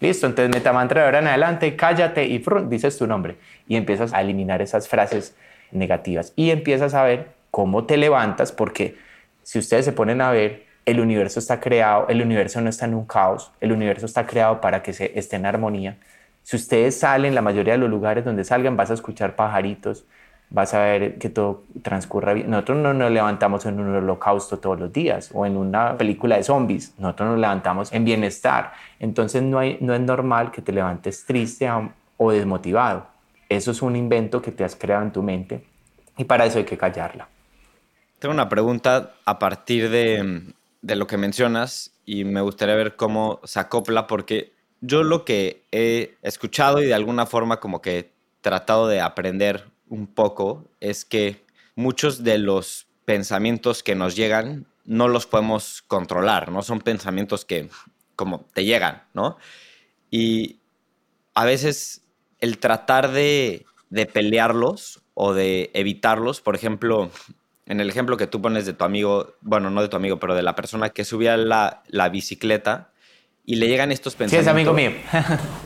Listo, 0.00 0.26
entonces 0.26 0.54
metamantra 0.54 1.02
de 1.02 1.04
ahora 1.04 1.18
en 1.18 1.26
adelante, 1.26 1.76
cállate 1.76 2.24
y 2.24 2.42
dices 2.66 2.96
tu 2.96 3.06
nombre. 3.06 3.36
Y 3.68 3.76
empiezas 3.76 4.14
a 4.14 4.22
eliminar 4.22 4.62
esas 4.62 4.88
frases 4.88 5.36
negativas. 5.70 6.32
Y 6.34 6.48
empiezas 6.48 6.94
a 6.94 7.02
ver 7.02 7.32
cómo 7.50 7.84
te 7.84 7.98
levantas, 7.98 8.52
porque 8.52 8.96
si 9.42 9.58
ustedes 9.58 9.84
se 9.84 9.92
ponen 9.92 10.22
a 10.22 10.30
ver, 10.30 10.64
el 10.86 10.98
universo 10.98 11.40
está 11.40 11.60
creado, 11.60 12.08
el 12.08 12.22
universo 12.22 12.62
no 12.62 12.70
está 12.70 12.86
en 12.86 12.94
un 12.94 13.04
caos, 13.04 13.52
el 13.60 13.72
universo 13.72 14.06
está 14.06 14.26
creado 14.26 14.62
para 14.62 14.82
que 14.82 14.94
se 14.94 15.12
esté 15.18 15.36
en 15.36 15.44
armonía. 15.44 15.98
Si 16.42 16.56
ustedes 16.56 16.98
salen, 16.98 17.34
la 17.34 17.42
mayoría 17.42 17.74
de 17.74 17.80
los 17.80 17.90
lugares 17.90 18.24
donde 18.24 18.44
salgan, 18.44 18.78
vas 18.78 18.90
a 18.90 18.94
escuchar 18.94 19.36
pajaritos, 19.36 20.06
vas 20.50 20.74
a 20.74 20.80
ver 20.80 21.18
que 21.18 21.30
todo 21.30 21.62
transcurra 21.82 22.34
bien. 22.34 22.50
Nosotros 22.50 22.78
no 22.78 22.92
nos 22.92 23.10
levantamos 23.10 23.64
en 23.66 23.78
un 23.80 23.94
holocausto 23.94 24.58
todos 24.58 24.78
los 24.78 24.92
días 24.92 25.30
o 25.32 25.46
en 25.46 25.56
una 25.56 25.96
película 25.96 26.36
de 26.36 26.42
zombies, 26.42 26.94
nosotros 26.98 27.30
nos 27.30 27.38
levantamos 27.38 27.92
en 27.92 28.04
bienestar. 28.04 28.72
Entonces 28.98 29.42
no, 29.42 29.58
hay, 29.58 29.78
no 29.80 29.94
es 29.94 30.00
normal 30.00 30.50
que 30.50 30.60
te 30.60 30.72
levantes 30.72 31.24
triste 31.24 31.70
o 32.16 32.32
desmotivado. 32.32 33.06
Eso 33.48 33.70
es 33.70 33.80
un 33.82 33.96
invento 33.96 34.42
que 34.42 34.52
te 34.52 34.64
has 34.64 34.76
creado 34.76 35.02
en 35.02 35.12
tu 35.12 35.22
mente 35.22 35.64
y 36.16 36.24
para 36.24 36.44
eso 36.44 36.58
hay 36.58 36.64
que 36.64 36.76
callarla. 36.76 37.28
Tengo 38.18 38.34
una 38.34 38.48
pregunta 38.48 39.14
a 39.24 39.38
partir 39.38 39.88
de, 39.88 40.52
de 40.82 40.96
lo 40.96 41.06
que 41.06 41.16
mencionas 41.16 41.92
y 42.04 42.24
me 42.24 42.40
gustaría 42.40 42.74
ver 42.74 42.96
cómo 42.96 43.40
se 43.44 43.60
acopla 43.60 44.06
porque 44.06 44.52
yo 44.80 45.02
lo 45.02 45.24
que 45.24 45.64
he 45.72 46.16
escuchado 46.22 46.82
y 46.82 46.86
de 46.86 46.94
alguna 46.94 47.26
forma 47.26 47.60
como 47.60 47.80
que 47.80 47.98
he 47.98 48.12
tratado 48.40 48.88
de 48.88 49.00
aprender 49.00 49.69
un 49.90 50.06
poco 50.06 50.70
es 50.80 51.04
que 51.04 51.44
muchos 51.74 52.24
de 52.24 52.38
los 52.38 52.86
pensamientos 53.04 53.82
que 53.82 53.94
nos 53.94 54.16
llegan 54.16 54.66
no 54.86 55.08
los 55.08 55.26
podemos 55.26 55.82
controlar, 55.82 56.50
¿no? 56.50 56.62
Son 56.62 56.80
pensamientos 56.80 57.44
que 57.44 57.68
como 58.16 58.46
te 58.54 58.64
llegan, 58.64 59.02
¿no? 59.12 59.36
Y 60.10 60.60
a 61.34 61.44
veces 61.44 62.02
el 62.38 62.58
tratar 62.58 63.10
de, 63.10 63.66
de 63.90 64.06
pelearlos 64.06 65.02
o 65.14 65.34
de 65.34 65.70
evitarlos, 65.74 66.40
por 66.40 66.54
ejemplo, 66.54 67.10
en 67.66 67.80
el 67.80 67.88
ejemplo 67.90 68.16
que 68.16 68.26
tú 68.26 68.40
pones 68.40 68.66
de 68.66 68.72
tu 68.72 68.84
amigo, 68.84 69.34
bueno, 69.40 69.70
no 69.70 69.82
de 69.82 69.88
tu 69.88 69.96
amigo, 69.96 70.18
pero 70.18 70.34
de 70.34 70.42
la 70.42 70.54
persona 70.54 70.90
que 70.90 71.04
subía 71.04 71.36
la, 71.36 71.82
la 71.88 72.08
bicicleta 72.08 72.90
y 73.44 73.56
le 73.56 73.68
llegan 73.68 73.92
estos 73.92 74.14
pensamientos. 74.14 74.44
Sí, 74.44 74.48
es 74.48 74.68
amigo 74.68 74.72
mío. 74.72 74.92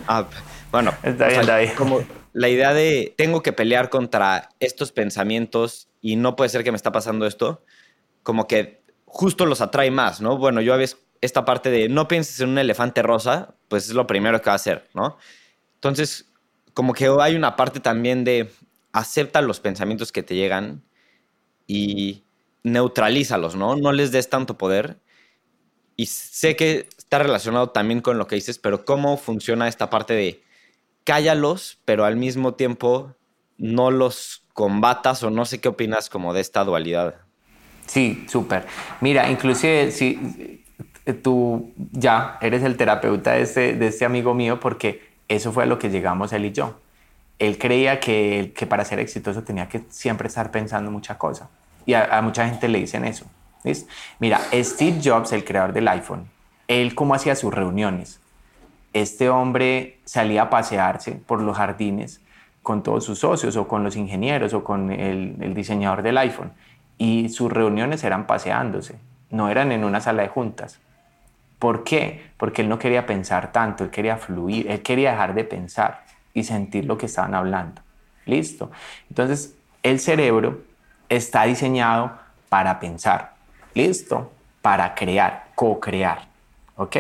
ah, 0.09 0.27
bueno, 0.71 0.93
está 1.03 1.29
bien, 1.29 1.41
está 1.41 1.59
bien. 1.59 1.75
Como, 1.77 2.01
la 2.35 2.49
idea 2.49 2.75
de 2.75 3.15
tengo 3.17 3.43
que 3.43 3.53
pelear 3.53 3.89
contra 3.89 4.51
estos 4.59 4.93
pensamientos 4.93 5.89
y 6.01 6.17
no 6.17 6.37
puede 6.37 6.51
ser 6.51 6.65
que 6.65 6.73
me 6.73 6.77
está 6.77 6.93
pasando 6.93 7.27
esto, 7.27 7.65
como 8.25 8.49
que 8.49 8.83
justo 9.07 9.47
los 9.47 9.61
atrae 9.61 9.93
más, 9.93 10.21
¿no? 10.21 10.37
Bueno, 10.37 10.61
yo 10.61 10.75
había 10.75 10.89
esta 11.21 11.45
parte 11.45 11.71
de 11.71 11.89
no 11.89 12.09
pienses 12.09 12.41
en 12.41 12.51
un 12.51 12.59
elefante 12.59 13.03
rosa, 13.03 13.55
pues 13.69 13.89
es 13.89 13.95
lo 13.95 14.07
primero 14.09 14.43
que 14.43 14.51
va 14.51 14.53
a 14.53 14.57
hacer, 14.57 14.89
¿no? 14.95 15.17
Entonces, 15.77 16.27
como 16.75 16.93
que 16.93 17.09
hay 17.21 17.37
una 17.37 17.55
parte 17.55 17.79
también 17.79 18.25
de 18.25 18.51
acepta 18.93 19.41
los 19.41 19.61
pensamientos 19.61 20.11
que 20.11 20.25
te 20.25 20.35
llegan 20.35 20.83
y 21.69 22.25
neutralízalos, 22.65 23.55
¿no? 23.55 23.77
No 23.77 23.93
les 23.93 24.11
des 24.11 24.29
tanto 24.29 24.59
poder. 24.59 24.99
Y 25.95 26.07
sé 26.07 26.57
que 26.57 26.89
está 26.99 27.21
relacionado 27.21 27.71
también 27.71 28.01
con 28.01 28.19
lo 28.19 28.27
que 28.27 28.35
dices, 28.35 28.59
pero 28.59 28.85
¿cómo 28.85 29.17
funciona 29.17 29.69
esta 29.69 29.89
parte 29.89 30.15
de 30.15 30.43
cállalos, 31.05 31.79
pero 31.85 32.05
al 32.05 32.17
mismo 32.17 32.55
tiempo 32.55 33.15
no 33.59 33.91
los 33.91 34.45
combatas 34.53 35.23
o 35.23 35.31
no 35.31 35.45
sé 35.45 35.61
qué 35.61 35.69
opinas 35.69 36.09
como 36.09 36.33
de 36.33 36.41
esta 36.41 36.65
dualidad. 36.65 37.17
Sí, 37.87 38.25
súper. 38.29 38.67
Mira, 39.01 39.31
inclusive 39.31 39.91
si 39.91 40.63
tú 41.23 41.73
ya 41.93 42.39
eres 42.41 42.63
el 42.63 42.77
terapeuta 42.77 43.33
de 43.33 43.43
este, 43.43 43.75
de 43.75 43.87
este 43.89 44.05
amigo 44.05 44.35
mío 44.35 44.59
porque 44.59 45.03
eso 45.29 45.53
fue 45.53 45.65
a 45.65 45.67
lo 45.67 45.79
que 45.79 45.91
llegamos 45.91 46.33
él 46.33 46.47
y 46.47 46.53
yo. 46.53 46.81
Él 47.39 47.59
creía 47.59 48.01
que, 48.01 48.53
que 48.57 48.67
para 48.67 48.85
ser 48.85 49.01
exitoso 49.01 49.43
tenía 49.43 49.69
que 49.69 49.85
siempre 49.91 50.29
estar 50.29 50.51
pensando 50.51 50.91
mucha 50.91 51.19
cosa. 51.19 51.51
Y 51.85 51.95
a, 51.95 52.21
mucha 52.23 52.49
gente 52.49 52.69
le 52.69 52.79
dicen 52.79 53.05
eso. 53.05 53.27
¿ves? 53.63 53.87
Mira, 54.19 54.41
Steve 54.53 55.01
Jobs, 55.05 55.33
el 55.33 55.45
creador 55.45 55.73
del 55.73 55.89
iPhone, 55.89 56.31
él 56.69 56.95
cómo 56.95 57.15
hacía 57.15 57.35
sus 57.35 57.53
reuniones 57.53 58.21
este 58.95 59.29
hombre 59.29 59.99
salía 60.05 60.43
a 60.43 60.51
pasearse 60.51 61.13
por 61.13 61.43
los 61.43 61.57
jardines 61.57 62.21
con 62.63 62.83
todos 62.83 63.05
sus 63.05 63.19
socios 63.19 63.57
o 63.57 63.69
con 63.69 63.83
los 63.83 63.97
ingenieros 63.97 64.55
o 64.55 64.65
con 64.65 64.91
el, 64.91 65.53
diseñador 65.53 66.03
del 66.03 66.17
iPhone 66.17 66.53
y 66.97 67.29
sus 67.29 67.53
reuniones 67.53 68.05
eran 68.05 68.27
paseándose, 68.27 68.97
no 69.31 69.51
eran 69.51 69.73
en 69.73 69.85
una 69.85 70.01
sala 70.01 70.23
de 70.23 70.29
juntas. 70.29 70.81
¿Por 71.59 71.83
qué? 71.83 72.31
Porque 72.37 72.63
él 72.63 72.69
no 72.69 72.79
quería 72.79 73.05
pensar 73.05 73.53
tanto, 73.53 73.85
él 73.85 73.91
quería 73.91 74.17
fluir, 74.17 74.71
él 74.71 74.81
quería 74.83 75.11
dejar 75.11 75.35
de 75.35 75.45
pensar 75.45 76.05
y 76.33 76.45
sentir 76.45 76.85
lo 76.85 76.97
que 76.97 77.07
estaban 77.07 77.35
hablando. 77.35 77.83
Listo. 78.27 78.71
Entonces, 79.09 79.57
el 79.83 79.99
cerebro 79.99 80.63
está 81.09 81.45
diseñado 81.45 82.13
para 82.49 82.79
pensar. 82.79 83.35
Listo. 83.75 84.31
Para 84.63 84.95
crear, 84.95 85.49
co-crear. 85.55 86.27
¿Ok? 86.77 86.97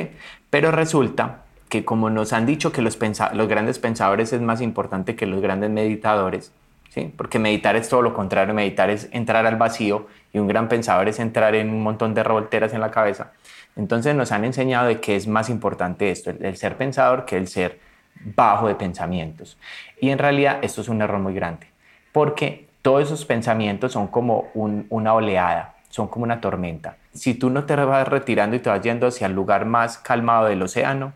Pero 0.50 0.70
resulta 0.70 1.43
que 1.74 1.84
como 1.84 2.08
nos 2.08 2.32
han 2.32 2.46
dicho 2.46 2.70
que 2.70 2.82
los, 2.82 2.96
los 3.32 3.48
grandes 3.48 3.80
pensadores 3.80 4.32
es 4.32 4.40
más 4.40 4.60
importante 4.60 5.16
que 5.16 5.26
los 5.26 5.40
grandes 5.40 5.70
meditadores, 5.70 6.52
¿sí? 6.88 7.12
porque 7.16 7.40
meditar 7.40 7.74
es 7.74 7.88
todo 7.88 8.00
lo 8.00 8.14
contrario, 8.14 8.54
meditar 8.54 8.90
es 8.90 9.08
entrar 9.10 9.44
al 9.44 9.56
vacío 9.56 10.06
y 10.32 10.38
un 10.38 10.46
gran 10.46 10.68
pensador 10.68 11.08
es 11.08 11.18
entrar 11.18 11.56
en 11.56 11.70
un 11.70 11.82
montón 11.82 12.14
de 12.14 12.22
revolteras 12.22 12.74
en 12.74 12.80
la 12.80 12.92
cabeza. 12.92 13.32
Entonces 13.74 14.14
nos 14.14 14.30
han 14.30 14.44
enseñado 14.44 14.86
de 14.86 15.00
que 15.00 15.16
es 15.16 15.26
más 15.26 15.50
importante 15.50 16.12
esto, 16.12 16.30
el, 16.30 16.56
ser 16.56 16.76
pensador 16.76 17.24
que 17.24 17.36
el 17.36 17.48
ser 17.48 17.80
bajo 18.20 18.68
de 18.68 18.76
pensamientos. 18.76 19.58
Y 20.00 20.10
en 20.10 20.18
realidad 20.18 20.60
esto 20.62 20.80
es 20.80 20.88
un 20.88 21.02
error 21.02 21.18
muy 21.18 21.34
grande, 21.34 21.66
porque 22.12 22.68
todos 22.82 23.02
esos 23.02 23.24
pensamientos 23.24 23.90
son 23.90 24.06
como 24.06 24.50
una 24.54 25.12
oleada, 25.12 25.74
son 25.88 26.06
como 26.06 26.22
una 26.22 26.40
tormenta. 26.40 26.98
Si 27.12 27.34
tú 27.34 27.50
no 27.50 27.64
te 27.64 27.74
vas 27.74 28.06
retirando 28.06 28.54
y 28.54 28.60
te 28.60 28.70
vas 28.70 28.80
yendo 28.80 29.08
hacia 29.08 29.26
el 29.26 29.32
lugar 29.32 29.64
más 29.64 29.98
calmado 29.98 30.46
del 30.46 30.62
océano, 30.62 31.14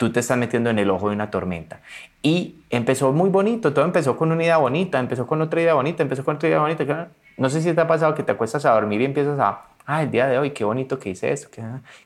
tú 0.00 0.10
te 0.10 0.20
estás 0.20 0.38
metiendo 0.38 0.70
en 0.70 0.78
el 0.78 0.88
ojo 0.88 1.10
de 1.10 1.14
una 1.14 1.30
tormenta. 1.30 1.82
Y 2.22 2.64
empezó 2.70 3.12
muy 3.12 3.28
bonito, 3.28 3.74
todo 3.74 3.84
empezó 3.84 4.16
con 4.16 4.32
una 4.32 4.42
idea 4.42 4.56
bonita, 4.56 4.98
empezó 4.98 5.26
con 5.26 5.42
otra 5.42 5.60
idea 5.60 5.74
bonita, 5.74 6.02
empezó 6.02 6.24
con 6.24 6.36
otra 6.36 6.48
idea 6.48 6.58
bonita. 6.58 7.08
No 7.36 7.50
sé 7.50 7.60
si 7.60 7.70
te 7.74 7.82
ha 7.82 7.86
pasado 7.86 8.14
que 8.14 8.22
te 8.22 8.32
acuestas 8.32 8.64
a 8.64 8.72
dormir 8.72 9.02
y 9.02 9.04
empiezas 9.04 9.38
a, 9.38 9.60
ah, 9.84 10.02
el 10.02 10.10
día 10.10 10.26
de 10.26 10.38
hoy, 10.38 10.52
qué 10.52 10.64
bonito 10.64 10.98
que 10.98 11.10
hice 11.10 11.30
esto. 11.30 11.50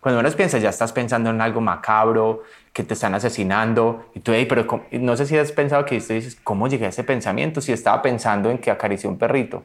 Cuando 0.01 0.19
menos 0.19 0.35
piensas, 0.35 0.61
ya 0.61 0.71
estás 0.71 0.93
pensando 0.93 1.31
en 1.31 1.41
algo 1.41 1.61
macabro, 1.61 2.43
que 2.73 2.83
te 2.83 2.95
están 2.95 3.15
asesinando. 3.15 4.07
Y 4.13 4.19
tú, 4.19 4.33
pero 4.49 4.67
no 4.91 5.17
sé 5.17 5.27
si 5.27 5.39
has 5.39 5.53
pensado 5.53 5.85
que 5.85 5.95
dices, 5.95 6.37
¿cómo 6.43 6.67
llegué 6.67 6.87
a 6.87 6.89
ese 6.89 7.05
pensamiento? 7.05 7.61
Si 7.61 7.71
estaba 7.71 8.03
pensando 8.03 8.51
en 8.51 8.59
que 8.59 8.73
acaricié 8.73 9.09
un 9.09 9.19
perrito. 9.19 9.63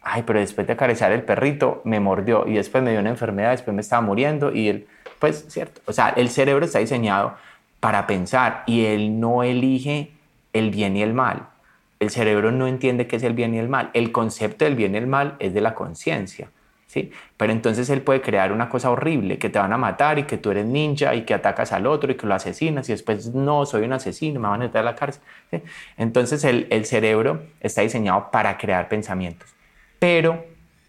Ay, 0.00 0.22
pero 0.22 0.40
después 0.40 0.66
de 0.66 0.72
acariciar 0.72 1.12
el 1.12 1.22
perrito, 1.22 1.82
me 1.84 2.00
mordió 2.00 2.46
y 2.46 2.54
después 2.54 2.82
me 2.82 2.92
dio 2.92 3.00
una 3.00 3.10
enfermedad, 3.10 3.50
después 3.50 3.74
me 3.74 3.82
estaba 3.82 4.00
muriendo 4.00 4.54
y 4.54 4.70
él, 4.70 4.86
pues, 5.18 5.44
cierto. 5.50 5.82
O 5.84 5.92
sea, 5.92 6.08
el 6.16 6.30
cerebro 6.30 6.64
está 6.64 6.78
diseñado 6.78 7.34
para 7.80 8.06
pensar 8.06 8.64
y 8.66 8.86
él 8.86 9.20
no 9.20 9.42
elige 9.42 10.12
el 10.52 10.70
bien 10.70 10.96
y 10.96 11.02
el 11.02 11.14
mal. 11.14 11.48
El 12.00 12.10
cerebro 12.10 12.52
no 12.52 12.66
entiende 12.66 13.06
qué 13.06 13.16
es 13.16 13.22
el 13.22 13.34
bien 13.34 13.54
y 13.54 13.58
el 13.58 13.68
mal. 13.68 13.90
El 13.92 14.12
concepto 14.12 14.64
del 14.64 14.76
bien 14.76 14.94
y 14.94 14.98
el 14.98 15.06
mal 15.06 15.36
es 15.38 15.52
de 15.54 15.60
la 15.60 15.74
conciencia. 15.74 16.50
¿sí? 16.86 17.12
Pero 17.36 17.52
entonces 17.52 17.88
él 17.90 18.02
puede 18.02 18.20
crear 18.20 18.52
una 18.52 18.68
cosa 18.68 18.90
horrible, 18.90 19.38
que 19.38 19.48
te 19.50 19.58
van 19.58 19.72
a 19.72 19.78
matar 19.78 20.18
y 20.18 20.24
que 20.24 20.38
tú 20.38 20.50
eres 20.50 20.64
ninja 20.66 21.14
y 21.14 21.22
que 21.22 21.34
atacas 21.34 21.72
al 21.72 21.86
otro 21.86 22.10
y 22.10 22.16
que 22.16 22.26
lo 22.26 22.34
asesinas 22.34 22.88
y 22.88 22.92
después 22.92 23.34
no, 23.34 23.66
soy 23.66 23.84
un 23.84 23.92
asesino, 23.92 24.40
me 24.40 24.48
van 24.48 24.62
a 24.62 24.64
meter 24.64 24.80
a 24.80 24.84
la 24.84 24.96
cárcel. 24.96 25.22
Entonces 25.96 26.42
el, 26.44 26.66
el 26.70 26.84
cerebro 26.84 27.42
está 27.60 27.82
diseñado 27.82 28.30
para 28.30 28.58
crear 28.58 28.88
pensamientos. 28.88 29.48
Pero 29.98 30.44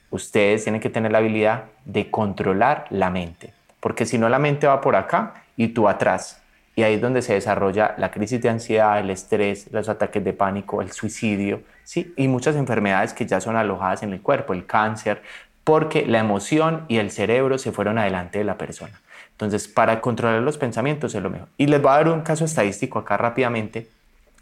ustedes 0.09 0.63
tienen 0.63 0.81
que 0.81 0.89
tener 0.89 1.11
la 1.11 1.19
habilidad 1.19 1.65
de 1.85 2.09
controlar 2.09 2.85
la 2.89 3.09
mente, 3.09 3.53
porque 3.79 4.05
si 4.05 4.17
no 4.17 4.29
la 4.29 4.39
mente 4.39 4.67
va 4.67 4.81
por 4.81 4.95
acá 4.95 5.43
y 5.57 5.69
tú 5.69 5.87
atrás. 5.87 6.38
Y 6.75 6.83
ahí 6.83 6.95
es 6.95 7.01
donde 7.01 7.21
se 7.21 7.33
desarrolla 7.33 7.95
la 7.97 8.11
crisis 8.11 8.41
de 8.41 8.49
ansiedad, 8.49 8.99
el 8.99 9.09
estrés, 9.09 9.67
los 9.71 9.89
ataques 9.89 10.23
de 10.23 10.33
pánico, 10.33 10.81
el 10.81 10.91
suicidio, 10.91 11.61
¿sí? 11.83 12.13
y 12.15 12.27
muchas 12.27 12.55
enfermedades 12.55 13.13
que 13.13 13.25
ya 13.25 13.41
son 13.41 13.55
alojadas 13.55 14.03
en 14.03 14.13
el 14.13 14.21
cuerpo, 14.21 14.53
el 14.53 14.65
cáncer, 14.65 15.21
porque 15.63 16.05
la 16.05 16.19
emoción 16.19 16.85
y 16.87 16.97
el 16.97 17.11
cerebro 17.11 17.57
se 17.57 17.71
fueron 17.71 17.97
adelante 17.97 18.39
de 18.39 18.45
la 18.45 18.57
persona. 18.57 19.01
Entonces, 19.31 19.67
para 19.67 20.01
controlar 20.01 20.41
los 20.41 20.57
pensamientos 20.57 21.15
es 21.15 21.21
lo 21.21 21.29
mejor. 21.29 21.47
Y 21.57 21.67
les 21.67 21.81
voy 21.81 21.91
a 21.91 21.95
dar 21.95 22.09
un 22.09 22.21
caso 22.21 22.43
estadístico 22.43 22.99
acá 22.99 23.17
rápidamente. 23.17 23.87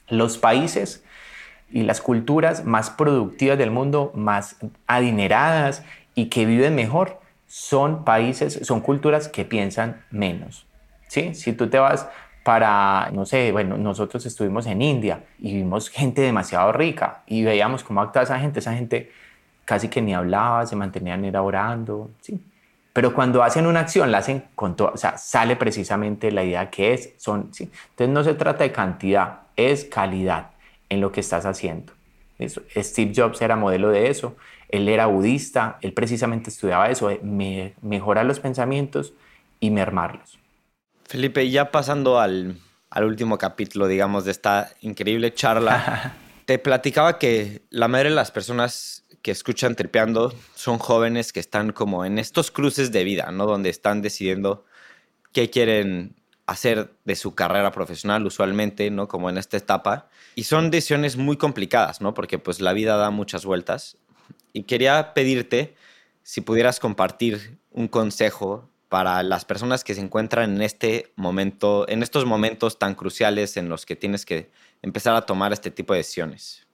Los 0.07 0.37
países 0.37 1.03
y 1.69 1.83
las 1.83 2.01
culturas 2.01 2.65
más 2.65 2.89
productivas 2.89 3.57
del 3.57 3.71
mundo, 3.71 4.11
más 4.15 4.55
adineradas 4.87 5.83
y 6.15 6.27
que 6.29 6.45
viven 6.45 6.75
mejor, 6.75 7.19
son 7.45 8.05
países, 8.05 8.59
son 8.63 8.81
culturas 8.81 9.27
que 9.27 9.45
piensan 9.45 10.03
menos. 10.09 10.65
¿sí? 11.07 11.35
Si 11.35 11.53
tú 11.53 11.69
te 11.69 11.77
vas 11.77 12.07
para, 12.47 13.09
no 13.11 13.25
sé, 13.25 13.51
bueno, 13.51 13.77
nosotros 13.77 14.25
estuvimos 14.25 14.67
en 14.67 14.81
India 14.81 15.25
y 15.37 15.53
vimos 15.53 15.89
gente 15.89 16.21
demasiado 16.21 16.71
rica 16.71 17.23
y 17.27 17.43
veíamos 17.43 17.83
cómo 17.83 17.99
actuaba 17.99 18.23
esa 18.23 18.39
gente, 18.39 18.59
esa 18.59 18.73
gente 18.73 19.11
casi 19.65 19.89
que 19.89 20.01
ni 20.01 20.13
hablaba, 20.13 20.65
se 20.65 20.77
mantenían 20.77 21.25
era 21.25 21.41
orando, 21.41 22.09
¿sí? 22.21 22.41
Pero 22.93 23.13
cuando 23.13 23.43
hacen 23.43 23.67
una 23.67 23.81
acción, 23.81 24.13
la 24.13 24.19
hacen 24.19 24.45
con 24.55 24.77
todo, 24.77 24.91
o 24.93 24.97
sea, 24.97 25.17
sale 25.17 25.57
precisamente 25.57 26.31
la 26.31 26.45
idea 26.45 26.69
que 26.69 26.93
es, 26.93 27.15
son, 27.17 27.53
¿sí? 27.53 27.69
Entonces 27.89 28.13
no 28.13 28.23
se 28.23 28.33
trata 28.33 28.63
de 28.63 28.71
cantidad, 28.71 29.39
es 29.57 29.83
calidad 29.83 30.51
en 30.87 31.01
lo 31.01 31.11
que 31.11 31.19
estás 31.19 31.45
haciendo. 31.45 31.91
Steve 32.39 33.11
Jobs 33.13 33.41
era 33.41 33.57
modelo 33.57 33.89
de 33.89 34.09
eso, 34.09 34.37
él 34.69 34.87
era 34.87 35.07
budista, 35.07 35.79
él 35.81 35.91
precisamente 35.91 36.49
estudiaba 36.49 36.89
eso, 36.89 37.11
me, 37.23 37.73
mejorar 37.81 38.25
los 38.25 38.39
pensamientos 38.39 39.13
y 39.59 39.69
mermarlos. 39.69 40.39
Felipe, 41.07 41.49
ya 41.49 41.71
pasando 41.71 42.19
al, 42.19 42.59
último 43.01 43.37
capítulo, 43.37 43.87
digamos, 43.87 44.25
de 44.25 44.31
esta 44.31 44.71
increíble 44.81 45.33
charla, 45.33 46.15
te 46.45 46.59
platicaba 46.59 47.17
que 47.17 47.61
la 47.69 47.87
mayoría 47.87 48.09
de 48.09 48.15
las 48.17 48.31
personas 48.31 49.03
que 49.21 49.31
escuchan 49.31 49.75
tripeando 49.75 50.33
son 50.53 50.79
jóvenes 50.79 51.31
que 51.31 51.39
están 51.39 51.71
como 51.71 52.03
en 52.03 52.19
estos 52.19 52.51
cruces 52.51 52.91
de 52.91 53.05
vida, 53.05 53.31
¿no? 53.31 53.45
Donde 53.45 53.69
están 53.69 54.01
decidiendo 54.01 54.65
qué 55.31 55.49
quieren 55.49 56.15
hacer 56.45 56.91
de 57.05 57.15
su 57.15 57.35
carrera 57.35 57.71
profesional 57.71 58.25
usualmente, 58.25 58.89
¿no? 58.91 59.07
Como 59.07 59.29
en 59.29 59.37
esta 59.37 59.55
etapa. 59.55 60.09
Y 60.35 60.43
son 60.43 60.71
decisiones 60.71 61.15
muy 61.15 61.37
complicadas, 61.37 62.01
¿no? 62.01 62.13
Porque 62.13 62.37
pues 62.37 62.59
la 62.59 62.73
vida 62.73 62.97
da 62.97 63.11
muchas 63.11 63.45
vueltas. 63.45 63.97
Y 64.51 64.63
quería 64.63 65.13
pedirte 65.13 65.75
si 66.23 66.41
pudieras 66.41 66.81
compartir 66.81 67.59
un 67.71 67.87
consejo 67.87 68.69
para 68.89 69.21
las 69.23 69.45
personas 69.45 69.83
que 69.83 69.93
se 69.93 70.01
encuentran 70.01 70.55
en 70.55 70.61
este 70.61 71.11
momento, 71.15 71.87
en 71.89 72.03
estos 72.03 72.25
momentos 72.25 72.79
tan 72.79 72.95
cruciales 72.95 73.57
en 73.57 73.69
los 73.69 73.85
que 73.85 73.95
tienes 73.95 74.25
que 74.25 74.49
empezar 74.81 75.15
a 75.15 75.25
tomar 75.25 75.53
este 75.53 75.71
tipo 75.71 75.93
de 75.93 75.99
decisiones. 75.99 76.65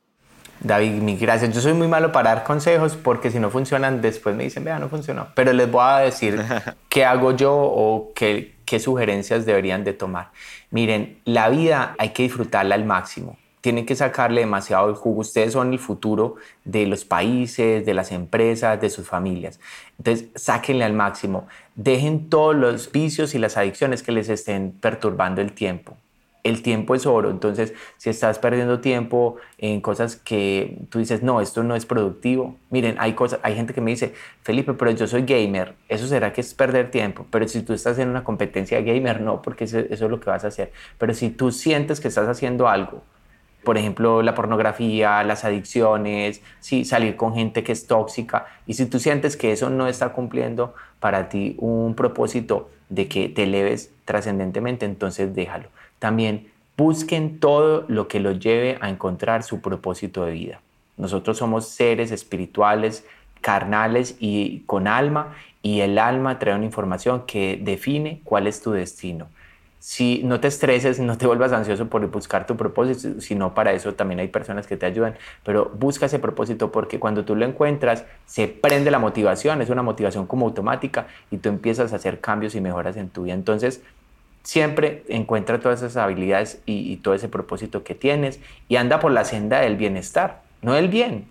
David, 0.60 0.92
mi 0.92 1.18
gracias. 1.18 1.54
Yo 1.54 1.62
soy 1.62 1.74
muy 1.74 1.88
malo 1.88 2.12
para 2.12 2.36
dar 2.36 2.44
consejos 2.44 2.96
porque 2.96 3.32
si 3.32 3.40
no 3.40 3.50
funcionan, 3.50 4.02
después 4.02 4.36
me 4.36 4.44
dicen, 4.44 4.64
vea, 4.64 4.80
no 4.80 4.88
funcionó. 4.88 5.28
Pero 5.36 5.52
les 5.52 5.70
voy 5.70 5.84
a 5.84 5.98
decir 5.98 6.42
qué 6.90 7.04
hago 7.04 7.36
yo 7.36 7.54
o 7.54 8.14
qué, 8.16 8.56
qué 8.66 8.80
sugerencias 8.80 9.46
deberían 9.46 9.84
de 9.84 9.94
tomar. 9.94 10.32
Miren, 10.70 11.20
la 11.26 11.50
vida 11.50 11.96
hay 11.98 12.10
que 12.10 12.24
disfrutarla 12.24 12.76
al 12.76 12.86
máximo 12.86 13.38
tienen 13.64 13.86
que 13.86 13.96
sacarle 13.96 14.42
demasiado 14.42 14.90
el 14.90 14.96
jugo. 14.96 15.22
Ustedes 15.22 15.54
son 15.54 15.72
el 15.72 15.80
futuro 15.80 16.36
de 16.66 16.86
los 16.86 17.06
países, 17.06 17.86
de 17.86 17.94
las 17.94 18.12
empresas, 18.12 18.82
de 18.82 18.90
sus 18.90 19.08
familias. 19.08 19.58
Entonces, 19.98 20.28
sáquenle 20.36 20.84
al 20.84 20.92
máximo. 20.92 21.48
Dejen 21.74 22.30
todos 22.30 22.58
los 22.58 22.92
vicios 22.92 23.34
y 23.36 23.40
las 23.40 23.56
adicciones 23.56 24.04
que 24.04 24.12
les 24.12 24.28
estén 24.28 24.74
perturbando 24.74 25.40
el 25.40 25.54
tiempo. 25.54 25.96
El 26.44 26.62
tiempo 26.62 26.94
es 26.94 27.06
oro, 27.06 27.30
entonces 27.30 27.74
si 27.96 28.10
estás 28.10 28.38
perdiendo 28.38 28.82
tiempo 28.82 29.38
en 29.58 29.80
cosas 29.80 30.18
que 30.18 30.80
tú 30.90 31.00
dices, 31.00 31.24
no, 31.24 31.40
esto 31.40 31.64
no 31.64 31.78
es 31.78 31.86
productivo. 31.86 32.58
Miren, 32.70 32.98
hay 33.00 33.14
cosas, 33.14 33.40
hay 33.44 33.56
gente 33.56 33.74
que 33.74 33.80
me 33.80 33.92
dice, 33.92 34.14
Felipe, 34.42 34.74
pero 34.74 34.92
yo 34.92 35.08
soy 35.08 35.22
gamer, 35.22 35.76
eso 35.88 36.06
será 36.06 36.34
que 36.34 36.42
es 36.42 36.54
perder 36.54 36.92
tiempo, 36.92 37.26
pero 37.32 37.48
si 37.48 37.62
tú 37.62 37.72
estás 37.72 37.98
en 37.98 38.10
una 38.10 38.26
competencia 38.26 38.82
gamer, 38.82 39.22
no, 39.22 39.42
porque 39.42 39.64
eso, 39.64 39.80
eso 39.80 40.04
es 40.04 40.12
lo 40.12 40.20
que 40.20 40.30
vas 40.30 40.44
a 40.44 40.50
hacer. 40.50 40.74
Pero 40.98 41.14
si 41.14 41.30
tú 41.30 41.50
sientes 41.50 42.02
que 42.02 42.10
estás 42.10 42.28
haciendo 42.28 42.68
algo 42.68 43.04
por 43.64 43.78
ejemplo, 43.78 44.22
la 44.22 44.36
pornografía, 44.36 45.24
las 45.24 45.46
adicciones, 45.46 46.42
¿sí? 46.60 46.86
salir 46.86 47.16
con 47.16 47.34
gente 47.34 47.64
que 47.64 47.72
es 47.72 47.88
tóxica. 47.88 48.46
Y 48.68 48.74
si 48.74 48.86
tú 48.86 49.00
sientes 49.00 49.38
que 49.38 49.52
eso 49.52 49.70
no 49.70 49.88
está 49.88 50.10
cumpliendo 50.10 50.74
para 51.00 51.30
ti 51.30 51.56
un 51.60 51.96
propósito 51.96 52.70
de 52.90 53.08
que 53.08 53.30
te 53.30 53.44
eleves 53.44 53.92
trascendentemente, 54.06 54.86
entonces 54.86 55.34
déjalo. 55.34 55.70
También 56.00 56.52
busquen 56.78 57.40
todo 57.40 57.86
lo 57.88 58.08
que 58.08 58.20
los 58.20 58.40
lleve 58.40 58.78
a 58.82 58.90
encontrar 58.90 59.44
su 59.44 59.62
propósito 59.62 60.26
de 60.26 60.34
vida. 60.34 60.62
Nosotros 60.98 61.38
somos 61.38 61.68
seres 61.68 62.12
espirituales, 62.12 63.06
carnales 63.42 64.18
y 64.20 64.60
con 64.66 64.88
alma, 64.88 65.34
y 65.62 65.80
el 65.80 65.98
alma 65.98 66.40
trae 66.40 66.56
una 66.56 66.66
información 66.66 67.24
que 67.26 67.60
define 67.62 68.20
cuál 68.24 68.48
es 68.48 68.62
tu 68.62 68.72
destino 68.72 69.28
si 69.86 70.22
no 70.24 70.40
te 70.40 70.48
estreses, 70.48 71.02
no 71.02 71.18
te 71.18 71.28
vuelvas 71.28 71.52
ansioso 71.52 71.90
por 71.90 72.08
buscar 72.08 72.48
tu 72.48 72.56
propósito, 72.56 73.20
sino 73.20 73.54
para 73.54 73.74
eso 73.74 73.96
también 73.96 74.22
hay 74.22 74.30
personas 74.30 74.66
que 74.66 74.78
te 74.78 74.86
ayudan, 74.86 75.16
pero 75.44 75.74
busca 75.78 76.06
ese 76.06 76.20
propósito 76.20 76.72
porque 76.72 77.00
cuando 77.00 77.26
tú 77.26 77.36
lo 77.36 77.44
encuentras, 77.44 78.06
se 78.26 78.48
prende 78.48 78.92
la 78.92 79.00
motivación, 79.00 79.62
es 79.62 79.70
una 79.70 79.84
motivación 79.84 80.26
como 80.26 80.46
automática 80.46 81.08
y 81.32 81.38
tú 81.40 81.50
empiezas 81.50 81.92
a 81.92 81.98
hacer 81.98 82.22
cambios 82.22 82.56
y 82.56 82.62
mejoras 82.62 82.96
en 82.96 83.10
tu 83.10 83.24
vida. 83.24 83.34
Entonces, 83.34 83.82
siempre 84.42 85.04
encuentra 85.10 85.60
todas 85.60 85.82
esas 85.82 85.98
habilidades 85.98 86.62
y, 86.66 86.90
y 86.90 86.96
todo 86.96 87.14
ese 87.14 87.28
propósito 87.28 87.84
que 87.84 87.94
tienes 87.94 88.40
y 88.70 88.78
anda 88.78 89.02
por 89.02 89.12
la 89.12 89.26
senda 89.26 89.60
del 89.60 89.76
bienestar, 89.76 90.44
no 90.62 90.76
del 90.76 90.88
bien, 90.88 91.26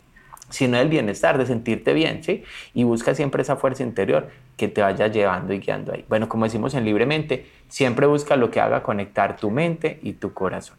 sino 0.51 0.77
del 0.77 0.89
bienestar, 0.89 1.39
de 1.39 1.47
sentirte 1.47 1.95
bien, 1.95 2.23
¿sí? 2.23 2.45
Y 2.75 2.85
busca 2.85 3.15
siempre 3.15 3.43
esa 3.43 3.57
fuerza 3.57 3.83
interior 3.83 4.29
que 4.57 4.69
te 4.69 4.83
vaya 4.83 5.09
llevando 5.09 5.55
y 5.55 5.59
guiando 5.59 5.93
ahí. 5.93 6.05
Bueno, 6.09 6.29
como 6.29 6.45
decimos 6.45 6.75
en 6.75 6.85
Libremente, 6.85 7.47
siempre 7.73 8.07
busca 8.07 8.37
lo 8.37 8.51
que 8.51 8.61
haga 8.61 8.83
conectar 8.83 9.37
tu 9.37 9.51
mente 9.51 9.99
y 10.03 10.13
tu 10.13 10.35
corazón. 10.35 10.77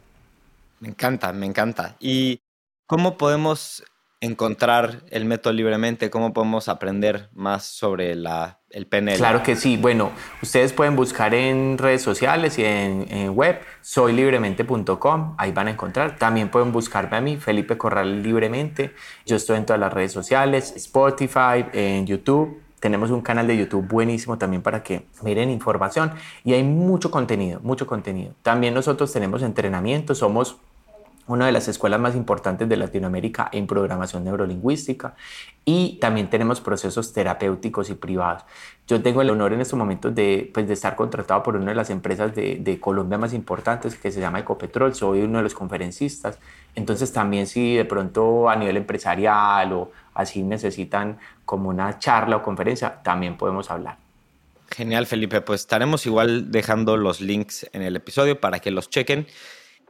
Me 0.80 0.90
encanta, 0.90 1.34
me 1.34 1.48
encanta. 1.48 1.96
¿Y 2.00 2.40
cómo 2.86 3.18
podemos 3.18 3.84
encontrar 4.22 5.02
el 5.10 5.26
método 5.26 5.54
libremente? 5.54 6.12
¿Cómo 6.12 6.34
podemos 6.34 6.70
aprender 6.70 7.30
más 7.34 7.66
sobre 7.66 8.14
la, 8.14 8.60
el 8.70 8.86
PNL? 8.86 9.18
Claro 9.18 9.42
que 9.42 9.56
sí. 9.56 9.76
Bueno, 9.76 10.12
ustedes 10.44 10.72
pueden 10.72 10.96
buscar 10.96 11.34
en 11.34 11.80
redes 11.80 12.04
sociales 12.04 12.60
y 12.60 12.64
en, 12.64 13.32
web 13.32 13.60
soylibremente.com. 13.82 15.36
Ahí 15.40 15.52
van 15.52 15.70
a 15.70 15.72
encontrar. 15.72 16.20
También 16.20 16.50
pueden 16.50 16.72
buscarme 16.72 17.18
a 17.18 17.22
mí, 17.22 17.38
Felipe 17.38 17.76
Corral 17.76 18.22
Libremente. 18.22 18.94
Yo 19.26 19.36
estoy 19.36 19.58
en 19.58 19.66
todas 19.66 19.80
las 19.80 19.92
redes 19.92 20.12
sociales, 20.12 20.74
Spotify, 20.76 21.66
en 21.74 22.06
YouTube. 22.06 22.63
Tenemos 22.84 23.12
un 23.12 23.22
canal 23.22 23.48
de 23.48 23.56
YouTube 23.56 23.88
buenísimo 23.88 24.38
también 24.38 24.62
para 24.62 24.84
que 24.84 25.06
miren 25.22 25.50
información 25.50 26.12
y 26.44 26.52
hay 26.52 26.64
mucho 26.64 27.12
contenido, 27.12 27.62
mucho 27.64 27.88
contenido. 27.88 28.34
También 28.42 28.74
nosotros 28.74 29.14
tenemos 29.14 29.42
entrenamiento, 29.42 30.14
somos 30.14 30.58
una 31.26 31.46
de 31.46 31.54
las 31.54 31.70
escuelas 31.70 32.02
más 32.02 32.14
importantes 32.14 32.68
de 32.68 32.76
Latinoamérica 32.76 33.48
en 33.54 33.68
programación 33.68 34.26
neurolingüística 34.26 35.16
y 35.64 35.98
también 36.02 36.30
tenemos 36.30 36.60
procesos 36.60 37.14
terapéuticos 37.14 37.90
y 37.90 37.94
privados. 37.94 38.44
Yo 38.86 39.02
tengo 39.02 39.22
el 39.22 39.30
honor 39.30 39.54
en 39.54 39.62
estos 39.62 39.80
momentos 39.80 40.14
de, 40.14 40.52
pues, 40.54 40.68
de 40.68 40.74
estar 40.74 40.98
contratado 40.98 41.42
por 41.42 41.56
una 41.56 41.68
de 41.68 41.76
las 41.76 41.90
empresas 41.90 42.36
de, 42.36 42.58
de, 42.58 42.82
Colombia 42.82 43.18
más 43.18 43.32
importantes 43.32 43.96
que 43.96 44.12
se 44.12 44.20
llama 44.20 44.40
Ecopetrol, 44.40 44.94
soy 44.94 45.22
uno 45.22 45.38
de 45.38 45.44
los 45.44 45.54
conferencistas, 45.54 46.38
entonces 46.76 47.14
también 47.14 47.48
si 47.48 47.78
de 47.78 47.86
pronto 47.86 48.50
a 48.50 48.58
nivel 48.58 48.76
empresarial 48.76 49.72
o 49.72 49.92
así 50.14 50.44
necesitan 50.44 51.20
como 51.46 51.70
una 51.70 52.00
charla 52.00 52.38
o 52.38 52.44
conferencia, 52.44 53.02
también 53.04 53.38
podemos 53.38 53.70
hablar. 53.72 53.98
Genial, 54.70 55.06
Felipe, 55.06 55.42
pues 55.42 55.62
estaremos 55.62 56.06
igual 56.06 56.52
dejando 56.52 56.98
los 56.98 57.22
links 57.22 57.70
en 57.74 57.84
el 57.84 57.96
episodio 57.96 58.40
para 58.40 58.60
que 58.60 58.72
los 58.72 58.90
chequen. 58.90 59.28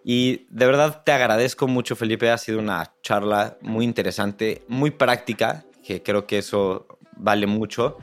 Y 0.03 0.45
de 0.49 0.65
verdad 0.65 1.03
te 1.05 1.13
agradezco 1.13 1.67
mucho, 1.67 1.95
Felipe. 1.95 2.29
Ha 2.29 2.37
sido 2.37 2.59
una 2.59 2.91
charla 3.01 3.57
muy 3.61 3.85
interesante, 3.85 4.63
muy 4.67 4.91
práctica, 4.91 5.63
que 5.85 6.03
creo 6.03 6.27
que 6.27 6.39
eso 6.39 6.87
vale 7.15 7.47
mucho. 7.47 7.97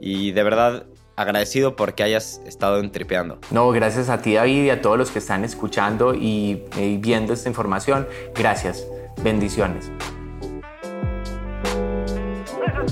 Y 0.00 0.32
de 0.32 0.42
verdad 0.42 0.86
agradecido 1.16 1.76
porque 1.76 2.02
hayas 2.02 2.42
estado 2.46 2.80
entripeando. 2.80 3.38
No, 3.50 3.70
gracias 3.70 4.10
a 4.10 4.20
ti, 4.20 4.34
David, 4.34 4.64
y 4.64 4.70
a 4.70 4.82
todos 4.82 4.98
los 4.98 5.10
que 5.10 5.18
están 5.18 5.44
escuchando 5.44 6.14
y, 6.14 6.64
y 6.76 6.98
viendo 6.98 7.32
esta 7.32 7.48
información. 7.48 8.06
Gracias. 8.34 8.86
Bendiciones. 9.22 9.90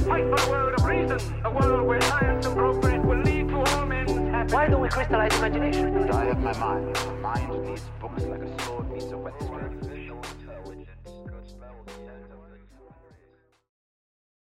Fight 0.06 0.24
for 0.24 0.46
a 0.46 0.50
world 0.50 0.74
of 0.78 0.84
reason, 0.84 1.18
a 1.46 1.50
world 1.50 1.86
where 1.86 2.00
science 2.02 2.44
and 2.44 2.54
progress 2.54 3.06
will 3.06 3.22
lead 3.22 3.48
to 3.48 3.56
all 3.56 3.86
men's 3.86 4.10
happiness. 4.10 4.52
Why 4.52 4.68
do 4.68 4.76
we 4.76 4.88
crystallize 4.88 5.34
imagination? 5.38 6.10
I 6.10 6.24
have 6.26 6.40
my 6.40 6.52
mind. 6.58 6.98
My 7.22 7.36
mind 7.36 7.64
needs 7.64 7.82
books 7.98 8.22
like 8.24 8.42
a 8.42 8.64
sword 8.64 8.90
needs 8.90 9.10
a 9.10 9.16
whetstone. 9.16 9.73